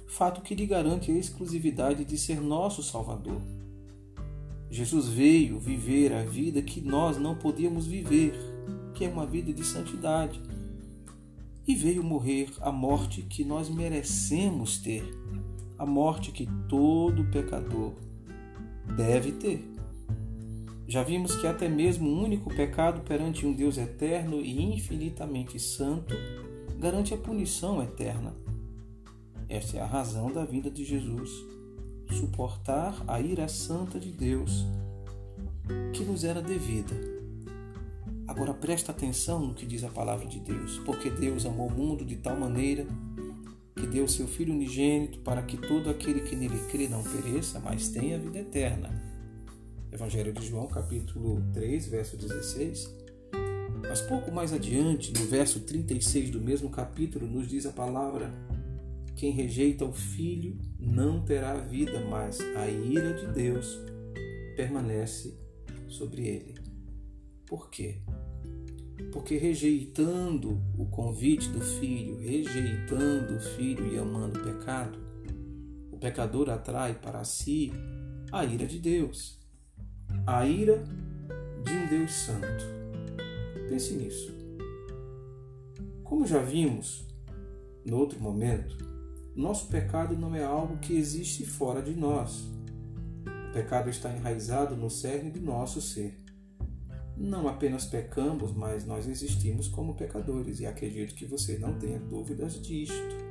fato 0.06 0.40
que 0.40 0.54
lhe 0.54 0.64
garante 0.64 1.10
a 1.10 1.14
exclusividade 1.14 2.04
de 2.04 2.16
ser 2.16 2.40
nosso 2.40 2.82
Salvador. 2.82 3.42
Jesus 4.70 5.08
veio 5.08 5.58
viver 5.58 6.12
a 6.12 6.22
vida 6.22 6.62
que 6.62 6.80
nós 6.80 7.18
não 7.18 7.34
podíamos 7.34 7.86
viver, 7.86 8.32
que 8.94 9.04
é 9.04 9.08
uma 9.08 9.26
vida 9.26 9.52
de 9.52 9.64
santidade 9.64 10.40
e 11.68 11.74
veio 11.74 12.02
morrer 12.02 12.48
a 12.62 12.72
morte 12.72 13.20
que 13.20 13.44
nós 13.44 13.68
merecemos 13.68 14.78
ter, 14.78 15.04
a 15.78 15.84
morte 15.84 16.32
que 16.32 16.48
todo 16.66 17.30
pecador 17.30 17.92
deve 18.96 19.32
ter. 19.32 19.77
Já 20.88 21.04
vimos 21.04 21.36
que 21.36 21.46
até 21.46 21.68
mesmo 21.68 22.08
um 22.08 22.24
único 22.24 22.52
pecado 22.52 23.02
perante 23.02 23.46
um 23.46 23.52
Deus 23.52 23.78
eterno 23.78 24.40
e 24.40 24.60
infinitamente 24.74 25.60
santo 25.60 26.14
garante 26.78 27.14
a 27.14 27.18
punição 27.18 27.80
eterna. 27.80 28.34
Esta 29.48 29.76
é 29.76 29.80
a 29.80 29.86
razão 29.86 30.32
da 30.32 30.44
vinda 30.44 30.70
de 30.70 30.84
Jesus, 30.84 31.30
suportar 32.10 33.04
a 33.06 33.20
ira 33.20 33.46
santa 33.46 34.00
de 34.00 34.10
Deus 34.10 34.66
que 35.92 36.02
nos 36.02 36.24
era 36.24 36.40
devida 36.40 37.18
Agora 38.28 38.52
presta 38.52 38.92
atenção 38.92 39.40
no 39.40 39.54
que 39.54 39.64
diz 39.64 39.82
a 39.82 39.88
palavra 39.88 40.26
de 40.26 40.38
Deus, 40.38 40.78
porque 40.84 41.08
Deus 41.08 41.46
amou 41.46 41.66
o 41.66 41.72
mundo 41.72 42.04
de 42.04 42.14
tal 42.16 42.38
maneira 42.38 42.86
que 43.74 43.86
deu 43.86 44.06
seu 44.06 44.28
Filho 44.28 44.52
unigênito 44.52 45.20
para 45.20 45.40
que 45.40 45.56
todo 45.56 45.88
aquele 45.88 46.20
que 46.20 46.36
nele 46.36 46.58
crê 46.70 46.88
não 46.88 47.02
pereça, 47.02 47.58
mas 47.58 47.88
tenha 47.88 48.16
a 48.16 48.18
vida 48.18 48.40
eterna. 48.40 49.07
Evangelho 49.90 50.34
de 50.34 50.46
João, 50.46 50.66
capítulo 50.66 51.42
3, 51.52 51.88
verso 51.88 52.16
16. 52.16 52.94
Mas 53.80 54.02
pouco 54.02 54.30
mais 54.30 54.52
adiante, 54.52 55.12
no 55.18 55.24
verso 55.26 55.60
36 55.60 56.30
do 56.30 56.40
mesmo 56.40 56.68
capítulo, 56.68 57.26
nos 57.26 57.48
diz 57.48 57.64
a 57.64 57.72
palavra: 57.72 58.30
Quem 59.16 59.32
rejeita 59.32 59.86
o 59.86 59.92
Filho 59.92 60.58
não 60.78 61.24
terá 61.24 61.54
vida, 61.54 62.00
mas 62.00 62.38
a 62.56 62.68
ira 62.68 63.14
de 63.14 63.32
Deus 63.32 63.80
permanece 64.56 65.38
sobre 65.88 66.26
ele. 66.26 66.54
Por 67.46 67.70
quê? 67.70 68.02
Porque 69.10 69.38
rejeitando 69.38 70.60
o 70.76 70.84
convite 70.86 71.48
do 71.48 71.62
filho, 71.62 72.18
rejeitando 72.18 73.36
o 73.36 73.40
filho 73.40 73.86
e 73.86 73.98
amando 73.98 74.38
o 74.38 74.42
pecado, 74.42 74.98
o 75.90 75.96
pecador 75.96 76.50
atrai 76.50 76.94
para 76.94 77.24
si 77.24 77.72
a 78.30 78.44
ira 78.44 78.66
de 78.66 78.78
Deus, 78.78 79.37
a 80.26 80.46
ira 80.46 80.82
de 81.64 81.72
um 81.72 81.86
Deus 81.86 82.12
santo. 82.12 82.64
Pense 83.68 83.94
nisso. 83.94 84.36
Como 86.04 86.26
já 86.26 86.40
vimos 86.40 87.06
no 87.84 87.98
outro 87.98 88.20
momento, 88.20 88.76
nosso 89.34 89.68
pecado 89.68 90.16
não 90.16 90.34
é 90.34 90.42
algo 90.42 90.78
que 90.78 90.96
existe 90.96 91.44
fora 91.44 91.82
de 91.82 91.94
nós. 91.94 92.48
O 93.50 93.52
pecado 93.52 93.88
está 93.88 94.10
enraizado 94.10 94.76
no 94.76 94.90
cerne 94.90 95.30
do 95.30 95.40
nosso 95.40 95.80
ser 95.80 96.18
não 97.18 97.48
apenas 97.48 97.84
pecamos, 97.84 98.54
mas 98.54 98.84
nós 98.86 99.08
existimos 99.08 99.66
como 99.66 99.94
pecadores 99.94 100.60
e 100.60 100.66
acredito 100.66 101.14
que 101.14 101.26
você 101.26 101.58
não 101.58 101.76
tenha 101.76 101.98
dúvidas 101.98 102.62
disto. 102.62 103.27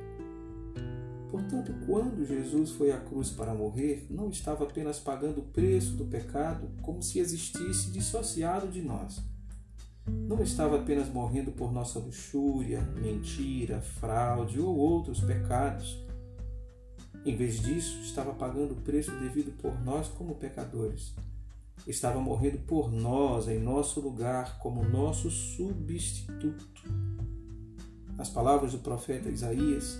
Portanto, 1.38 1.72
quando 1.86 2.26
Jesus 2.26 2.70
foi 2.70 2.90
à 2.90 2.98
cruz 2.98 3.30
para 3.30 3.54
morrer, 3.54 4.06
não 4.10 4.28
estava 4.28 4.64
apenas 4.64 4.98
pagando 4.98 5.40
o 5.40 5.44
preço 5.44 5.92
do 5.94 6.04
pecado 6.04 6.70
como 6.82 7.02
se 7.02 7.18
existisse 7.18 7.90
dissociado 7.90 8.68
de 8.68 8.82
nós. 8.82 9.22
Não 10.06 10.42
estava 10.42 10.78
apenas 10.80 11.08
morrendo 11.08 11.52
por 11.52 11.72
nossa 11.72 11.98
luxúria, 11.98 12.80
mentira, 13.00 13.80
fraude 13.80 14.58
ou 14.58 14.76
outros 14.76 15.20
pecados. 15.20 16.04
Em 17.24 17.36
vez 17.36 17.60
disso, 17.60 18.00
estava 18.00 18.32
pagando 18.32 18.72
o 18.72 18.80
preço 18.82 19.10
devido 19.18 19.52
por 19.58 19.78
nós 19.84 20.08
como 20.08 20.34
pecadores 20.34 21.14
estava 21.86 22.20
morrendo 22.20 22.58
por 22.58 22.92
nós, 22.92 23.48
em 23.48 23.58
nosso 23.58 24.00
lugar, 24.00 24.58
como 24.58 24.84
nosso 24.84 25.30
substituto. 25.30 26.66
As 28.16 28.28
palavras 28.28 28.72
do 28.72 28.78
profeta 28.78 29.28
Isaías, 29.28 29.98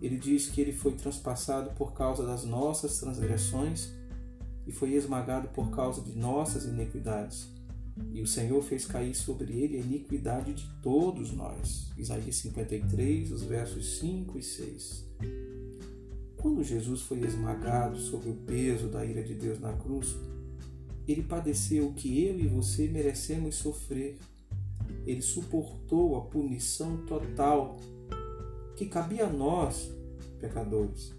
ele 0.00 0.16
diz 0.16 0.48
que 0.48 0.60
ele 0.60 0.72
foi 0.72 0.92
transpassado 0.92 1.70
por 1.74 1.92
causa 1.92 2.24
das 2.24 2.44
nossas 2.44 2.98
transgressões 2.98 3.90
e 4.66 4.72
foi 4.72 4.94
esmagado 4.94 5.48
por 5.48 5.70
causa 5.70 6.00
de 6.00 6.16
nossas 6.16 6.64
iniquidades. 6.64 7.48
E 8.12 8.22
o 8.22 8.26
Senhor 8.26 8.62
fez 8.62 8.86
cair 8.86 9.14
sobre 9.14 9.52
ele 9.52 9.76
a 9.76 9.80
iniquidade 9.80 10.54
de 10.54 10.66
todos 10.82 11.32
nós. 11.32 11.90
Isaías 11.98 12.36
53, 12.36 13.30
os 13.30 13.42
versos 13.42 13.98
5 13.98 14.38
e 14.38 14.42
6. 14.42 15.04
Quando 16.36 16.64
Jesus 16.64 17.02
foi 17.02 17.20
esmagado 17.20 17.98
sob 17.98 18.28
o 18.30 18.34
peso 18.34 18.88
da 18.88 19.04
ira 19.04 19.22
de 19.22 19.34
Deus 19.34 19.60
na 19.60 19.74
cruz, 19.74 20.16
ele 21.06 21.22
padeceu 21.22 21.88
o 21.88 21.92
que 21.92 22.24
eu 22.24 22.38
e 22.40 22.46
você 22.46 22.88
merecemos 22.88 23.56
sofrer. 23.56 24.16
Ele 25.06 25.20
suportou 25.20 26.16
a 26.16 26.22
punição 26.22 27.04
total 27.04 27.78
que 28.80 28.86
cabia 28.86 29.26
a 29.26 29.30
nós, 29.30 29.94
pecadores. 30.40 31.14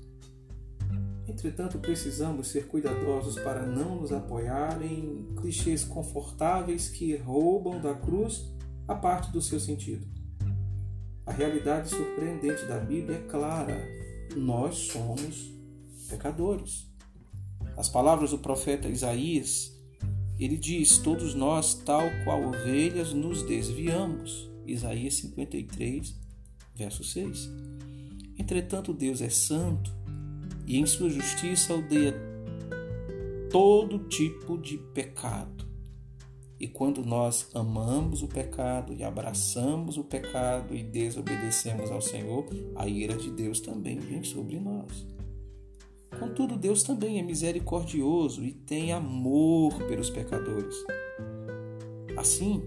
Entretanto, 1.27 1.77
precisamos 1.77 2.47
ser 2.47 2.65
cuidadosos 2.65 3.35
para 3.35 3.67
não 3.67 3.97
nos 3.97 4.11
apoiar 4.11 4.81
em 4.81 5.27
clichês 5.39 5.83
confortáveis 5.83 6.89
que 6.89 7.15
roubam 7.17 7.79
da 7.79 7.93
cruz 7.93 8.51
a 8.87 8.95
parte 8.95 9.31
do 9.31 9.39
seu 9.39 9.59
sentido. 9.59 10.07
A 11.23 11.31
realidade 11.31 11.89
surpreendente 11.89 12.65
da 12.65 12.79
Bíblia 12.79 13.17
é 13.17 13.27
clara: 13.27 13.77
nós 14.35 14.77
somos 14.91 15.53
pecadores. 16.09 16.91
As 17.77 17.87
palavras 17.87 18.31
do 18.31 18.39
profeta 18.39 18.89
Isaías 18.89 19.79
ele 20.39 20.57
diz: 20.57 20.97
Todos 20.97 21.35
nós, 21.35 21.75
tal 21.75 22.01
qual 22.23 22.43
ovelhas, 22.43 23.13
nos 23.13 23.43
desviamos. 23.43 24.49
Isaías 24.65 25.13
53, 25.17 26.20
verso 26.75 27.03
6. 27.03 27.49
Entretanto, 28.37 28.93
Deus 28.93 29.21
é 29.21 29.29
santo 29.29 29.91
e 30.65 30.77
em 30.77 30.85
sua 30.85 31.09
justiça 31.09 31.75
odeia 31.75 32.15
todo 33.49 34.07
tipo 34.07 34.57
de 34.57 34.77
pecado. 34.77 35.69
E 36.59 36.67
quando 36.67 37.03
nós 37.03 37.49
amamos 37.55 38.21
o 38.21 38.27
pecado 38.27 38.93
e 38.93 39.03
abraçamos 39.03 39.97
o 39.97 40.03
pecado 40.03 40.75
e 40.75 40.83
desobedecemos 40.83 41.89
ao 41.89 42.01
Senhor, 42.01 42.45
a 42.75 42.87
ira 42.87 43.15
de 43.15 43.31
Deus 43.31 43.59
também 43.59 43.99
vem 43.99 44.23
sobre 44.23 44.59
nós. 44.59 45.07
Contudo, 46.19 46.55
Deus 46.55 46.83
também 46.83 47.17
é 47.17 47.23
misericordioso 47.23 48.45
e 48.45 48.53
tem 48.53 48.93
amor 48.93 49.73
pelos 49.87 50.11
pecadores. 50.11 50.75
Assim, 52.15 52.61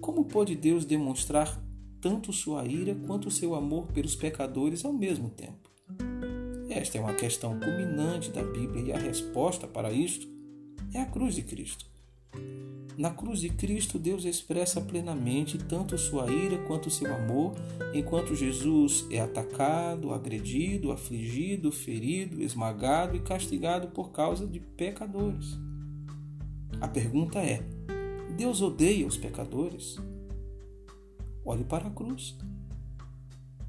como 0.00 0.24
pode 0.24 0.56
Deus 0.56 0.84
demonstrar 0.84 1.62
tanto 2.00 2.32
sua 2.32 2.64
ira 2.64 2.94
quanto 3.06 3.30
seu 3.30 3.54
amor 3.54 3.86
pelos 3.88 4.16
pecadores 4.16 4.84
ao 4.84 4.92
mesmo 4.92 5.28
tempo? 5.28 5.70
Esta 6.68 6.98
é 6.98 7.00
uma 7.00 7.14
questão 7.14 7.58
culminante 7.58 8.30
da 8.30 8.42
Bíblia 8.42 8.84
e 8.84 8.92
a 8.92 8.98
resposta 8.98 9.66
para 9.66 9.92
isto 9.92 10.26
é 10.94 11.00
a 11.00 11.06
cruz 11.06 11.34
de 11.34 11.42
Cristo. 11.42 11.84
Na 12.96 13.10
cruz 13.10 13.40
de 13.40 13.48
Cristo, 13.48 13.98
Deus 13.98 14.24
expressa 14.24 14.80
plenamente 14.80 15.56
tanto 15.56 15.96
sua 15.96 16.30
ira 16.30 16.58
quanto 16.66 16.90
seu 16.90 17.12
amor, 17.14 17.54
enquanto 17.94 18.34
Jesus 18.34 19.06
é 19.10 19.20
atacado, 19.20 20.12
agredido, 20.12 20.92
afligido, 20.92 21.72
ferido, 21.72 22.42
esmagado 22.42 23.16
e 23.16 23.20
castigado 23.20 23.88
por 23.88 24.10
causa 24.10 24.46
de 24.46 24.60
pecadores. 24.60 25.58
A 26.80 26.86
pergunta 26.86 27.38
é: 27.38 27.62
Deus 28.36 28.60
odeia 28.60 29.06
os 29.06 29.16
pecadores? 29.16 29.96
Olhe 31.50 31.64
para 31.64 31.88
a 31.88 31.90
cruz. 31.90 32.36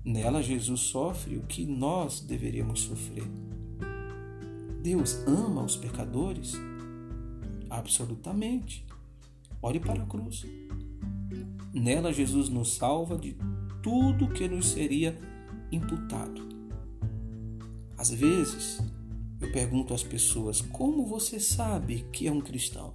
Nela, 0.05 0.43
Jesus 0.43 0.81
sofre 0.81 1.37
o 1.37 1.47
que 1.47 1.65
nós 1.65 2.19
deveríamos 2.19 2.81
sofrer. 2.81 3.23
Deus 4.83 5.15
ama 5.25 5.63
os 5.63 5.77
pecadores? 5.77 6.53
Absolutamente. 7.71 8.85
Olhe 9.63 9.79
para 9.79 10.03
a 10.03 10.05
cruz. 10.05 10.45
Nela, 11.73 12.13
Jesus 12.13 12.49
nos 12.49 12.75
salva 12.75 13.17
de 13.17 13.35
tudo 13.81 14.31
que 14.31 14.47
nos 14.47 14.67
seria 14.67 15.19
imputado. 15.71 16.47
Às 17.97 18.11
vezes, 18.11 18.79
eu 19.39 19.51
pergunto 19.51 19.91
às 19.95 20.03
pessoas: 20.03 20.61
como 20.61 21.03
você 21.07 21.39
sabe 21.39 22.05
que 22.11 22.27
é 22.27 22.31
um 22.31 22.41
cristão? 22.41 22.93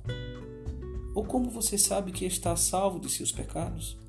Ou 1.12 1.24
como 1.24 1.50
você 1.50 1.76
sabe 1.76 2.12
que 2.12 2.24
está 2.24 2.54
salvo 2.54 3.00
de 3.00 3.10
seus 3.10 3.32
pecados? 3.32 4.05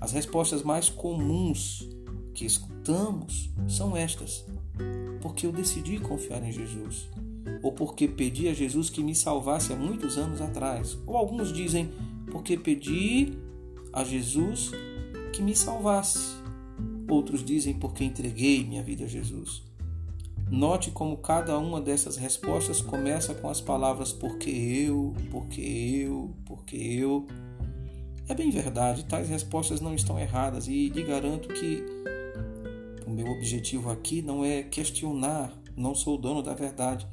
As 0.00 0.12
respostas 0.12 0.62
mais 0.62 0.88
comuns 0.88 1.88
que 2.34 2.44
escutamos 2.44 3.50
são 3.66 3.96
estas: 3.96 4.44
porque 5.20 5.46
eu 5.46 5.52
decidi 5.52 5.98
confiar 5.98 6.42
em 6.42 6.52
Jesus, 6.52 7.08
ou 7.62 7.72
porque 7.72 8.06
pedi 8.06 8.48
a 8.48 8.54
Jesus 8.54 8.88
que 8.88 9.02
me 9.02 9.14
salvasse 9.14 9.72
há 9.72 9.76
muitos 9.76 10.16
anos 10.16 10.40
atrás, 10.40 10.96
ou 11.06 11.16
alguns 11.16 11.52
dizem 11.52 11.90
porque 12.30 12.56
pedi 12.56 13.32
a 13.92 14.04
Jesus 14.04 14.70
que 15.32 15.42
me 15.42 15.56
salvasse, 15.56 16.36
outros 17.08 17.44
dizem 17.44 17.74
porque 17.74 18.04
entreguei 18.04 18.64
minha 18.64 18.82
vida 18.82 19.04
a 19.04 19.08
Jesus. 19.08 19.62
Note 20.50 20.90
como 20.90 21.18
cada 21.18 21.58
uma 21.58 21.78
dessas 21.78 22.16
respostas 22.16 22.80
começa 22.80 23.34
com 23.34 23.50
as 23.50 23.60
palavras 23.60 24.12
porque 24.12 24.48
eu, 24.48 25.14
porque 25.30 25.60
eu, 25.60 26.30
porque 26.46 26.76
eu. 26.76 27.26
É 28.28 28.34
bem 28.34 28.50
verdade, 28.50 29.06
tais 29.06 29.26
respostas 29.26 29.80
não 29.80 29.94
estão 29.94 30.18
erradas 30.18 30.68
e 30.68 30.90
lhe 30.90 31.02
garanto 31.02 31.48
que 31.48 31.82
o 33.06 33.10
meu 33.10 33.26
objetivo 33.26 33.90
aqui 33.90 34.20
não 34.20 34.44
é 34.44 34.62
questionar, 34.62 35.50
não 35.74 35.94
sou 35.94 36.18
dono 36.18 36.42
da 36.42 36.52
verdade, 36.52 37.08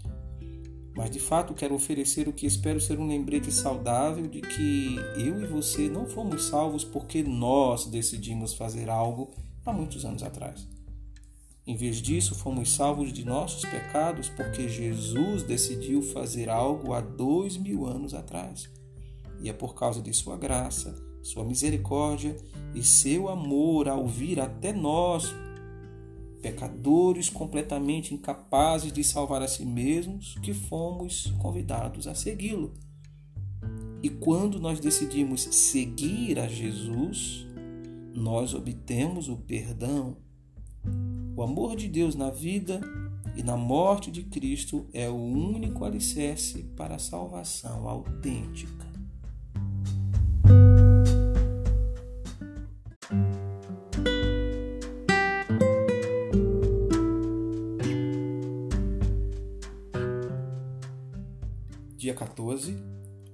mas 0.94 1.10
de 1.10 1.20
fato 1.20 1.54
quero 1.54 1.74
oferecer 1.74 2.28
o 2.28 2.34
que 2.34 2.46
espero 2.46 2.82
ser 2.82 3.00
um 3.00 3.08
lembrete 3.08 3.50
saudável 3.50 4.28
de 4.28 4.42
que 4.42 4.98
eu 5.16 5.42
e 5.42 5.46
você 5.46 5.88
não 5.88 6.06
fomos 6.06 6.44
salvos 6.46 6.84
porque 6.84 7.24
nós 7.24 7.86
decidimos 7.86 8.54
fazer 8.54 8.90
algo 8.90 9.32
há 9.66 9.72
muitos 9.72 10.04
anos 10.04 10.22
atrás. 10.22 10.68
Em 11.66 11.78
vez 11.78 12.02
disso, 12.02 12.36
fomos 12.36 12.74
salvos 12.74 13.14
de 13.14 13.24
nossos 13.24 13.62
pecados 13.64 14.28
porque 14.28 14.68
Jesus 14.68 15.44
decidiu 15.44 16.02
fazer 16.02 16.50
algo 16.50 16.92
há 16.92 17.00
dois 17.00 17.56
mil 17.56 17.86
anos 17.86 18.14
atrás. 18.14 18.70
E 19.42 19.50
é 19.50 19.54
por 19.54 19.76
causa 19.76 20.02
de 20.02 20.14
Sua 20.14 20.38
graça, 20.38 21.05
Sua 21.26 21.44
misericórdia 21.44 22.38
e 22.74 22.84
seu 22.84 23.28
amor 23.28 23.88
ao 23.88 24.08
vir 24.08 24.40
até 24.40 24.72
nós, 24.72 25.34
pecadores 26.42 27.30
completamente 27.30 28.14
incapazes 28.14 28.94
de 28.94 29.04
salvar 29.04 29.42
a 29.42 29.48
si 29.48 29.66
mesmos, 29.66 30.36
que 30.44 30.54
fomos 30.54 31.34
convidados 31.40 32.08
a 32.08 32.14
segui-lo. 32.14 32.74
E 34.04 34.10
quando 34.10 34.60
nós 34.60 34.80
decidimos 34.80 35.42
seguir 35.42 36.38
a 36.38 36.48
Jesus, 36.48 37.48
nós 38.14 38.54
obtemos 38.54 39.28
o 39.28 39.36
perdão 39.36 40.18
o 41.38 41.44
amor 41.44 41.76
de 41.76 41.90
Deus 41.90 42.16
na 42.16 42.30
vida 42.30 42.80
e 43.36 43.44
na 43.44 43.58
morte 43.58 44.10
de 44.10 44.24
Cristo 44.24 44.88
é 44.94 45.10
o 45.10 45.16
único 45.16 45.84
alicerce 45.84 46.64
para 46.78 46.96
a 46.96 47.00
salvação 47.00 47.90
autêntica. 47.90 48.85
14 62.16 62.76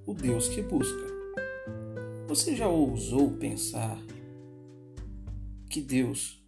O 0.05 0.13
Deus 0.13 0.49
que 0.49 0.61
busca. 0.61 1.11
Você 2.27 2.55
já 2.55 2.67
ousou 2.67 3.32
pensar 3.32 3.97
que 5.69 5.79
Deus 5.79 6.43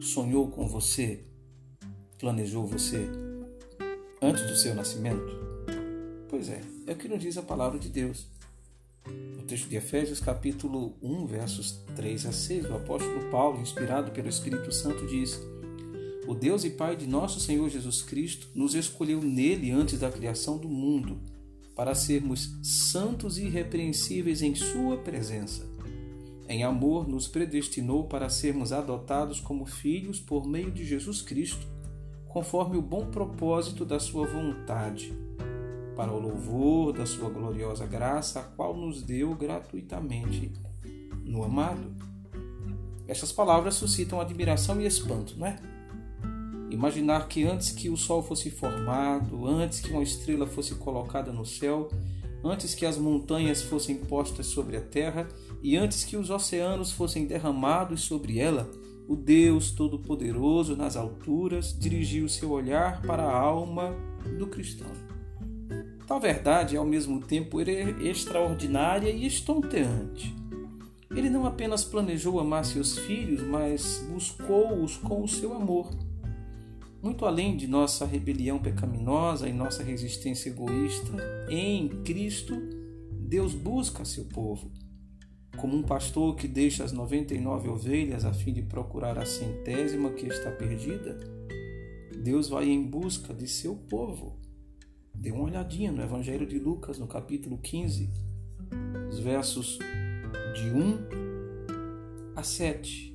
sonhou 0.00 0.48
com 0.48 0.68
você, 0.68 1.24
planejou 2.18 2.66
você 2.66 3.06
antes 4.22 4.46
do 4.46 4.56
seu 4.56 4.74
nascimento? 4.74 5.44
Pois 6.28 6.48
é, 6.48 6.60
é 6.86 6.92
o 6.92 6.96
que 6.96 7.08
nos 7.08 7.20
diz 7.20 7.36
a 7.36 7.42
palavra 7.42 7.78
de 7.78 7.88
Deus. 7.88 8.26
No 9.36 9.42
texto 9.42 9.68
de 9.68 9.76
Efésios, 9.76 10.20
capítulo 10.20 10.96
1, 11.02 11.26
versos 11.26 11.82
3 11.94 12.26
a 12.26 12.32
6, 12.32 12.70
o 12.70 12.74
apóstolo 12.74 13.30
Paulo, 13.30 13.60
inspirado 13.60 14.10
pelo 14.12 14.28
Espírito 14.28 14.72
Santo, 14.72 15.06
diz: 15.06 15.40
O 16.26 16.34
Deus 16.34 16.64
e 16.64 16.70
Pai 16.70 16.96
de 16.96 17.06
nosso 17.06 17.38
Senhor 17.40 17.68
Jesus 17.68 18.02
Cristo 18.02 18.48
nos 18.54 18.74
escolheu 18.74 19.20
nele 19.20 19.70
antes 19.70 20.00
da 20.00 20.10
criação 20.10 20.56
do 20.56 20.68
mundo, 20.68 21.18
para 21.74 21.94
sermos 21.94 22.56
santos 22.62 23.38
e 23.38 23.46
irrepreensíveis 23.46 24.42
em 24.42 24.54
Sua 24.54 24.96
presença 24.98 25.74
em 26.48 26.62
amor, 26.62 27.08
nos 27.08 27.26
predestinou 27.26 28.04
para 28.04 28.28
sermos 28.28 28.72
adotados 28.72 29.40
como 29.40 29.64
filhos 29.64 30.20
por 30.20 30.46
meio 30.46 30.70
de 30.70 30.84
Jesus 30.84 31.22
Cristo, 31.22 31.66
conforme 32.28 32.76
o 32.76 32.82
bom 32.82 33.06
propósito 33.06 33.84
da 33.84 33.98
Sua 33.98 34.26
vontade, 34.26 35.16
para 35.96 36.12
o 36.12 36.18
louvor 36.18 36.92
da 36.92 37.06
Sua 37.06 37.30
gloriosa 37.30 37.86
graça, 37.86 38.40
a 38.40 38.42
qual 38.42 38.76
nos 38.76 39.02
deu 39.02 39.34
gratuitamente 39.34 40.52
no 41.24 41.42
amado. 41.42 41.94
Essas 43.08 43.32
palavras 43.32 43.74
suscitam 43.74 44.20
admiração 44.20 44.80
e 44.80 44.86
espanto, 44.86 45.38
não 45.38 45.46
é? 45.46 45.56
Imaginar 46.74 47.28
que 47.28 47.44
antes 47.44 47.70
que 47.70 47.88
o 47.88 47.96
sol 47.96 48.20
fosse 48.20 48.50
formado, 48.50 49.46
antes 49.46 49.78
que 49.78 49.92
uma 49.92 50.02
estrela 50.02 50.44
fosse 50.44 50.74
colocada 50.74 51.32
no 51.32 51.46
céu, 51.46 51.88
antes 52.42 52.74
que 52.74 52.84
as 52.84 52.98
montanhas 52.98 53.62
fossem 53.62 53.96
postas 53.96 54.46
sobre 54.46 54.76
a 54.76 54.80
terra 54.80 55.28
e 55.62 55.76
antes 55.76 56.02
que 56.02 56.16
os 56.16 56.30
oceanos 56.30 56.90
fossem 56.90 57.26
derramados 57.26 58.00
sobre 58.00 58.40
ela, 58.40 58.68
o 59.06 59.14
Deus 59.14 59.70
Todo-Poderoso 59.70 60.74
nas 60.74 60.96
alturas 60.96 61.78
dirigiu 61.78 62.28
seu 62.28 62.50
olhar 62.50 63.00
para 63.02 63.22
a 63.22 63.38
alma 63.38 63.94
do 64.36 64.48
cristão. 64.48 64.90
Tal 66.08 66.18
verdade 66.18 66.74
é 66.74 66.78
ao 66.78 66.84
mesmo 66.84 67.20
tempo 67.20 67.60
extraordinária 67.60 69.10
e 69.10 69.24
estonteante. 69.24 70.34
Ele 71.08 71.30
não 71.30 71.46
apenas 71.46 71.84
planejou 71.84 72.40
amar 72.40 72.64
seus 72.64 72.98
filhos, 72.98 73.42
mas 73.42 74.04
buscou-os 74.10 74.96
com 74.96 75.22
o 75.22 75.28
seu 75.28 75.54
amor 75.54 75.88
muito 77.04 77.26
além 77.26 77.54
de 77.54 77.66
nossa 77.66 78.06
rebelião 78.06 78.58
pecaminosa 78.58 79.46
e 79.46 79.52
nossa 79.52 79.82
resistência 79.82 80.48
egoísta, 80.48 81.12
em 81.50 81.86
Cristo, 82.02 82.54
Deus 83.12 83.52
busca 83.52 84.06
seu 84.06 84.24
povo. 84.24 84.72
Como 85.58 85.76
um 85.76 85.82
pastor 85.82 86.34
que 86.34 86.48
deixa 86.48 86.82
as 86.82 86.92
99 86.92 87.68
ovelhas 87.68 88.24
a 88.24 88.32
fim 88.32 88.54
de 88.54 88.62
procurar 88.62 89.18
a 89.18 89.26
centésima 89.26 90.12
que 90.12 90.24
está 90.24 90.50
perdida, 90.50 91.20
Deus 92.22 92.48
vai 92.48 92.70
em 92.70 92.82
busca 92.82 93.34
de 93.34 93.46
seu 93.48 93.76
povo. 93.76 94.40
Dê 95.14 95.30
uma 95.30 95.44
olhadinha 95.44 95.92
no 95.92 96.02
Evangelho 96.02 96.46
de 96.46 96.58
Lucas, 96.58 96.98
no 96.98 97.06
capítulo 97.06 97.58
15, 97.58 98.10
os 99.10 99.18
versos 99.18 99.78
de 100.54 100.70
1 100.70 102.34
a 102.34 102.42
7. 102.42 103.12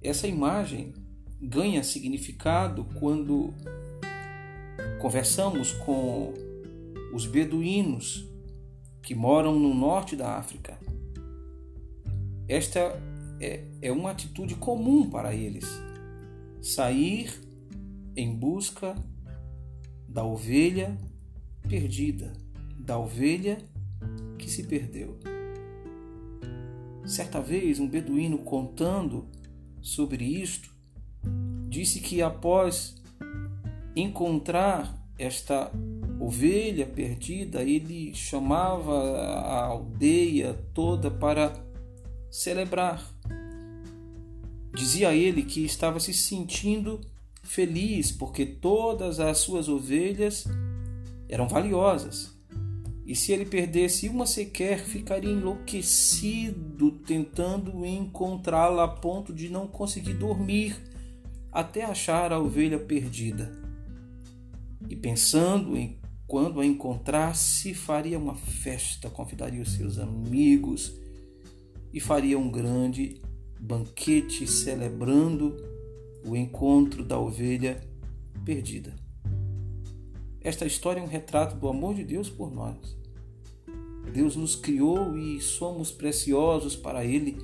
Essa 0.00 0.28
imagem 0.28 0.94
ganha 1.46 1.84
significado 1.84 2.84
quando 2.98 3.54
conversamos 5.00 5.72
com 5.72 6.34
os 7.14 7.24
beduínos 7.24 8.28
que 9.00 9.14
moram 9.14 9.58
no 9.58 9.72
norte 9.72 10.16
da 10.16 10.36
África. 10.36 10.76
Esta 12.48 13.00
é, 13.40 13.64
é 13.80 13.92
uma 13.92 14.10
atitude 14.10 14.56
comum 14.56 15.08
para 15.08 15.34
eles: 15.34 15.66
sair 16.60 17.32
em 18.16 18.34
busca 18.34 18.94
da 20.08 20.24
ovelha 20.24 20.98
perdida, 21.68 22.32
da 22.78 22.98
ovelha 22.98 23.58
que 24.38 24.50
se 24.50 24.64
perdeu. 24.64 25.18
Certa 27.04 27.40
vez, 27.40 27.78
um 27.78 27.88
beduíno 27.88 28.38
contando 28.38 29.28
sobre 29.80 30.24
isto 30.24 30.75
disse 31.76 32.00
que 32.00 32.22
após 32.22 32.96
encontrar 33.94 34.96
esta 35.18 35.70
ovelha 36.18 36.86
perdida, 36.86 37.62
ele 37.62 38.14
chamava 38.14 38.94
a 39.20 39.66
aldeia 39.66 40.54
toda 40.72 41.10
para 41.10 41.52
celebrar. 42.30 43.06
Dizia 44.74 45.14
ele 45.14 45.42
que 45.42 45.66
estava 45.66 46.00
se 46.00 46.14
sentindo 46.14 46.98
feliz 47.42 48.10
porque 48.10 48.46
todas 48.46 49.20
as 49.20 49.36
suas 49.38 49.68
ovelhas 49.68 50.46
eram 51.28 51.46
valiosas. 51.46 52.34
E 53.06 53.14
se 53.14 53.32
ele 53.32 53.44
perdesse 53.44 54.08
uma 54.08 54.24
sequer, 54.24 54.80
ficaria 54.80 55.30
enlouquecido 55.30 56.92
tentando 57.06 57.84
encontrá-la 57.84 58.84
a 58.84 58.88
ponto 58.88 59.32
de 59.32 59.50
não 59.50 59.66
conseguir 59.66 60.14
dormir 60.14 60.95
até 61.56 61.86
achar 61.86 62.34
a 62.34 62.38
ovelha 62.38 62.78
perdida. 62.78 63.50
E 64.90 64.94
pensando 64.94 65.74
em 65.74 65.98
quando 66.26 66.60
a 66.60 66.66
encontrasse, 66.66 67.72
faria 67.72 68.18
uma 68.18 68.34
festa, 68.34 69.08
convidaria 69.08 69.62
os 69.62 69.72
seus 69.72 69.98
amigos 69.98 70.92
e 71.94 71.98
faria 71.98 72.38
um 72.38 72.50
grande 72.50 73.22
banquete 73.58 74.46
celebrando 74.46 75.56
o 76.26 76.36
encontro 76.36 77.02
da 77.02 77.18
ovelha 77.18 77.80
perdida. 78.44 78.94
Esta 80.42 80.66
história 80.66 81.00
é 81.00 81.02
um 81.02 81.08
retrato 81.08 81.56
do 81.56 81.68
amor 81.68 81.94
de 81.94 82.04
Deus 82.04 82.28
por 82.28 82.52
nós. 82.52 82.76
Deus 84.12 84.36
nos 84.36 84.54
criou 84.54 85.16
e 85.16 85.40
somos 85.40 85.90
preciosos 85.90 86.76
para 86.76 87.02
Ele, 87.02 87.38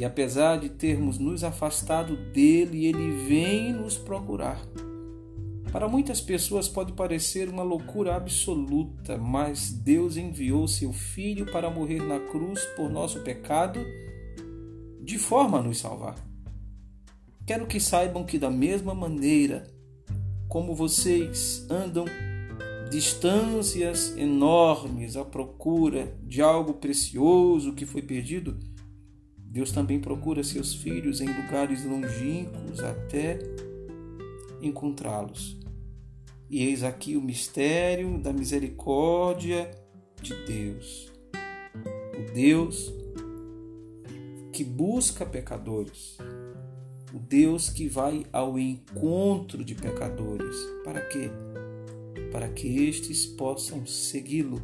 e 0.00 0.04
apesar 0.04 0.58
de 0.58 0.70
termos 0.70 1.18
nos 1.18 1.44
afastado 1.44 2.16
dele, 2.32 2.86
Ele 2.86 3.10
vem 3.28 3.74
nos 3.74 3.98
procurar. 3.98 4.58
Para 5.70 5.86
muitas 5.86 6.22
pessoas 6.22 6.66
pode 6.66 6.94
parecer 6.94 7.50
uma 7.50 7.62
loucura 7.62 8.16
absoluta, 8.16 9.18
mas 9.18 9.70
Deus 9.70 10.16
enviou 10.16 10.66
seu 10.66 10.90
Filho 10.90 11.44
para 11.52 11.68
morrer 11.68 12.02
na 12.02 12.18
cruz 12.18 12.64
por 12.74 12.88
nosso 12.88 13.20
pecado, 13.20 13.78
de 15.02 15.18
forma 15.18 15.58
a 15.58 15.62
nos 15.62 15.80
salvar. 15.80 16.16
Quero 17.46 17.66
que 17.66 17.78
saibam 17.78 18.24
que, 18.24 18.38
da 18.38 18.48
mesma 18.48 18.94
maneira 18.94 19.66
como 20.48 20.74
vocês 20.74 21.66
andam 21.68 22.06
distâncias 22.90 24.16
enormes 24.16 25.14
à 25.14 25.26
procura 25.26 26.18
de 26.22 26.40
algo 26.40 26.72
precioso 26.72 27.74
que 27.74 27.84
foi 27.84 28.00
perdido, 28.00 28.58
Deus 29.50 29.72
também 29.72 29.98
procura 29.98 30.44
seus 30.44 30.72
filhos 30.72 31.20
em 31.20 31.26
lugares 31.26 31.84
longínquos 31.84 32.78
até 32.78 33.36
encontrá-los. 34.62 35.58
E 36.48 36.62
eis 36.62 36.84
aqui 36.84 37.16
o 37.16 37.20
mistério 37.20 38.16
da 38.18 38.32
misericórdia 38.32 39.68
de 40.22 40.36
Deus. 40.46 41.12
O 41.34 42.32
Deus 42.32 42.94
que 44.52 44.62
busca 44.62 45.26
pecadores. 45.26 46.16
O 47.12 47.18
Deus 47.18 47.68
que 47.68 47.88
vai 47.88 48.24
ao 48.32 48.56
encontro 48.56 49.64
de 49.64 49.74
pecadores. 49.74 50.56
Para 50.84 51.00
quê? 51.00 51.28
Para 52.30 52.48
que 52.50 52.84
estes 52.86 53.26
possam 53.26 53.84
segui-lo 53.84 54.62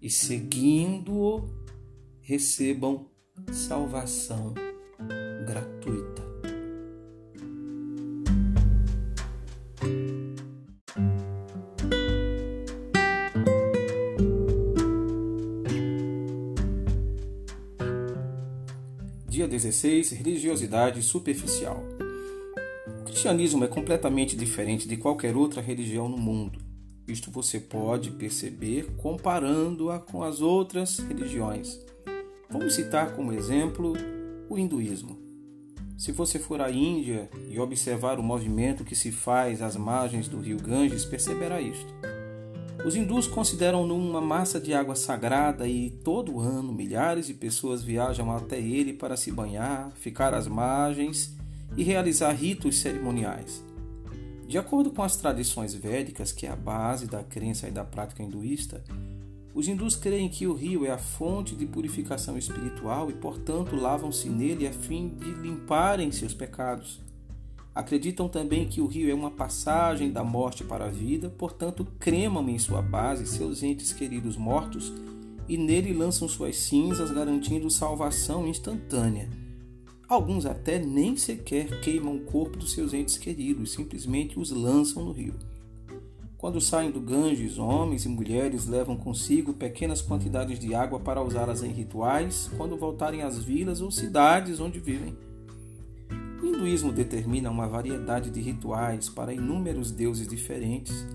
e, 0.00 0.08
seguindo-o, 0.08 1.46
recebam 2.22 3.10
salvação 3.52 4.54
gratuita. 5.46 6.30
Dia 19.28 19.48
16 19.48 20.10
Religiosidade 20.10 21.02
superficial. 21.02 21.82
O 23.00 23.04
cristianismo 23.04 23.64
é 23.64 23.68
completamente 23.68 24.36
diferente 24.36 24.86
de 24.86 24.96
qualquer 24.96 25.36
outra 25.36 25.62
religião 25.62 26.08
no 26.08 26.18
mundo. 26.18 26.58
Isto 27.08 27.30
você 27.30 27.58
pode 27.58 28.10
perceber 28.10 28.94
comparando-a 28.96 29.98
com 29.98 30.22
as 30.22 30.40
outras 30.40 30.98
religiões. 30.98 31.89
Vamos 32.50 32.74
citar 32.74 33.12
como 33.12 33.32
exemplo 33.32 33.92
o 34.48 34.58
hinduísmo. 34.58 35.16
Se 35.96 36.10
você 36.10 36.38
for 36.38 36.60
à 36.60 36.70
Índia 36.70 37.30
e 37.48 37.60
observar 37.60 38.18
o 38.18 38.22
movimento 38.22 38.84
que 38.84 38.96
se 38.96 39.12
faz 39.12 39.62
às 39.62 39.76
margens 39.76 40.26
do 40.26 40.40
rio 40.40 40.56
Ganges, 40.56 41.04
perceberá 41.04 41.60
isto. 41.60 41.94
Os 42.84 42.96
hindus 42.96 43.26
consideram-no 43.26 43.94
uma 43.94 44.20
massa 44.20 44.58
de 44.58 44.72
água 44.72 44.96
sagrada 44.96 45.68
e 45.68 45.90
todo 45.90 46.40
ano 46.40 46.72
milhares 46.72 47.26
de 47.26 47.34
pessoas 47.34 47.84
viajam 47.84 48.32
até 48.32 48.58
ele 48.58 48.94
para 48.94 49.16
se 49.16 49.30
banhar, 49.30 49.92
ficar 49.94 50.32
às 50.34 50.48
margens 50.48 51.36
e 51.76 51.84
realizar 51.84 52.32
ritos 52.32 52.78
cerimoniais. 52.78 53.62
De 54.48 54.58
acordo 54.58 54.90
com 54.90 55.02
as 55.02 55.16
tradições 55.16 55.74
védicas, 55.74 56.32
que 56.32 56.46
é 56.46 56.50
a 56.50 56.56
base 56.56 57.06
da 57.06 57.22
crença 57.22 57.68
e 57.68 57.70
da 57.70 57.84
prática 57.84 58.22
hinduísta, 58.22 58.82
os 59.52 59.66
hindus 59.66 59.96
creem 59.96 60.28
que 60.28 60.46
o 60.46 60.54
rio 60.54 60.86
é 60.86 60.90
a 60.90 60.98
fonte 60.98 61.56
de 61.56 61.66
purificação 61.66 62.38
espiritual 62.38 63.10
e, 63.10 63.14
portanto, 63.14 63.74
lavam-se 63.74 64.28
nele 64.28 64.66
a 64.66 64.72
fim 64.72 65.08
de 65.08 65.32
limparem 65.32 66.12
seus 66.12 66.32
pecados. 66.32 67.00
Acreditam 67.74 68.28
também 68.28 68.68
que 68.68 68.80
o 68.80 68.86
rio 68.86 69.10
é 69.10 69.14
uma 69.14 69.30
passagem 69.30 70.12
da 70.12 70.22
morte 70.22 70.62
para 70.62 70.86
a 70.86 70.90
vida, 70.90 71.30
portanto, 71.30 71.86
cremam 71.98 72.48
em 72.48 72.58
sua 72.58 72.82
base 72.82 73.26
seus 73.26 73.62
entes 73.62 73.92
queridos 73.92 74.36
mortos 74.36 74.92
e 75.48 75.56
nele 75.56 75.92
lançam 75.92 76.28
suas 76.28 76.56
cinzas, 76.56 77.10
garantindo 77.10 77.68
salvação 77.70 78.46
instantânea. 78.46 79.28
Alguns 80.08 80.46
até 80.46 80.78
nem 80.78 81.16
sequer 81.16 81.80
queimam 81.80 82.16
o 82.16 82.20
corpo 82.20 82.56
dos 82.56 82.72
seus 82.72 82.92
entes 82.92 83.16
queridos, 83.16 83.72
simplesmente 83.72 84.38
os 84.38 84.50
lançam 84.50 85.04
no 85.04 85.12
rio. 85.12 85.34
Quando 86.40 86.58
saem 86.58 86.90
do 86.90 87.00
Ganges, 87.00 87.58
homens 87.58 88.06
e 88.06 88.08
mulheres 88.08 88.66
levam 88.66 88.96
consigo 88.96 89.52
pequenas 89.52 90.00
quantidades 90.00 90.58
de 90.58 90.74
água 90.74 90.98
para 90.98 91.22
usá-las 91.22 91.62
em 91.62 91.70
rituais 91.70 92.50
quando 92.56 92.78
voltarem 92.78 93.20
às 93.20 93.44
vilas 93.44 93.82
ou 93.82 93.90
cidades 93.90 94.58
onde 94.58 94.80
vivem. 94.80 95.14
O 96.42 96.46
hinduísmo 96.46 96.92
determina 96.92 97.50
uma 97.50 97.68
variedade 97.68 98.30
de 98.30 98.40
rituais 98.40 99.06
para 99.10 99.34
inúmeros 99.34 99.90
deuses 99.90 100.26
diferentes, 100.26 101.06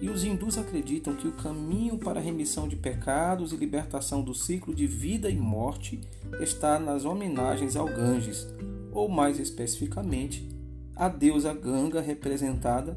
e 0.00 0.10
os 0.10 0.24
hindus 0.24 0.58
acreditam 0.58 1.14
que 1.14 1.28
o 1.28 1.32
caminho 1.32 1.96
para 1.96 2.18
a 2.18 2.22
remissão 2.22 2.66
de 2.66 2.74
pecados 2.74 3.52
e 3.52 3.56
libertação 3.56 4.20
do 4.20 4.34
ciclo 4.34 4.74
de 4.74 4.88
vida 4.88 5.30
e 5.30 5.36
morte 5.36 6.00
está 6.40 6.80
nas 6.80 7.04
homenagens 7.04 7.76
ao 7.76 7.86
Ganges, 7.86 8.52
ou 8.90 9.08
mais 9.08 9.38
especificamente, 9.38 10.48
à 10.96 11.08
deusa 11.08 11.54
Ganga 11.54 12.00
representada 12.00 12.96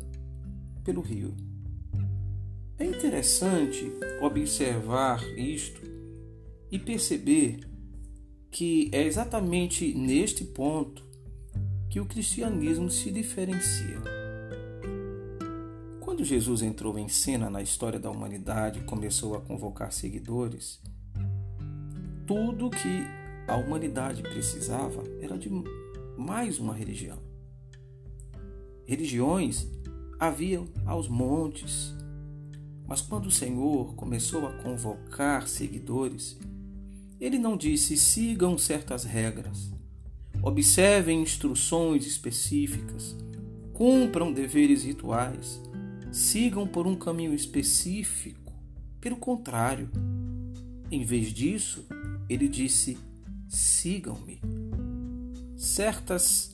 pelo 0.83 1.01
rio. 1.01 1.44
É 2.77 2.83
interessante 2.83 3.89
observar 4.21 5.23
isto 5.37 5.81
e 6.69 6.77
perceber 6.77 7.61
que 8.51 8.89
é 8.91 9.03
exatamente 9.03 9.93
neste 9.93 10.43
ponto 10.43 11.05
que 11.89 12.01
o 12.01 12.05
cristianismo 12.05 12.91
se 12.91 13.09
diferencia. 13.11 14.01
Quando 16.01 16.25
Jesus 16.25 16.61
entrou 16.61 16.99
em 16.99 17.07
cena 17.07 17.49
na 17.49 17.61
história 17.61 17.97
da 17.97 18.11
humanidade 18.11 18.79
e 18.79 18.83
começou 18.83 19.35
a 19.35 19.41
convocar 19.41 19.93
seguidores, 19.93 20.81
tudo 22.27 22.69
que 22.69 23.05
a 23.47 23.55
humanidade 23.55 24.21
precisava 24.21 25.01
era 25.21 25.37
de 25.37 25.49
mais 26.17 26.59
uma 26.59 26.73
religião. 26.73 27.19
Religiões 28.85 29.65
haviam 30.19 30.67
aos 30.85 31.07
montes, 31.07 31.94
mas 32.87 33.01
quando 33.01 33.27
o 33.27 33.31
Senhor 33.31 33.95
começou 33.95 34.47
a 34.47 34.53
convocar 34.53 35.47
seguidores, 35.47 36.37
ele 37.19 37.39
não 37.39 37.57
disse 37.57 37.97
sigam 37.97 38.57
certas 38.57 39.03
regras, 39.03 39.75
Observem 40.45 41.23
instruções 41.23 42.05
específicas, 42.05 43.15
cumpram 43.73 44.31
deveres 44.31 44.83
rituais, 44.83 45.59
sigam 46.11 46.67
por 46.67 46.85
um 46.85 46.95
caminho 46.95 47.33
específico. 47.33 48.53
Pelo 49.01 49.15
contrário, 49.15 49.89
em 50.91 51.03
vez 51.03 51.33
disso, 51.33 51.83
ele 52.29 52.47
disse: 52.47 52.95
sigam-me. 53.49 54.39
Certas 55.57 56.53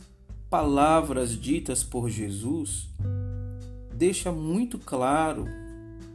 palavras 0.50 1.38
ditas 1.38 1.84
por 1.84 2.10
Jesus 2.10 2.90
deixa 3.94 4.32
muito 4.32 4.80
claro 4.80 5.46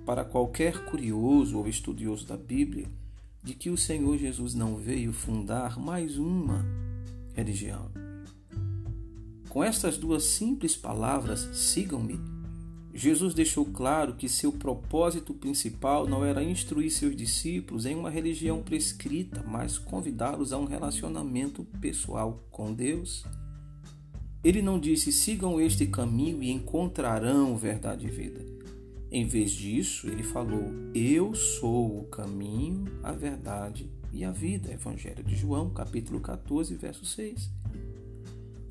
para 0.07 0.25
qualquer 0.25 0.85
curioso 0.85 1.59
ou 1.59 1.69
estudioso 1.69 2.25
da 2.25 2.37
Bíblia 2.37 2.87
de 3.43 3.55
que 3.55 3.71
o 3.71 3.77
Senhor 3.77 4.17
Jesus 4.17 4.55
não 4.55 4.77
veio 4.77 5.13
fundar 5.13 5.79
mais 5.79 6.17
uma 6.17 6.65
religião. 7.35 7.91
Com 9.49 9.63
estas 9.63 9.99
duas 9.99 10.23
simples 10.25 10.77
palavras, 10.77 11.41
sigam-me, 11.53 12.21
Jesus 12.95 13.35
deixou 13.35 13.65
claro 13.67 14.15
que 14.15 14.29
seu 14.29 14.51
propósito 14.51 15.35
principal 15.35 16.07
não 16.07 16.25
era 16.25 16.43
instruir 16.43 16.91
seus 16.91 17.15
discípulos 17.15 17.85
em 17.85 17.95
uma 17.95 18.09
religião 18.09 18.63
prescrita, 18.63 19.45
mas 19.47 19.77
convidá-los 19.77 20.53
a 20.53 20.59
um 20.59 20.65
relacionamento 20.65 21.65
pessoal 21.81 22.43
com 22.51 22.73
Deus. 22.73 23.25
Ele 24.43 24.63
não 24.63 24.79
disse 24.79 25.13
sigam 25.13 25.61
este 25.61 25.87
caminho 25.87 26.43
e 26.43 26.51
encontrarão 26.51 27.57
verdade 27.57 28.07
e 28.07 28.11
vida. 28.11 28.56
Em 29.17 29.25
vez 29.25 29.51
disso, 29.53 30.09
ele 30.09 30.23
falou: 30.23 30.75
Eu 30.95 31.35
sou 31.35 32.01
o 32.01 32.05
caminho, 32.05 32.85
a 33.03 33.13
verdade 33.13 33.91
e 34.13 34.23
a 34.23 34.31
vida. 34.31 34.71
Evangelho 34.71 35.25
de 35.25 35.35
João, 35.35 35.71
capítulo 35.71 36.21
14, 36.21 36.75
verso 36.75 37.07
6. 37.07 37.51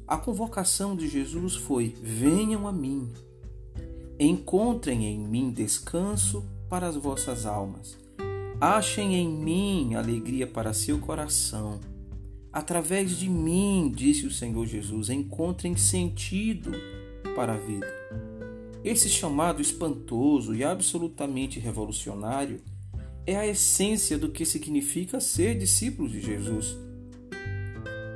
A 0.08 0.18
convocação 0.18 0.96
de 0.96 1.08
Jesus 1.08 1.56
foi: 1.56 1.96
Venham 2.00 2.68
a 2.68 2.72
mim, 2.72 3.12
encontrem 4.20 5.08
em 5.08 5.18
mim 5.18 5.50
descanso 5.50 6.46
para 6.70 6.86
as 6.86 6.96
vossas 6.96 7.48
almas, 7.48 7.98
achem 8.62 9.16
em 9.16 9.28
mim 9.28 9.96
alegria 9.96 10.46
para 10.46 10.76
seu 10.76 11.00
coração. 11.00 11.80
Através 12.54 13.18
de 13.18 13.28
mim, 13.28 13.92
disse 13.92 14.28
o 14.28 14.32
Senhor 14.32 14.68
Jesus, 14.68 15.10
encontrem 15.10 15.76
sentido 15.76 16.72
para 17.36 17.56
a 17.56 17.58
vida. 17.58 17.92
Esse 18.86 19.10
chamado 19.10 19.62
espantoso 19.64 20.54
e 20.54 20.64
absolutamente 20.64 21.60
revolucionário 21.60 22.62
é 23.26 23.36
a 23.36 23.48
essência 23.48 24.16
do 24.16 24.30
que 24.30 24.46
significa 24.46 25.20
ser 25.20 25.58
discípulos 25.58 26.12
de 26.12 26.22
Jesus. 26.22 26.78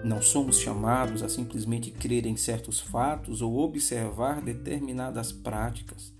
Não 0.03 0.21
somos 0.21 0.59
chamados 0.59 1.23
a 1.23 1.27
simplesmente 1.27 1.89
crer 1.89 2.27
em 2.27 2.37
certos 2.37 2.79
fatos 2.79 3.41
ou 3.41 3.57
observar 3.57 4.43
determinadas 4.43 5.31
práticas, 5.31 6.13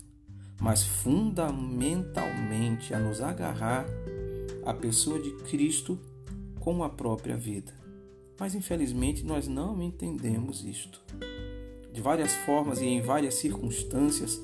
mas 0.60 0.82
fundamentalmente 0.82 2.92
a 2.92 2.98
nos 2.98 3.20
agarrar 3.20 3.86
à 4.66 4.74
pessoa 4.74 5.20
de 5.20 5.30
Cristo 5.44 5.96
como 6.58 6.82
a 6.82 6.90
própria 6.90 7.36
vida. 7.36 7.72
Mas 8.36 8.56
infelizmente 8.56 9.22
nós 9.22 9.46
não 9.46 9.80
entendemos 9.80 10.64
isto. 10.64 11.00
De 11.92 12.00
várias 12.00 12.34
formas 12.46 12.80
e 12.80 12.86
em 12.86 13.00
várias 13.00 13.34
circunstâncias, 13.34 14.40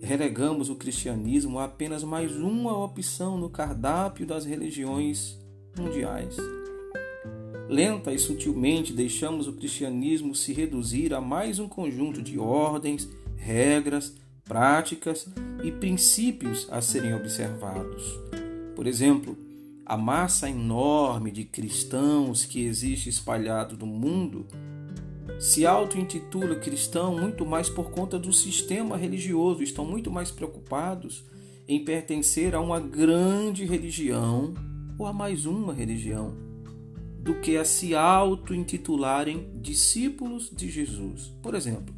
relegamos 0.00 0.68
o 0.70 0.76
cristianismo 0.76 1.58
a 1.58 1.64
apenas 1.64 2.02
mais 2.02 2.36
uma 2.36 2.76
opção 2.76 3.36
no 3.36 3.48
cardápio 3.48 4.26
das 4.26 4.44
religiões 4.44 5.38
mundiais. 5.76 6.36
Lenta 7.68 8.12
e 8.12 8.18
sutilmente 8.18 8.92
deixamos 8.92 9.46
o 9.46 9.52
cristianismo 9.52 10.34
se 10.34 10.52
reduzir 10.52 11.12
a 11.12 11.20
mais 11.20 11.58
um 11.58 11.68
conjunto 11.68 12.22
de 12.22 12.38
ordens, 12.38 13.08
regras, 13.36 14.14
práticas 14.44 15.28
e 15.62 15.70
princípios 15.70 16.66
a 16.70 16.80
serem 16.80 17.14
observados. 17.14 18.18
Por 18.74 18.86
exemplo, 18.86 19.36
a 19.84 19.96
massa 19.96 20.48
enorme 20.48 21.30
de 21.30 21.44
cristãos 21.44 22.44
que 22.44 22.64
existe 22.64 23.08
espalhado 23.08 23.76
no 23.76 23.86
mundo 23.86 24.46
se 25.38 25.66
auto-intitula 25.66 26.56
cristão 26.56 27.16
muito 27.16 27.44
mais 27.44 27.68
por 27.68 27.90
conta 27.90 28.18
do 28.18 28.32
sistema 28.32 28.96
religioso, 28.96 29.62
estão 29.62 29.84
muito 29.84 30.10
mais 30.10 30.30
preocupados 30.30 31.24
em 31.66 31.84
pertencer 31.84 32.54
a 32.54 32.60
uma 32.60 32.80
grande 32.80 33.64
religião 33.64 34.54
ou 34.98 35.06
a 35.06 35.12
mais 35.12 35.46
uma 35.46 35.72
religião 35.72 36.34
do 37.20 37.34
que 37.40 37.56
a 37.56 37.64
se 37.64 37.94
auto-intitularem 37.94 39.50
discípulos 39.60 40.50
de 40.50 40.70
Jesus. 40.70 41.32
Por 41.42 41.54
exemplo, 41.54 41.94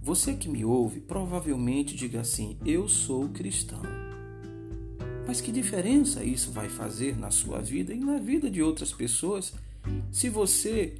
você 0.00 0.34
que 0.34 0.48
me 0.48 0.64
ouve 0.64 1.00
provavelmente 1.00 1.94
diga 1.94 2.20
assim: 2.20 2.58
Eu 2.64 2.88
sou 2.88 3.28
cristão. 3.28 3.82
Mas 5.26 5.40
que 5.40 5.52
diferença 5.52 6.22
isso 6.24 6.50
vai 6.50 6.68
fazer 6.68 7.18
na 7.18 7.30
sua 7.30 7.60
vida 7.60 7.92
e 7.94 7.98
na 7.98 8.18
vida 8.18 8.50
de 8.50 8.62
outras 8.62 8.92
pessoas 8.92 9.54
se 10.10 10.28
você 10.28 10.94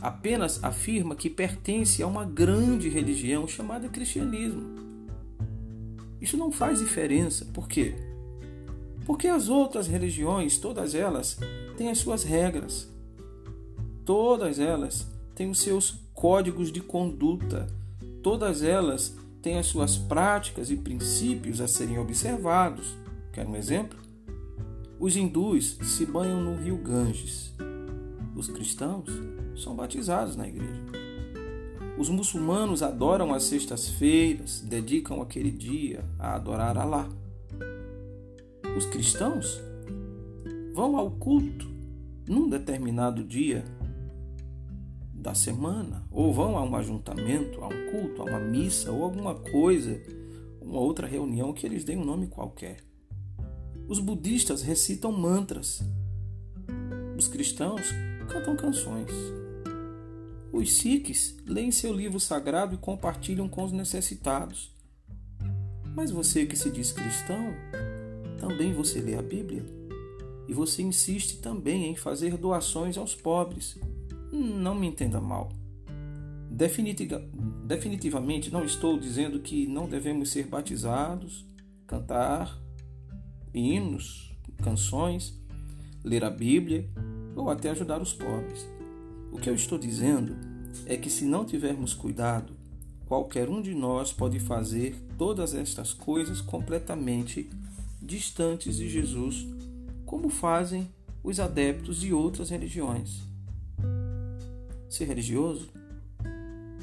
apenas 0.00 0.62
afirma 0.62 1.14
que 1.14 1.28
pertence 1.28 2.02
a 2.02 2.06
uma 2.06 2.24
grande 2.24 2.88
religião 2.88 3.46
chamada 3.46 3.88
cristianismo? 3.88 4.80
Isso 6.20 6.36
não 6.36 6.52
faz 6.52 6.80
diferença. 6.80 7.46
Por 7.46 7.66
quê? 7.66 7.94
Porque 9.06 9.26
as 9.26 9.48
outras 9.48 9.86
religiões, 9.86 10.58
todas 10.58 10.94
elas, 10.94 11.38
têm 11.76 11.90
as 11.90 11.98
suas 11.98 12.22
regras. 12.22 12.88
Todas 14.04 14.58
elas 14.58 15.06
têm 15.34 15.50
os 15.50 15.60
seus 15.60 15.98
códigos 16.12 16.70
de 16.70 16.80
conduta. 16.80 17.66
Todas 18.22 18.62
elas 18.62 19.16
têm 19.40 19.58
as 19.58 19.66
suas 19.66 19.96
práticas 19.96 20.70
e 20.70 20.76
princípios 20.76 21.60
a 21.60 21.66
serem 21.66 21.98
observados. 21.98 22.94
Quer 23.32 23.46
um 23.46 23.56
exemplo? 23.56 23.98
Os 24.98 25.16
hindus 25.16 25.78
se 25.82 26.04
banham 26.04 26.42
no 26.42 26.54
rio 26.62 26.76
Ganges. 26.76 27.54
Os 28.36 28.48
cristãos 28.48 29.08
são 29.62 29.74
batizados 29.74 30.36
na 30.36 30.48
igreja. 30.48 30.82
Os 31.98 32.08
muçulmanos 32.08 32.82
adoram 32.82 33.34
as 33.34 33.44
sextas-feiras, 33.44 34.60
dedicam 34.60 35.20
aquele 35.20 35.50
dia 35.50 36.04
a 36.18 36.34
adorar 36.34 36.78
Alá. 36.78 37.08
Os 38.76 38.86
cristãos 38.86 39.60
vão 40.72 40.96
ao 40.96 41.10
culto 41.10 41.68
num 42.26 42.48
determinado 42.48 43.22
dia 43.22 43.64
da 45.12 45.34
semana, 45.34 46.06
ou 46.10 46.32
vão 46.32 46.56
a 46.56 46.62
um 46.62 46.74
ajuntamento, 46.74 47.62
a 47.62 47.66
um 47.68 47.90
culto, 47.90 48.22
a 48.22 48.24
uma 48.24 48.40
missa 48.40 48.90
ou 48.90 49.04
alguma 49.04 49.34
coisa, 49.34 50.00
uma 50.60 50.80
outra 50.80 51.06
reunião 51.06 51.52
que 51.52 51.66
eles 51.66 51.84
deem 51.84 51.98
um 51.98 52.04
nome 52.04 52.28
qualquer. 52.28 52.78
Os 53.86 53.98
budistas 53.98 54.62
recitam 54.62 55.12
mantras. 55.12 55.82
Os 57.18 57.28
cristãos 57.28 57.82
cantam 58.28 58.56
canções. 58.56 59.10
Os 60.52 60.72
sikhs 60.72 61.36
leem 61.46 61.70
seu 61.70 61.92
livro 61.92 62.18
sagrado 62.18 62.74
e 62.74 62.78
compartilham 62.78 63.48
com 63.48 63.64
os 63.64 63.72
necessitados. 63.72 64.70
Mas 65.94 66.10
você 66.10 66.46
que 66.46 66.56
se 66.56 66.70
diz 66.70 66.92
cristão, 66.92 67.54
também 68.38 68.72
você 68.72 69.00
lê 69.00 69.14
a 69.14 69.22
Bíblia 69.22 69.64
e 70.48 70.52
você 70.52 70.82
insiste 70.82 71.38
também 71.40 71.86
em 71.86 71.94
fazer 71.94 72.36
doações 72.36 72.98
aos 72.98 73.14
pobres. 73.14 73.78
Não 74.32 74.74
me 74.74 74.86
entenda 74.86 75.20
mal. 75.20 75.50
Definitiva, 76.50 77.24
definitivamente 77.64 78.52
não 78.52 78.64
estou 78.64 78.98
dizendo 78.98 79.40
que 79.40 79.66
não 79.66 79.88
devemos 79.88 80.30
ser 80.30 80.46
batizados, 80.46 81.46
cantar 81.86 82.60
hinos, 83.54 84.32
canções, 84.62 85.38
ler 86.04 86.24
a 86.24 86.30
Bíblia 86.30 86.88
ou 87.36 87.48
até 87.48 87.70
ajudar 87.70 88.02
os 88.02 88.12
pobres. 88.12 88.66
O 89.32 89.38
que 89.38 89.48
eu 89.48 89.54
estou 89.54 89.78
dizendo 89.78 90.36
é 90.86 90.96
que 90.96 91.10
se 91.10 91.24
não 91.24 91.44
tivermos 91.44 91.94
cuidado, 91.94 92.54
qualquer 93.06 93.48
um 93.48 93.60
de 93.60 93.74
nós 93.74 94.12
pode 94.12 94.38
fazer 94.38 94.96
todas 95.16 95.54
estas 95.54 95.92
coisas 95.92 96.40
completamente 96.40 97.50
distantes 98.00 98.76
de 98.76 98.88
Jesus, 98.88 99.46
como 100.04 100.28
fazem 100.28 100.88
os 101.22 101.38
adeptos 101.38 102.00
de 102.00 102.12
outras 102.12 102.50
religiões. 102.50 103.20
Ser 104.88 105.04
religioso 105.04 105.68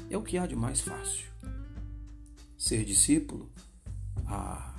é 0.08 0.16
o 0.16 0.22
que 0.22 0.38
há 0.38 0.46
de 0.46 0.56
mais 0.56 0.80
fácil. 0.80 1.26
Ser 2.56 2.84
discípulo, 2.84 3.50
ah, 4.26 4.74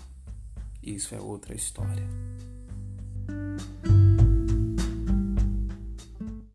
isso 0.82 1.14
é 1.14 1.20
outra 1.20 1.54
história. 1.54 2.08